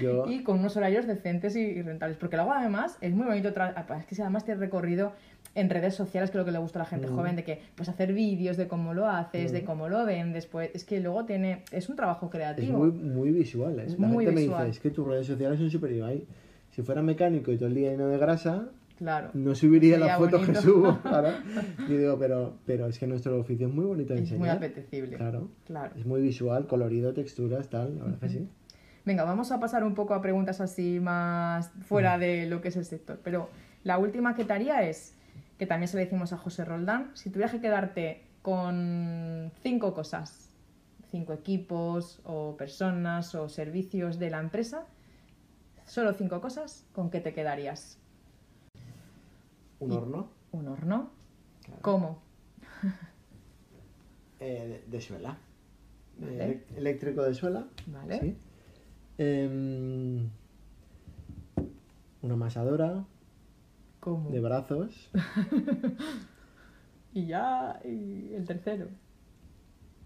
yo, 0.00 0.24
Y 0.26 0.42
con 0.42 0.58
unos 0.60 0.76
horarios 0.76 1.06
decentes 1.06 1.54
y, 1.54 1.60
y 1.60 1.82
rentables. 1.82 2.16
Porque 2.16 2.36
luego 2.36 2.52
además 2.52 2.96
es 3.00 3.12
muy 3.14 3.26
bonito, 3.26 3.52
tra- 3.52 3.74
es 3.98 4.06
que 4.06 4.14
si 4.14 4.22
además 4.22 4.44
tiene 4.44 4.58
recorrido 4.60 5.12
en 5.56 5.68
redes 5.68 5.96
sociales, 5.96 6.30
que 6.30 6.38
es 6.38 6.40
lo 6.40 6.44
que 6.46 6.52
le 6.52 6.58
gusta 6.60 6.78
a 6.78 6.82
la 6.84 6.88
gente 6.88 7.08
Mm. 7.08 7.14
joven, 7.16 7.36
de 7.36 7.42
que 7.44 7.60
pues 7.74 7.88
hacer 7.88 8.12
vídeos 8.14 8.56
de 8.56 8.68
cómo 8.68 8.94
lo 8.94 9.06
haces, 9.08 9.50
de 9.52 9.62
Mm. 9.62 9.64
cómo 9.66 9.88
lo 9.88 10.06
vendes, 10.06 10.46
pues 10.46 10.70
es 10.72 10.84
que 10.84 11.00
luego 11.00 11.24
tiene, 11.26 11.64
es 11.72 11.88
un 11.90 11.96
trabajo 11.96 12.26
es 12.26 12.32
creativo. 12.32 12.78
muy, 12.78 12.92
muy 12.92 13.30
visual. 13.32 13.78
¿eh? 13.80 13.84
Es 13.86 13.98
la 13.98 14.06
muy 14.06 14.24
gente 14.24 14.40
visual. 14.40 14.60
me 14.60 14.66
dice, 14.68 14.76
es 14.78 14.82
que 14.82 14.90
tus 14.90 15.06
redes 15.06 15.26
sociales 15.26 15.58
son 15.58 15.68
súper 15.68 15.90
Ibai. 15.92 16.24
Si 16.70 16.82
fuera 16.82 17.02
mecánico 17.02 17.52
y 17.52 17.56
todo 17.56 17.68
el 17.68 17.74
día 17.74 17.90
lleno 17.90 18.06
de 18.08 18.18
grasa, 18.18 18.68
Claro. 18.98 19.30
no 19.32 19.54
subiría 19.54 19.98
las 19.98 20.18
fotos 20.18 20.46
que 20.46 20.54
subo. 20.56 20.98
Claro. 21.02 21.28
Y 21.88 21.96
digo, 21.96 22.18
pero, 22.18 22.54
pero 22.66 22.86
es 22.86 22.98
que 22.98 23.06
nuestro 23.06 23.38
oficio 23.40 23.66
es 23.68 23.72
muy 23.74 23.84
bonito 23.86 24.12
de 24.14 24.20
Es 24.22 24.28
muy 24.30 24.36
enseñar. 24.48 24.56
apetecible. 24.58 25.16
Claro. 25.16 25.48
Claro. 25.66 25.94
Es 25.96 26.04
muy 26.06 26.20
visual, 26.20 26.66
colorido, 26.66 27.12
texturas, 27.14 27.68
tal. 27.70 27.96
La 27.98 28.04
verdad 28.04 28.18
que 28.20 28.28
sí. 28.28 28.48
Venga, 29.06 29.24
vamos 29.24 29.50
a 29.52 29.58
pasar 29.58 29.82
un 29.84 29.94
poco 29.94 30.12
a 30.14 30.20
preguntas 30.20 30.60
así 30.60 31.00
más 31.00 31.70
fuera 31.88 32.18
de 32.18 32.46
lo 32.46 32.60
que 32.60 32.68
es 32.68 32.76
el 32.76 32.84
sector. 32.84 33.18
Pero 33.24 33.48
la 33.84 33.96
última 33.98 34.34
que 34.34 34.44
te 34.44 34.52
haría 34.52 34.82
es, 34.82 35.16
que 35.58 35.66
también 35.66 35.88
se 35.88 35.96
le 35.96 36.04
decimos 36.04 36.32
a 36.34 36.36
José 36.36 36.64
Roldán, 36.66 37.10
si 37.14 37.30
tuvieras 37.30 37.52
que 37.52 37.60
quedarte 37.60 38.22
con 38.42 39.50
cinco 39.62 39.94
cosas, 39.94 40.50
cinco 41.10 41.32
equipos 41.32 42.20
o 42.24 42.56
personas 42.56 43.34
o 43.34 43.48
servicios 43.48 44.18
de 44.18 44.30
la 44.30 44.38
empresa, 44.40 44.84
solo 45.90 46.12
cinco 46.14 46.40
cosas, 46.40 46.86
¿con 46.92 47.10
qué 47.10 47.20
te 47.20 47.32
quedarías? 47.34 47.98
Un 49.80 49.92
Y- 49.92 49.96
horno 49.96 50.28
Un 50.52 50.68
horno. 50.68 51.10
Claro. 51.64 51.82
¿Cómo? 51.82 52.22
eh, 54.40 54.82
de, 54.86 54.90
de 54.90 55.00
suela. 55.00 55.36
Vale. 56.18 56.50
Eh, 56.50 56.64
eléctrico 56.76 57.22
de 57.22 57.34
suela. 57.34 57.66
Vale. 57.86 58.20
Sí. 58.20 58.36
Em, 59.18 60.28
una 62.22 62.34
amasadora 62.34 63.04
¿Cómo? 64.00 64.30
de 64.30 64.40
brazos. 64.40 65.10
Y 67.12 67.26
ya, 67.26 67.80
y 67.84 68.32
el 68.34 68.44
tercero. 68.46 68.86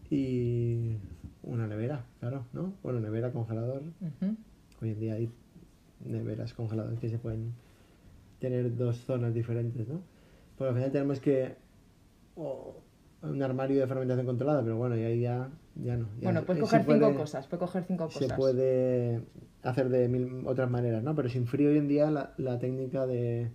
Y 0.08 0.96
una 1.42 1.66
nevera, 1.66 2.06
claro, 2.18 2.46
¿no? 2.54 2.72
Bueno, 2.82 2.98
nevera, 3.00 3.30
congelador. 3.30 3.82
Hoy 4.80 4.90
en 4.92 5.00
día 5.00 5.12
hay 5.12 5.30
neveras 6.04 6.54
congeladoras 6.54 6.98
que 7.00 7.08
se 7.08 7.18
pueden 7.18 7.52
tener 8.40 8.76
dos 8.76 8.98
zonas 9.04 9.32
diferentes, 9.34 9.88
¿no? 9.88 10.00
Porque 10.56 10.68
al 10.70 10.74
final 10.76 10.92
tenemos 10.92 11.20
que... 11.20 11.54
un 13.22 13.42
armario 13.42 13.80
de 13.80 13.86
fermentación 13.86 14.26
controlada, 14.26 14.62
pero 14.62 14.76
bueno, 14.76 14.96
y 14.96 15.02
ahí 15.02 15.20
ya, 15.20 15.48
ya 15.76 15.96
no. 15.96 16.06
ya 16.20 16.24
Bueno, 16.24 16.40
se- 16.40 16.46
puedes 16.46 16.58
se 16.60 16.76
coger 16.78 16.84
cinco 16.84 17.14
cosas, 17.16 17.46
puedes 17.46 17.60
coger 17.60 17.84
cinco 17.84 18.10
Se 18.10 18.18
cosas. 18.20 18.36
puede 18.38 19.20
hacer 19.62 19.88
de 19.88 20.08
mil 20.08 20.42
otras 20.46 20.70
maneras, 20.70 21.02
¿no? 21.02 21.14
Pero 21.14 21.28
sin 21.30 21.46
frío 21.46 21.70
hoy 21.70 21.78
en 21.78 21.88
día 21.88 22.10
la, 22.10 22.34
la 22.36 22.58
técnica 22.58 23.06
de, 23.06 23.48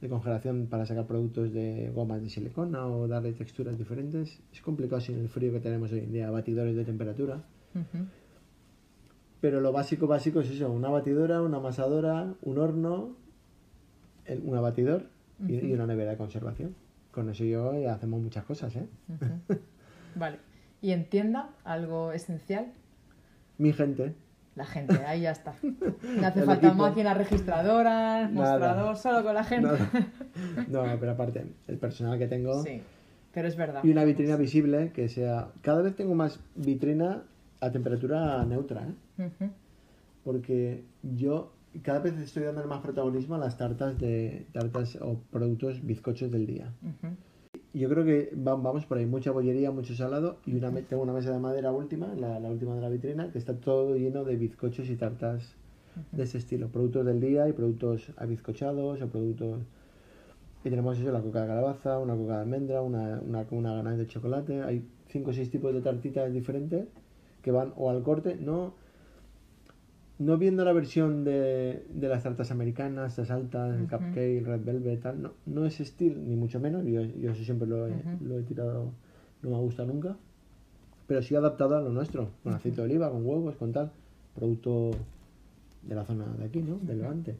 de 0.00 0.08
congelación 0.08 0.66
para 0.66 0.84
sacar 0.84 1.06
productos 1.06 1.52
de 1.52 1.90
gomas 1.94 2.20
de 2.22 2.28
silicona 2.28 2.86
o 2.88 3.06
darle 3.06 3.32
texturas 3.34 3.78
diferentes 3.78 4.40
es 4.52 4.60
complicado 4.62 5.00
sin 5.00 5.18
el 5.18 5.28
frío 5.28 5.52
que 5.52 5.60
tenemos 5.60 5.92
hoy 5.92 6.00
en 6.00 6.12
día, 6.12 6.28
batidores 6.30 6.74
de 6.74 6.84
temperatura. 6.84 7.44
Pero 9.40 9.60
lo 9.60 9.72
básico, 9.72 10.06
básico 10.06 10.40
es 10.40 10.50
eso, 10.50 10.70
una 10.70 10.88
batidora, 10.88 11.42
una 11.42 11.58
amasadora, 11.58 12.34
un 12.42 12.58
horno, 12.58 13.16
el- 14.24 14.42
un 14.44 14.56
abatidor 14.56 15.04
y, 15.46 15.54
y 15.66 15.72
una 15.72 15.86
nevera 15.86 16.12
de 16.12 16.16
conservación. 16.16 16.74
Con 17.12 17.30
eso 17.30 17.44
yo 17.44 17.78
ya 17.78 17.94
hacemos 17.94 18.20
muchas 18.20 18.44
cosas, 18.44 18.74
¿eh? 18.76 18.86
Vale. 20.16 20.38
¿Y 20.82 20.92
en 20.92 21.08
tienda 21.08 21.50
algo 21.64 22.12
esencial? 22.12 22.72
Mi 23.58 23.72
gente, 23.72 24.14
La 24.54 24.64
gente, 24.64 24.94
ahí 25.06 25.22
ya 25.22 25.30
está. 25.32 25.54
No 25.62 26.26
hace 26.26 26.40
El 26.40 26.46
falta 26.46 26.66
equipo. 26.68 26.82
máquinas 26.82 27.16
registradoras, 27.16 28.30
Nada. 28.32 28.50
mostrador, 28.52 28.96
solo 28.96 29.22
con 29.24 29.34
la 29.34 29.44
gente. 29.44 29.66
Nada. 29.68 29.90
No, 30.68 30.82
pero 31.00 31.12
aparte, 31.12 31.46
el 31.68 31.78
personal 31.78 32.18
que 32.18 32.26
tengo 32.28 32.62
Sí, 32.62 32.80
pero 33.32 33.46
es 33.48 33.56
verdad. 33.56 33.82
y 33.84 33.90
una 33.90 34.04
vitrina 34.04 34.36
visible 34.36 34.90
que 34.92 35.08
sea... 35.08 35.48
Cada 35.62 35.82
vez 35.82 35.94
tengo 35.96 36.14
más 36.14 36.40
vitrina 36.56 37.22
a 37.60 37.70
temperatura 37.72 38.44
neutra, 38.44 38.82
¿eh? 38.88 38.94
Porque 40.24 40.84
yo 41.02 41.52
cada 41.82 42.00
vez 42.00 42.14
estoy 42.18 42.44
dando 42.44 42.64
más 42.66 42.80
protagonismo 42.80 43.34
a 43.34 43.38
las 43.38 43.56
tartas 43.56 43.98
de 43.98 44.46
tartas 44.52 44.96
o 45.00 45.20
productos 45.30 45.84
bizcochos 45.84 46.30
del 46.30 46.46
día. 46.46 46.72
Yo 47.74 47.88
creo 47.88 48.04
que 48.04 48.34
va- 48.36 48.56
vamos 48.56 48.84
por 48.86 48.98
ahí, 48.98 49.06
mucha 49.06 49.30
bollería, 49.30 49.70
mucho 49.70 49.94
salado 49.94 50.38
y 50.46 50.54
una, 50.56 50.70
tengo 50.82 51.02
una 51.02 51.12
mesa 51.12 51.32
de 51.32 51.38
madera 51.38 51.72
última, 51.72 52.08
la, 52.14 52.40
la 52.40 52.48
última 52.50 52.74
de 52.74 52.80
la 52.80 52.88
vitrina, 52.88 53.30
que 53.32 53.38
está 53.38 53.54
todo 53.54 53.96
lleno 53.96 54.24
de 54.24 54.36
bizcochos 54.36 54.88
y 54.88 54.96
tartas 54.96 55.54
de 56.12 56.22
ese 56.22 56.38
estilo, 56.38 56.68
productos 56.68 57.04
del 57.06 57.20
día 57.20 57.48
y 57.48 57.52
productos 57.52 58.12
abizcochados 58.16 59.00
o 59.02 59.08
productos... 59.08 59.60
Y 60.64 60.70
tenemos 60.70 60.98
eso, 60.98 61.12
la 61.12 61.20
coca 61.22 61.42
de 61.42 61.46
calabaza, 61.48 61.98
una 61.98 62.16
coca 62.16 62.36
de 62.36 62.40
almendra, 62.42 62.82
una, 62.82 63.20
una, 63.20 63.46
una 63.50 63.74
ganache 63.74 63.98
de 63.98 64.06
chocolate, 64.06 64.62
hay 64.62 64.84
cinco 65.08 65.30
o 65.30 65.32
seis 65.32 65.50
tipos 65.50 65.72
de 65.72 65.80
tartitas 65.80 66.32
diferentes 66.32 66.86
que 67.42 67.50
van 67.50 67.72
o 67.76 67.90
al 67.90 68.02
corte, 68.02 68.36
no 68.36 68.74
no 70.18 70.36
viendo 70.36 70.64
la 70.64 70.72
versión 70.72 71.22
de, 71.22 71.86
de 71.88 72.08
las 72.08 72.24
tartas 72.24 72.50
americanas, 72.50 73.16
las 73.16 73.30
altas, 73.30 73.78
el 73.78 73.88
cupcake, 73.88 74.44
red 74.44 74.64
velvet, 74.64 75.00
tal, 75.00 75.22
no, 75.22 75.32
no 75.46 75.64
es 75.64 75.78
estilo, 75.80 76.20
ni 76.20 76.34
mucho 76.34 76.58
menos, 76.58 76.84
yo, 76.84 77.02
yo 77.02 77.30
eso 77.30 77.44
siempre 77.44 77.68
lo 77.68 77.86
he, 77.86 77.94
lo 78.20 78.38
he 78.38 78.42
tirado, 78.42 78.92
no 79.42 79.50
me 79.50 79.54
ha 79.54 79.60
gustado 79.60 79.92
nunca, 79.92 80.16
pero 81.06 81.22
sí 81.22 81.36
adaptado 81.36 81.76
a 81.76 81.80
lo 81.80 81.90
nuestro, 81.90 82.30
con 82.42 82.52
aceite 82.52 82.78
de 82.78 82.82
oliva, 82.82 83.10
con 83.10 83.24
huevos, 83.24 83.54
con 83.56 83.72
tal, 83.72 83.92
producto 84.34 84.90
de 85.82 85.94
la 85.94 86.04
zona 86.04 86.26
de 86.36 86.44
aquí, 86.44 86.62
¿no? 86.62 86.78
Del 86.82 86.98
Levante. 86.98 87.36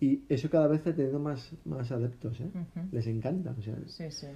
Y 0.00 0.24
eso 0.28 0.50
cada 0.50 0.66
vez 0.66 0.80
está 0.80 0.94
teniendo 0.94 1.20
más, 1.20 1.52
más 1.64 1.90
adeptos, 1.90 2.38
¿eh? 2.40 2.50
Les 2.92 3.06
encanta. 3.06 3.54
O 3.58 3.62
sea, 3.62 3.76
Sí, 3.86 4.10
sí. 4.10 4.26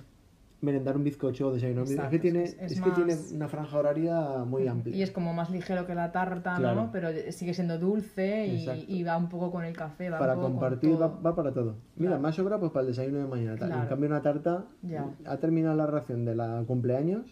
Merendar 0.63 0.97
un 0.97 1.05
bizcocho 1.05 1.49
o 1.49 1.53
desayunar 1.55 1.85
un 1.85 1.89
bizcocho. 1.89 2.07
Es 2.07 2.11
que, 2.11 2.19
tiene, 2.19 2.43
es- 2.45 2.57
es 2.61 2.73
es 2.73 2.81
que 2.83 2.91
tiene 2.91 3.17
una 3.35 3.49
franja 3.49 3.79
horaria 3.79 4.45
muy 4.47 4.69
amplia. 4.69 4.95
Y 4.95 5.03
es 5.03 5.11
como 5.11 5.33
más 5.33 5.51
ligero 5.51 5.87
que 5.87 5.95
la 5.95 6.13
tarta, 6.13 6.57
Claro. 6.57 6.75
¿no? 6.83 6.93
Pero 6.93 7.09
sigue 7.33 7.55
siendo 7.55 7.79
dulce 7.79 8.47
y, 8.47 9.03
va 9.03 9.17
un 9.17 9.29
poco 9.29 9.51
con 9.51 9.65
el 9.65 9.75
café, 9.77 10.11
va 10.11 10.19
para 10.19 10.35
un 10.35 10.41
poco 10.41 10.51
compartir 10.53 10.93
va, 11.01 11.09
todo. 11.09 11.23
va 11.23 11.35
para 11.35 11.53
todo. 11.53 11.77
Mira, 11.97 12.11
Claro. 12.11 12.23
más 12.23 12.35
sobra 12.35 12.59
pues 12.59 12.73
para 12.73 12.83
el 12.83 12.89
desayuno 12.89 13.19
de 13.19 13.27
mañana. 13.27 13.57
Claro. 13.57 13.83
En 13.83 13.89
cambio 13.89 14.09
una 14.09 14.23
tarta 14.23 14.65
Ya. 14.83 15.07
ha 15.27 15.37
terminado 15.39 15.77
la 15.77 15.87
ración 15.87 16.25
de 16.25 16.35
la 16.35 16.63
cumpleaños. 16.67 17.23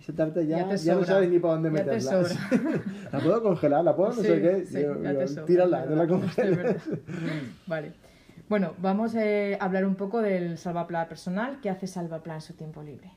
Esa 0.00 0.12
tarta 0.14 0.42
ya, 0.42 0.74
Ya 0.76 0.94
no 0.96 1.04
sabes 1.04 1.30
ni 1.30 1.38
para 1.38 1.54
dónde 1.54 1.68
Ya 1.70 1.84
meterla. 1.84 2.22
la 3.12 3.18
puedo 3.20 3.42
congelar, 3.42 3.84
la 3.84 3.94
puedo 3.94 4.08
no 4.10 4.16
Sí, 4.16 4.22
sé 4.22 4.40
qué. 4.40 4.66
sí, 4.66 4.82
Yo- 4.82 5.44
tírala, 5.44 5.86
no 5.86 5.94
la 5.96 6.06
verdad. 6.06 6.76
Vale. 7.68 7.92
Bueno, 8.48 8.74
vamos 8.78 9.14
eh, 9.14 9.56
a 9.60 9.64
hablar 9.64 9.86
un 9.86 9.94
poco 9.94 10.20
del 10.20 10.58
salvaplan 10.58 11.08
personal. 11.08 11.58
¿Qué 11.62 11.70
hace 11.70 11.86
salvaplan 11.86 12.36
en 12.36 12.40
su 12.42 12.54
tiempo 12.54 12.82
libre? 12.82 13.10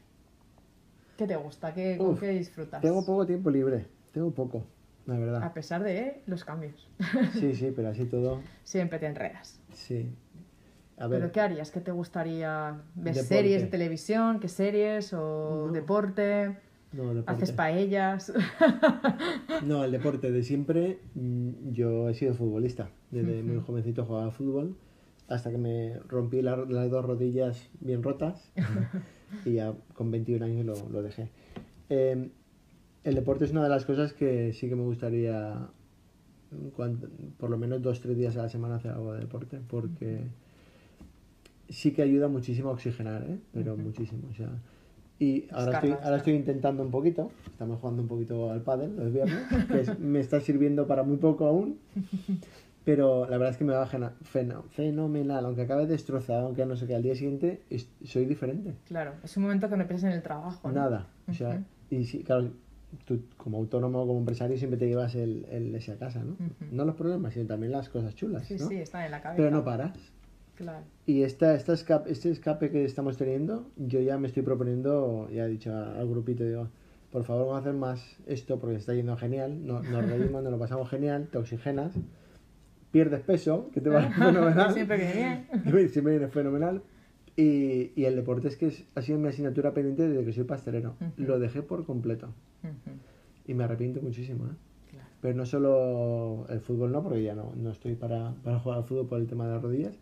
¿Qué 1.18 1.28
te 1.28 1.36
gusta? 1.36 1.74
¿Qué, 1.74 1.98
¿Con 1.98 2.12
Uf, 2.12 2.20
qué 2.20 2.30
disfrutas? 2.30 2.82
Tengo 2.82 3.06
poco 3.06 3.26
tiempo 3.26 3.50
libre, 3.50 3.88
tengo 4.12 4.32
poco, 4.32 4.66
la 5.06 5.16
A 5.16 5.20
verdad. 5.20 5.54
pesar 5.54 5.84
de 5.84 6.22
los 6.26 6.44
cambios. 6.44 6.90
Sí, 7.34 7.54
sí, 7.56 7.72
pero 7.76 7.90
así 7.90 8.06
todo, 8.06 8.42
Siempre 8.64 9.00
te 9.00 9.08
enredas. 9.08 9.60
sí. 9.74 10.10
A 10.98 11.08
ver, 11.08 11.20
¿Pero 11.20 11.32
qué 11.34 11.42
harías? 11.42 11.72
¿Qué 11.72 11.82
te 11.82 11.92
gustaría? 11.92 12.82
¿Ves 12.96 13.16
Deporte. 13.16 13.36
series 13.36 13.62
de 13.64 13.68
televisión? 13.68 14.40
¿Qué 14.40 14.48
series? 14.48 15.12
¿O 15.14 15.66
No. 15.68 15.74
deporte? 15.74 16.56
no, 16.94 17.14
deporte. 17.14 17.32
¿Haces 17.44 17.52
paellas? 17.52 18.32
No, 19.64 19.84
el 19.84 19.92
deporte 19.92 20.32
de 20.32 20.44
siempre, 20.44 21.00
mm, 21.16 21.72
yo 21.72 22.08
he 22.10 22.14
sido 22.14 22.34
futbolista. 22.34 22.90
Desde 23.12 23.42
muy 23.44 23.62
jovencito 23.62 24.06
jugaba 24.06 24.32
fútbol 24.32 24.78
hasta 25.28 25.50
que 25.52 25.58
me 25.58 26.00
rompí 26.08 26.42
la- 26.42 26.58
las 26.58 26.90
dos 26.92 27.04
rodillas 27.06 27.70
bien 27.80 28.04
rotas 28.04 28.52
y 29.46 29.54
ya 29.54 29.74
con 29.94 30.12
21 30.12 30.46
años 30.46 30.66
lo, 30.66 30.90
lo 30.90 31.02
dejé. 31.02 31.30
Eh, 31.90 32.30
el 33.04 33.16
deporte 33.16 33.46
es 33.46 33.52
una 33.52 33.64
de 33.64 33.70
las 33.70 33.86
cosas 33.86 34.14
que 34.14 34.54
sí 34.54 34.68
que 34.70 34.76
me 34.76 34.84
gustaría, 34.84 35.68
mm, 36.52 36.68
cuan- 36.76 37.00
por 37.38 37.50
lo 37.50 37.58
menos 37.58 37.82
dos 37.82 38.02
tres 38.02 38.18
días 38.18 38.36
a 38.38 38.44
la 38.44 38.50
semana 38.50 38.76
hacer 38.76 38.92
algo 38.92 39.14
de 39.14 39.20
deporte, 39.22 39.60
porque 39.68 40.22
sí 41.70 41.92
que 41.92 42.02
ayuda 42.04 42.28
muchísimo 42.28 42.70
a 42.70 42.74
oxigenar, 42.74 43.24
¿eh? 43.24 43.38
pero 43.54 43.76
muchísimo. 43.78 44.22
O 44.32 44.36
sea, 44.36 44.50
y 45.20 45.46
ahora 45.52 45.72
estoy, 45.78 45.90
ahora 46.04 46.18
estoy 46.18 46.34
intentando 46.34 46.84
un 46.84 46.92
poquito, 46.92 47.32
estamos 47.52 47.80
jugando 47.80 48.02
un 48.02 48.08
poquito 48.08 48.52
al 48.52 48.62
pádel 48.62 48.96
los 48.96 49.12
viernes, 49.14 49.42
que 49.72 49.80
es- 49.82 50.00
me 50.00 50.20
está 50.20 50.40
sirviendo 50.42 50.88
para 50.88 51.04
muy 51.04 51.18
poco 51.18 51.46
aún, 51.46 51.78
pero 52.86 53.24
la 53.26 53.38
verdad 53.38 53.50
es 53.50 53.58
que 53.58 53.64
me 53.66 53.74
va 53.74 53.88
fenomenal, 54.72 55.46
aunque 55.46 55.64
acabe 55.64 55.88
destrozado, 55.88 56.46
aunque 56.46 56.66
no 56.66 56.76
sé 56.78 56.86
qué, 56.88 56.96
al 56.96 57.02
día 57.04 57.16
siguiente 57.16 57.64
soy 58.04 58.26
diferente. 58.26 58.76
Claro, 58.86 59.14
es 59.24 59.36
un 59.38 59.44
momento 59.44 59.68
que 59.70 59.76
no 59.78 59.88
piensas 59.88 60.12
en 60.12 60.16
el 60.18 60.22
trabajo. 60.24 60.68
¿no? 60.68 60.76
Nada. 60.76 61.08
O 61.28 61.34
sea, 61.34 61.50
Ujú. 61.50 61.64
y 61.90 62.06
sí, 62.06 62.24
claro, 62.24 62.52
tú 63.06 63.22
como 63.38 63.58
autónomo 63.58 64.06
como 64.06 64.20
empresario 64.20 64.56
siempre 64.58 64.78
te 64.78 64.88
llevas 64.88 65.16
el, 65.16 65.46
el 65.50 65.74
ese 65.76 65.94
a 65.94 65.98
casa, 65.98 66.24
¿no? 66.24 66.34
Ujú. 66.34 66.66
No 66.72 66.86
los 66.86 66.96
problemas, 66.96 67.34
sino 67.34 67.48
también 67.48 67.72
las 67.72 67.90
cosas 67.90 68.14
chulas, 68.16 68.46
Sí, 68.48 68.58
¿no? 68.60 68.68
sí, 68.68 68.76
está 68.76 69.04
en 69.04 69.12
la 69.12 69.22
cabeza. 69.22 69.38
Pero 69.44 69.50
no 69.56 69.64
paras. 69.66 69.98
Claro. 70.56 70.86
Y 71.08 71.24
esta, 71.24 71.54
esta 71.56 71.74
escape, 71.74 72.12
este 72.12 72.30
escape 72.30 72.70
que 72.72 72.86
estamos 72.86 73.18
teniendo, 73.18 73.68
yo 73.76 74.00
ya 74.00 74.18
me 74.18 74.28
estoy 74.28 74.44
proponiendo, 74.44 75.28
ya 75.32 75.46
he 75.46 75.50
dicho 75.50 75.76
al 75.76 76.08
grupito, 76.08 76.44
digo, 76.46 76.70
por 77.12 77.24
favor 77.24 77.48
vamos 77.48 77.58
a 77.58 77.62
hacer 77.62 77.74
más 77.74 78.18
esto 78.28 78.60
porque 78.60 78.78
está 78.78 78.94
yendo 78.94 79.18
genial, 79.18 79.66
no- 79.66 79.82
nos 79.82 80.08
reímos, 80.10 80.44
nos 80.44 80.52
lo 80.52 80.60
pasamos 80.60 80.90
genial, 80.90 81.28
te 81.32 81.38
oxigenas, 81.40 81.94
pierdes 82.96 83.20
peso, 83.20 83.70
que 83.74 83.82
te 83.82 83.90
va 83.90 84.02
fenomenal. 84.10 84.72
Siempre 84.74 84.96
viene 84.98 85.14
bien. 85.64 85.90
Siempre 85.90 86.14
viene 86.18 86.30
fenomenal. 86.30 86.82
Y, 87.36 87.92
y 88.00 88.06
el 88.06 88.16
deporte 88.16 88.48
es 88.48 88.56
que 88.56 88.68
es- 88.68 88.86
ha 88.96 89.02
sido 89.02 89.20
mi 89.20 89.28
asignatura 89.28 89.74
pendiente 89.74 90.08
desde 90.08 90.24
que 90.24 90.32
soy 90.32 90.46
pastelero. 90.46 90.96
Ujú. 91.02 91.12
Lo 91.28 91.38
dejé 91.40 91.62
por 91.62 91.86
completo. 91.86 92.28
Ujú, 92.64 92.96
Y 93.48 93.54
me 93.54 93.66
arrepiento 93.66 94.02
muchísimo, 94.02 94.46
¿eh? 94.46 94.56
claro. 94.92 95.08
Pero 95.22 95.36
no 95.36 95.46
solo 95.46 96.46
el 96.48 96.62
fútbol, 96.62 96.94
no, 96.94 97.04
porque 97.04 97.22
ya 97.22 97.36
no, 97.36 97.52
no 97.58 97.70
estoy 97.72 97.96
para, 97.96 98.34
para 98.46 98.60
jugar 98.60 98.78
al 98.78 98.86
fútbol 98.86 99.08
por 99.10 99.20
el 99.20 99.28
tema 99.28 99.46
de 99.46 99.54
las 99.56 99.62
rodillas. 99.62 100.00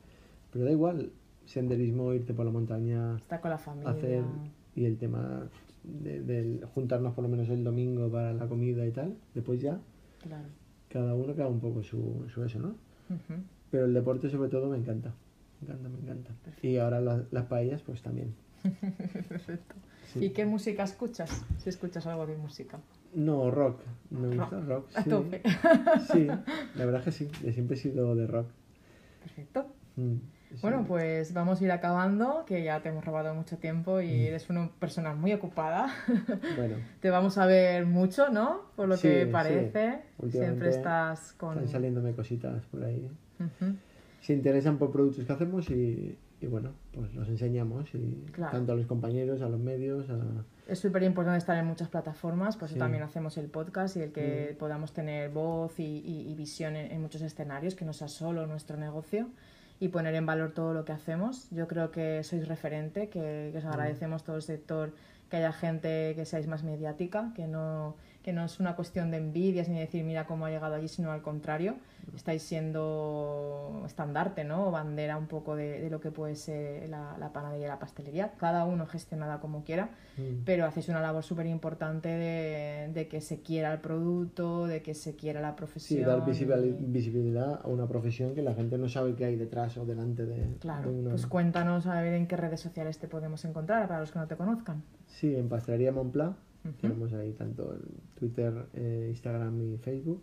Pero 0.51 0.65
da 0.65 0.71
igual, 0.71 1.09
senderismo, 1.45 2.13
irte 2.13 2.35
por 2.35 2.45
la 2.45 2.51
montaña, 2.51 3.15
Está 3.17 3.41
con 3.41 3.49
la 3.49 3.57
familia. 3.57 3.89
hacer. 3.89 4.21
Y 4.75 4.85
el 4.85 4.97
tema 4.97 5.47
de, 5.83 6.21
del 6.21 6.63
juntarnos 6.75 7.13
por 7.15 7.23
lo 7.23 7.29
menos 7.29 7.49
el 7.49 7.63
domingo 7.63 8.07
para 8.11 8.33
la 8.33 8.45
comida 8.47 8.85
y 8.85 8.91
tal. 8.91 9.15
Después 9.33 9.59
ya, 9.59 9.79
Claro. 10.21 10.45
Cada 10.93 11.13
uno 11.15 11.35
que 11.35 11.41
haga 11.41 11.49
un 11.51 11.59
poco 11.59 11.81
su, 11.83 12.25
su 12.33 12.43
eso, 12.43 12.59
¿no? 12.59 12.75
Pero 13.71 13.85
el 13.85 13.93
deporte, 13.93 14.29
sobre 14.29 14.49
todo, 14.49 14.69
me 14.69 14.77
encanta. 14.77 15.13
Me 15.59 15.67
encanta, 15.67 15.89
me 15.89 15.99
encanta. 15.99 16.31
Y 16.61 16.77
ahora 16.77 17.01
la- 17.01 17.23
las 17.31 17.45
paellas, 17.45 17.81
pues 17.81 18.01
también. 18.01 18.33
Perfecto. 19.27 19.75
Sí. 20.13 20.25
¿Y 20.25 20.29
qué 20.29 20.45
música 20.45 20.83
escuchas? 20.83 21.45
Si 21.57 21.69
escuchas 21.69 22.05
algo 22.07 22.25
de 22.27 22.37
música. 22.37 22.79
No, 23.15 23.49
rock. 23.51 23.81
Me 24.11 24.35
gusta 24.37 24.59
rock. 24.61 24.87
A 24.95 25.03
sí. 25.03 25.09
tope. 25.09 25.41
Sí, 26.11 26.27
la 26.27 26.85
verdad 26.85 26.99
es 26.99 27.05
que 27.05 27.11
sí. 27.11 27.29
Yo 27.43 27.51
siempre 27.51 27.75
he 27.75 27.79
sido 27.79 28.15
de 28.15 28.27
rock. 28.27 28.47
Perfecto. 29.21 29.67
Mm. 29.95 30.15
Bueno, 30.61 30.85
pues 30.87 31.33
vamos 31.33 31.59
a 31.59 31.63
ir 31.63 31.71
acabando, 31.71 32.43
que 32.45 32.63
ya 32.63 32.81
te 32.81 32.89
hemos 32.89 33.03
robado 33.03 33.33
mucho 33.33 33.57
tiempo 33.57 34.01
y 34.01 34.07
Mm. 34.07 34.27
eres 34.27 34.49
una 34.49 34.69
persona 34.79 35.13
muy 35.13 35.33
ocupada. 35.33 35.87
Bueno, 36.57 36.75
te 37.01 37.09
vamos 37.09 37.37
a 37.37 37.45
ver 37.45 37.85
mucho, 37.85 38.29
¿no? 38.29 38.61
Por 38.75 38.87
lo 38.87 38.95
Sí, 38.97 39.07
que 39.07 39.25
sí. 39.25 39.31
parece. 39.31 39.99
Últimamente 40.19 40.31
Siempre 40.31 40.69
estás 40.69 41.33
con... 41.33 41.53
están 41.57 41.69
saliéndome 41.69 42.13
cositas 42.13 42.63
por 42.65 42.83
ahí. 42.83 43.09
Ujú. 43.39 43.75
Se 44.21 44.33
interesan 44.33 44.77
por 44.77 44.91
productos 44.91 45.25
que 45.25 45.33
hacemos 45.33 45.69
y, 45.69 46.17
y 46.39 46.47
bueno, 46.47 46.71
pues 46.93 47.13
los 47.13 47.27
enseñamos. 47.27 47.93
Y 47.93 48.23
Claro. 48.31 48.51
Tanto 48.51 48.71
a 48.73 48.75
los 48.75 48.85
compañeros, 48.85 49.41
a 49.41 49.49
los 49.49 49.59
medios, 49.59 50.09
a... 50.09 50.17
Es 50.71 50.79
súper 50.79 51.03
importante 51.03 51.39
estar 51.39 51.57
en 51.57 51.65
muchas 51.65 51.89
plataformas, 51.89 52.55
por 52.55 52.67
eso 52.67 52.75
Sí. 52.75 52.79
también 52.79 53.03
hacemos 53.03 53.37
el 53.37 53.47
podcast 53.47 53.97
y 53.97 54.01
el 54.01 54.11
que 54.13 54.55
podamos 54.57 54.93
tener 54.93 55.29
voz 55.29 55.77
y, 55.79 55.83
y- 55.83 56.31
y 56.31 56.35
visión 56.35 56.77
en, 56.77 56.89
en 56.91 57.01
muchos 57.01 57.21
escenarios, 57.21 57.75
que 57.75 57.83
no 57.83 57.91
sea 57.91 58.07
solo 58.07 58.47
nuestro 58.47 58.77
negocio 58.77 59.27
y 59.83 59.89
poner 59.89 60.15
en 60.15 60.25
valor 60.25 60.53
todo 60.53 60.73
lo 60.73 60.85
que 60.85 60.93
hacemos. 60.93 61.49
Yo 61.51 61.67
creo 61.67 61.91
que 61.91 62.23
sois 62.23 62.47
referente, 62.47 63.09
que, 63.09 63.49
que 63.51 63.57
os 63.57 63.65
agradecemos 63.65 64.23
todo 64.23 64.37
el 64.37 64.41
sector, 64.41 64.93
que 65.29 65.35
haya 65.35 65.51
gente 65.51 66.15
que 66.15 66.23
seáis 66.23 66.47
más 66.47 66.63
mediática, 66.63 67.33
que 67.35 67.47
no, 67.47 67.97
que 68.23 68.33
no 68.33 68.45
es 68.45 68.59
una 68.59 68.75
cuestión 68.75 69.11
de 69.11 69.17
envidias 69.17 69.67
ni 69.69 69.77
decir 69.79 70.03
mira 70.05 70.25
cómo 70.25 70.45
ha 70.45 70.49
llegado 70.49 70.75
allí, 70.75 70.87
sino 70.87 71.11
al 71.11 71.21
contrario, 71.21 71.75
estáis 72.15 72.41
siendo 72.41 73.83
estandarte, 73.85 74.43
¿no? 74.43 74.67
O 74.67 74.71
bandera 74.71 75.17
un 75.17 75.27
poco 75.27 75.55
de, 75.55 75.81
de 75.81 75.89
lo 75.89 75.99
que 75.99 76.11
puede 76.11 76.35
ser 76.35 76.87
la, 76.89 77.17
la 77.19 77.33
panadería 77.33 77.65
y 77.65 77.69
la 77.69 77.79
pastelería, 77.79 78.31
cada 78.37 78.65
uno 78.65 78.85
gestionada 78.87 79.39
como 79.39 79.63
quiera 79.63 79.89
Mm. 80.15 80.43
pero 80.45 80.65
hacéis 80.67 80.89
una 80.89 81.01
labor 81.01 81.23
súper 81.23 81.47
importante 81.47 82.07
de, 82.07 82.91
de 82.93 83.07
que 83.07 83.19
se 83.19 83.41
quiera 83.41 83.73
el 83.73 83.79
producto, 83.79 84.67
de 84.67 84.83
que 84.83 84.93
se 84.93 85.15
quiera 85.15 85.41
la 85.41 85.55
profesión. 85.55 85.99
Sí, 86.01 86.05
dar 86.05 86.23
visibil- 86.23 86.77
y- 86.79 86.85
visibilidad 86.85 87.61
a 87.63 87.67
una 87.67 87.87
profesión 87.87 88.35
que 88.35 88.43
la 88.43 88.53
gente 88.53 88.77
no 88.77 88.87
sabe 88.87 89.15
qué 89.15 89.25
hay 89.25 89.35
detrás 89.37 89.75
o 89.77 89.85
delante 89.85 90.27
de, 90.27 90.55
Claro, 90.59 90.91
de 90.91 90.99
una... 90.99 91.09
pues 91.09 91.25
cuéntanos 91.25 91.87
a 91.87 91.99
ver 91.99 92.13
en 92.13 92.27
qué 92.27 92.37
redes 92.37 92.59
sociales 92.61 92.99
te 92.99 93.07
podemos 93.07 93.43
encontrar 93.45 93.87
para 93.87 94.01
los 94.01 94.11
que 94.11 94.19
no 94.19 94.27
te 94.27 94.35
conozcan. 94.35 94.83
Sí, 95.07 95.35
en 95.35 95.49
Pastelería 95.49 95.91
Tenemos 96.81 97.11
ahí 97.13 97.31
tanto 97.33 97.73
el 97.73 97.81
Twitter, 98.19 98.53
eh, 98.73 99.07
Instagram 99.09 99.61
y 99.61 99.77
Facebook. 99.77 100.21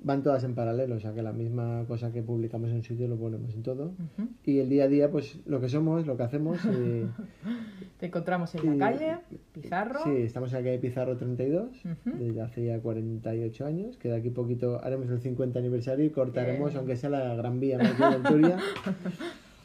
Van 0.00 0.22
todas 0.22 0.44
en 0.44 0.54
paralelo, 0.54 0.94
o 0.94 1.00
sea 1.00 1.12
que 1.12 1.22
la 1.22 1.32
misma 1.32 1.84
cosa 1.88 2.12
que 2.12 2.22
publicamos 2.22 2.70
en 2.70 2.76
un 2.76 2.82
sitio 2.84 3.08
lo 3.08 3.16
ponemos 3.16 3.52
en 3.52 3.64
todo. 3.64 3.92
Y 4.44 4.60
el 4.60 4.68
día 4.68 4.84
a 4.84 4.88
día, 4.88 5.10
pues 5.10 5.40
lo 5.44 5.60
que 5.60 5.68
somos, 5.68 6.06
lo 6.06 6.16
que 6.16 6.22
hacemos. 6.22 6.64
y- 6.64 7.04
Te 7.98 8.06
encontramos 8.06 8.54
en 8.54 8.78
la 8.78 8.92
calle, 8.92 9.18
Pizarro. 9.52 9.98
Sí, 10.04 10.10
estamos 10.18 10.52
en 10.52 10.58
la 10.60 10.64
calle 10.66 10.78
Pizarro 10.78 11.16
32, 11.16 11.68
Ujú. 11.84 12.16
desde 12.16 12.40
hace 12.40 12.64
ya 12.66 12.78
48 12.78 13.66
años, 13.66 13.96
que 13.96 14.08
de 14.08 14.14
aquí 14.16 14.30
poquito 14.30 14.80
haremos 14.84 15.08
el 15.10 15.18
50 15.20 15.58
aniversario 15.58 16.04
y 16.04 16.10
cortaremos, 16.10 16.68
Bien. 16.68 16.78
aunque 16.78 16.94
sea 16.94 17.10
la 17.10 17.34
Gran 17.34 17.58
Vía 17.58 17.78
más 17.78 17.98
de 18.22 18.28
Turia. 18.30 18.56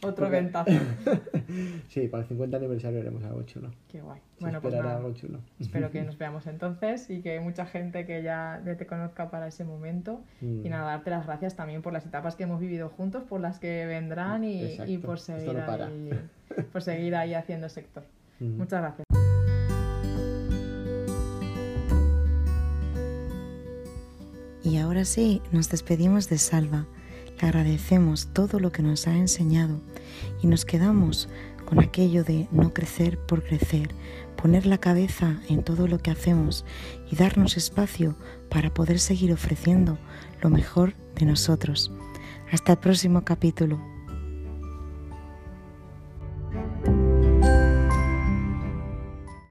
Otro 0.04 0.26
porque- 0.26 0.42
ventazo. 0.42 0.72
sí, 1.88 2.08
para 2.08 2.24
el 2.24 2.30
50 2.30 2.58
aniversario 2.58 3.00
haremos 3.00 3.24
algo 3.24 3.44
chulo. 3.44 3.72
Qué 3.90 4.02
guay. 4.02 4.20
Se 4.38 4.44
Bueno, 4.46 4.62
pues 4.62 4.74
nada, 4.74 4.98
algo 4.98 5.14
chulo. 5.14 5.40
espero 5.60 5.92
que 5.92 6.02
nos 6.04 6.18
veamos 6.18 6.48
entonces 6.48 7.10
y 7.10 7.22
que 7.22 7.40
mucha 7.40 7.66
gente 7.66 8.06
que 8.06 8.24
ya 8.24 8.62
ya 8.66 8.76
te 8.78 8.86
conozca 8.86 9.30
para 9.30 9.48
ese 9.48 9.64
momento. 9.64 10.22
Mm. 10.42 10.66
Y 10.66 10.70
nada, 10.70 10.86
darte 10.86 11.10
las 11.10 11.26
gracias 11.26 11.56
también 11.56 11.82
por 11.82 11.94
las 11.94 12.06
etapas 12.06 12.36
que 12.36 12.44
hemos 12.44 12.60
vivido 12.60 12.90
juntos, 12.90 13.24
por 13.24 13.40
las 13.42 13.60
que 13.60 13.86
vendrán 13.86 14.44
y, 14.44 14.76
y 14.88 14.98
por, 14.98 15.20
seguir 15.20 15.54
no 15.54 15.72
ahí, 15.72 16.10
por 16.72 16.82
seguir 16.82 17.16
ahí 17.16 17.34
haciendo 17.34 17.70
sector. 17.70 18.04
Mm. 18.40 18.58
Muchas 18.58 18.82
gracias. 18.82 19.06
Y 24.64 24.78
ahora 24.78 25.06
sí, 25.06 25.42
nos 25.52 25.70
despedimos 25.70 26.30
de 26.30 26.38
Salva. 26.38 26.86
Le 27.42 27.48
agradecemos 27.48 28.28
todo 28.34 28.60
lo 28.60 28.72
que 28.72 28.82
nos 28.82 29.08
ha 29.08 29.16
enseñado 29.16 29.82
y 30.42 30.48
nos 30.48 30.66
quedamos 30.66 31.30
con 31.66 31.80
aquello 31.80 32.24
de 32.24 32.48
no 32.52 32.74
crecer 32.74 33.18
por 33.18 33.44
crecer, 33.44 33.90
poner 34.36 34.66
la 34.66 34.78
cabeza 34.78 35.40
en 35.50 35.64
todo 35.64 35.88
lo 35.88 36.00
que 36.00 36.12
hacemos 36.12 36.66
y 37.10 37.16
darnos 37.16 37.58
espacio 37.58 38.16
para 38.50 38.74
poder 38.74 39.00
seguir 39.00 39.32
ofreciendo 39.32 39.98
lo 40.42 40.50
mejor 40.50 40.94
de 41.16 41.26
nosotros. 41.26 41.92
Hasta 42.52 42.74
el 42.74 42.80
próximo 42.80 43.24
capítulo. 43.24 43.93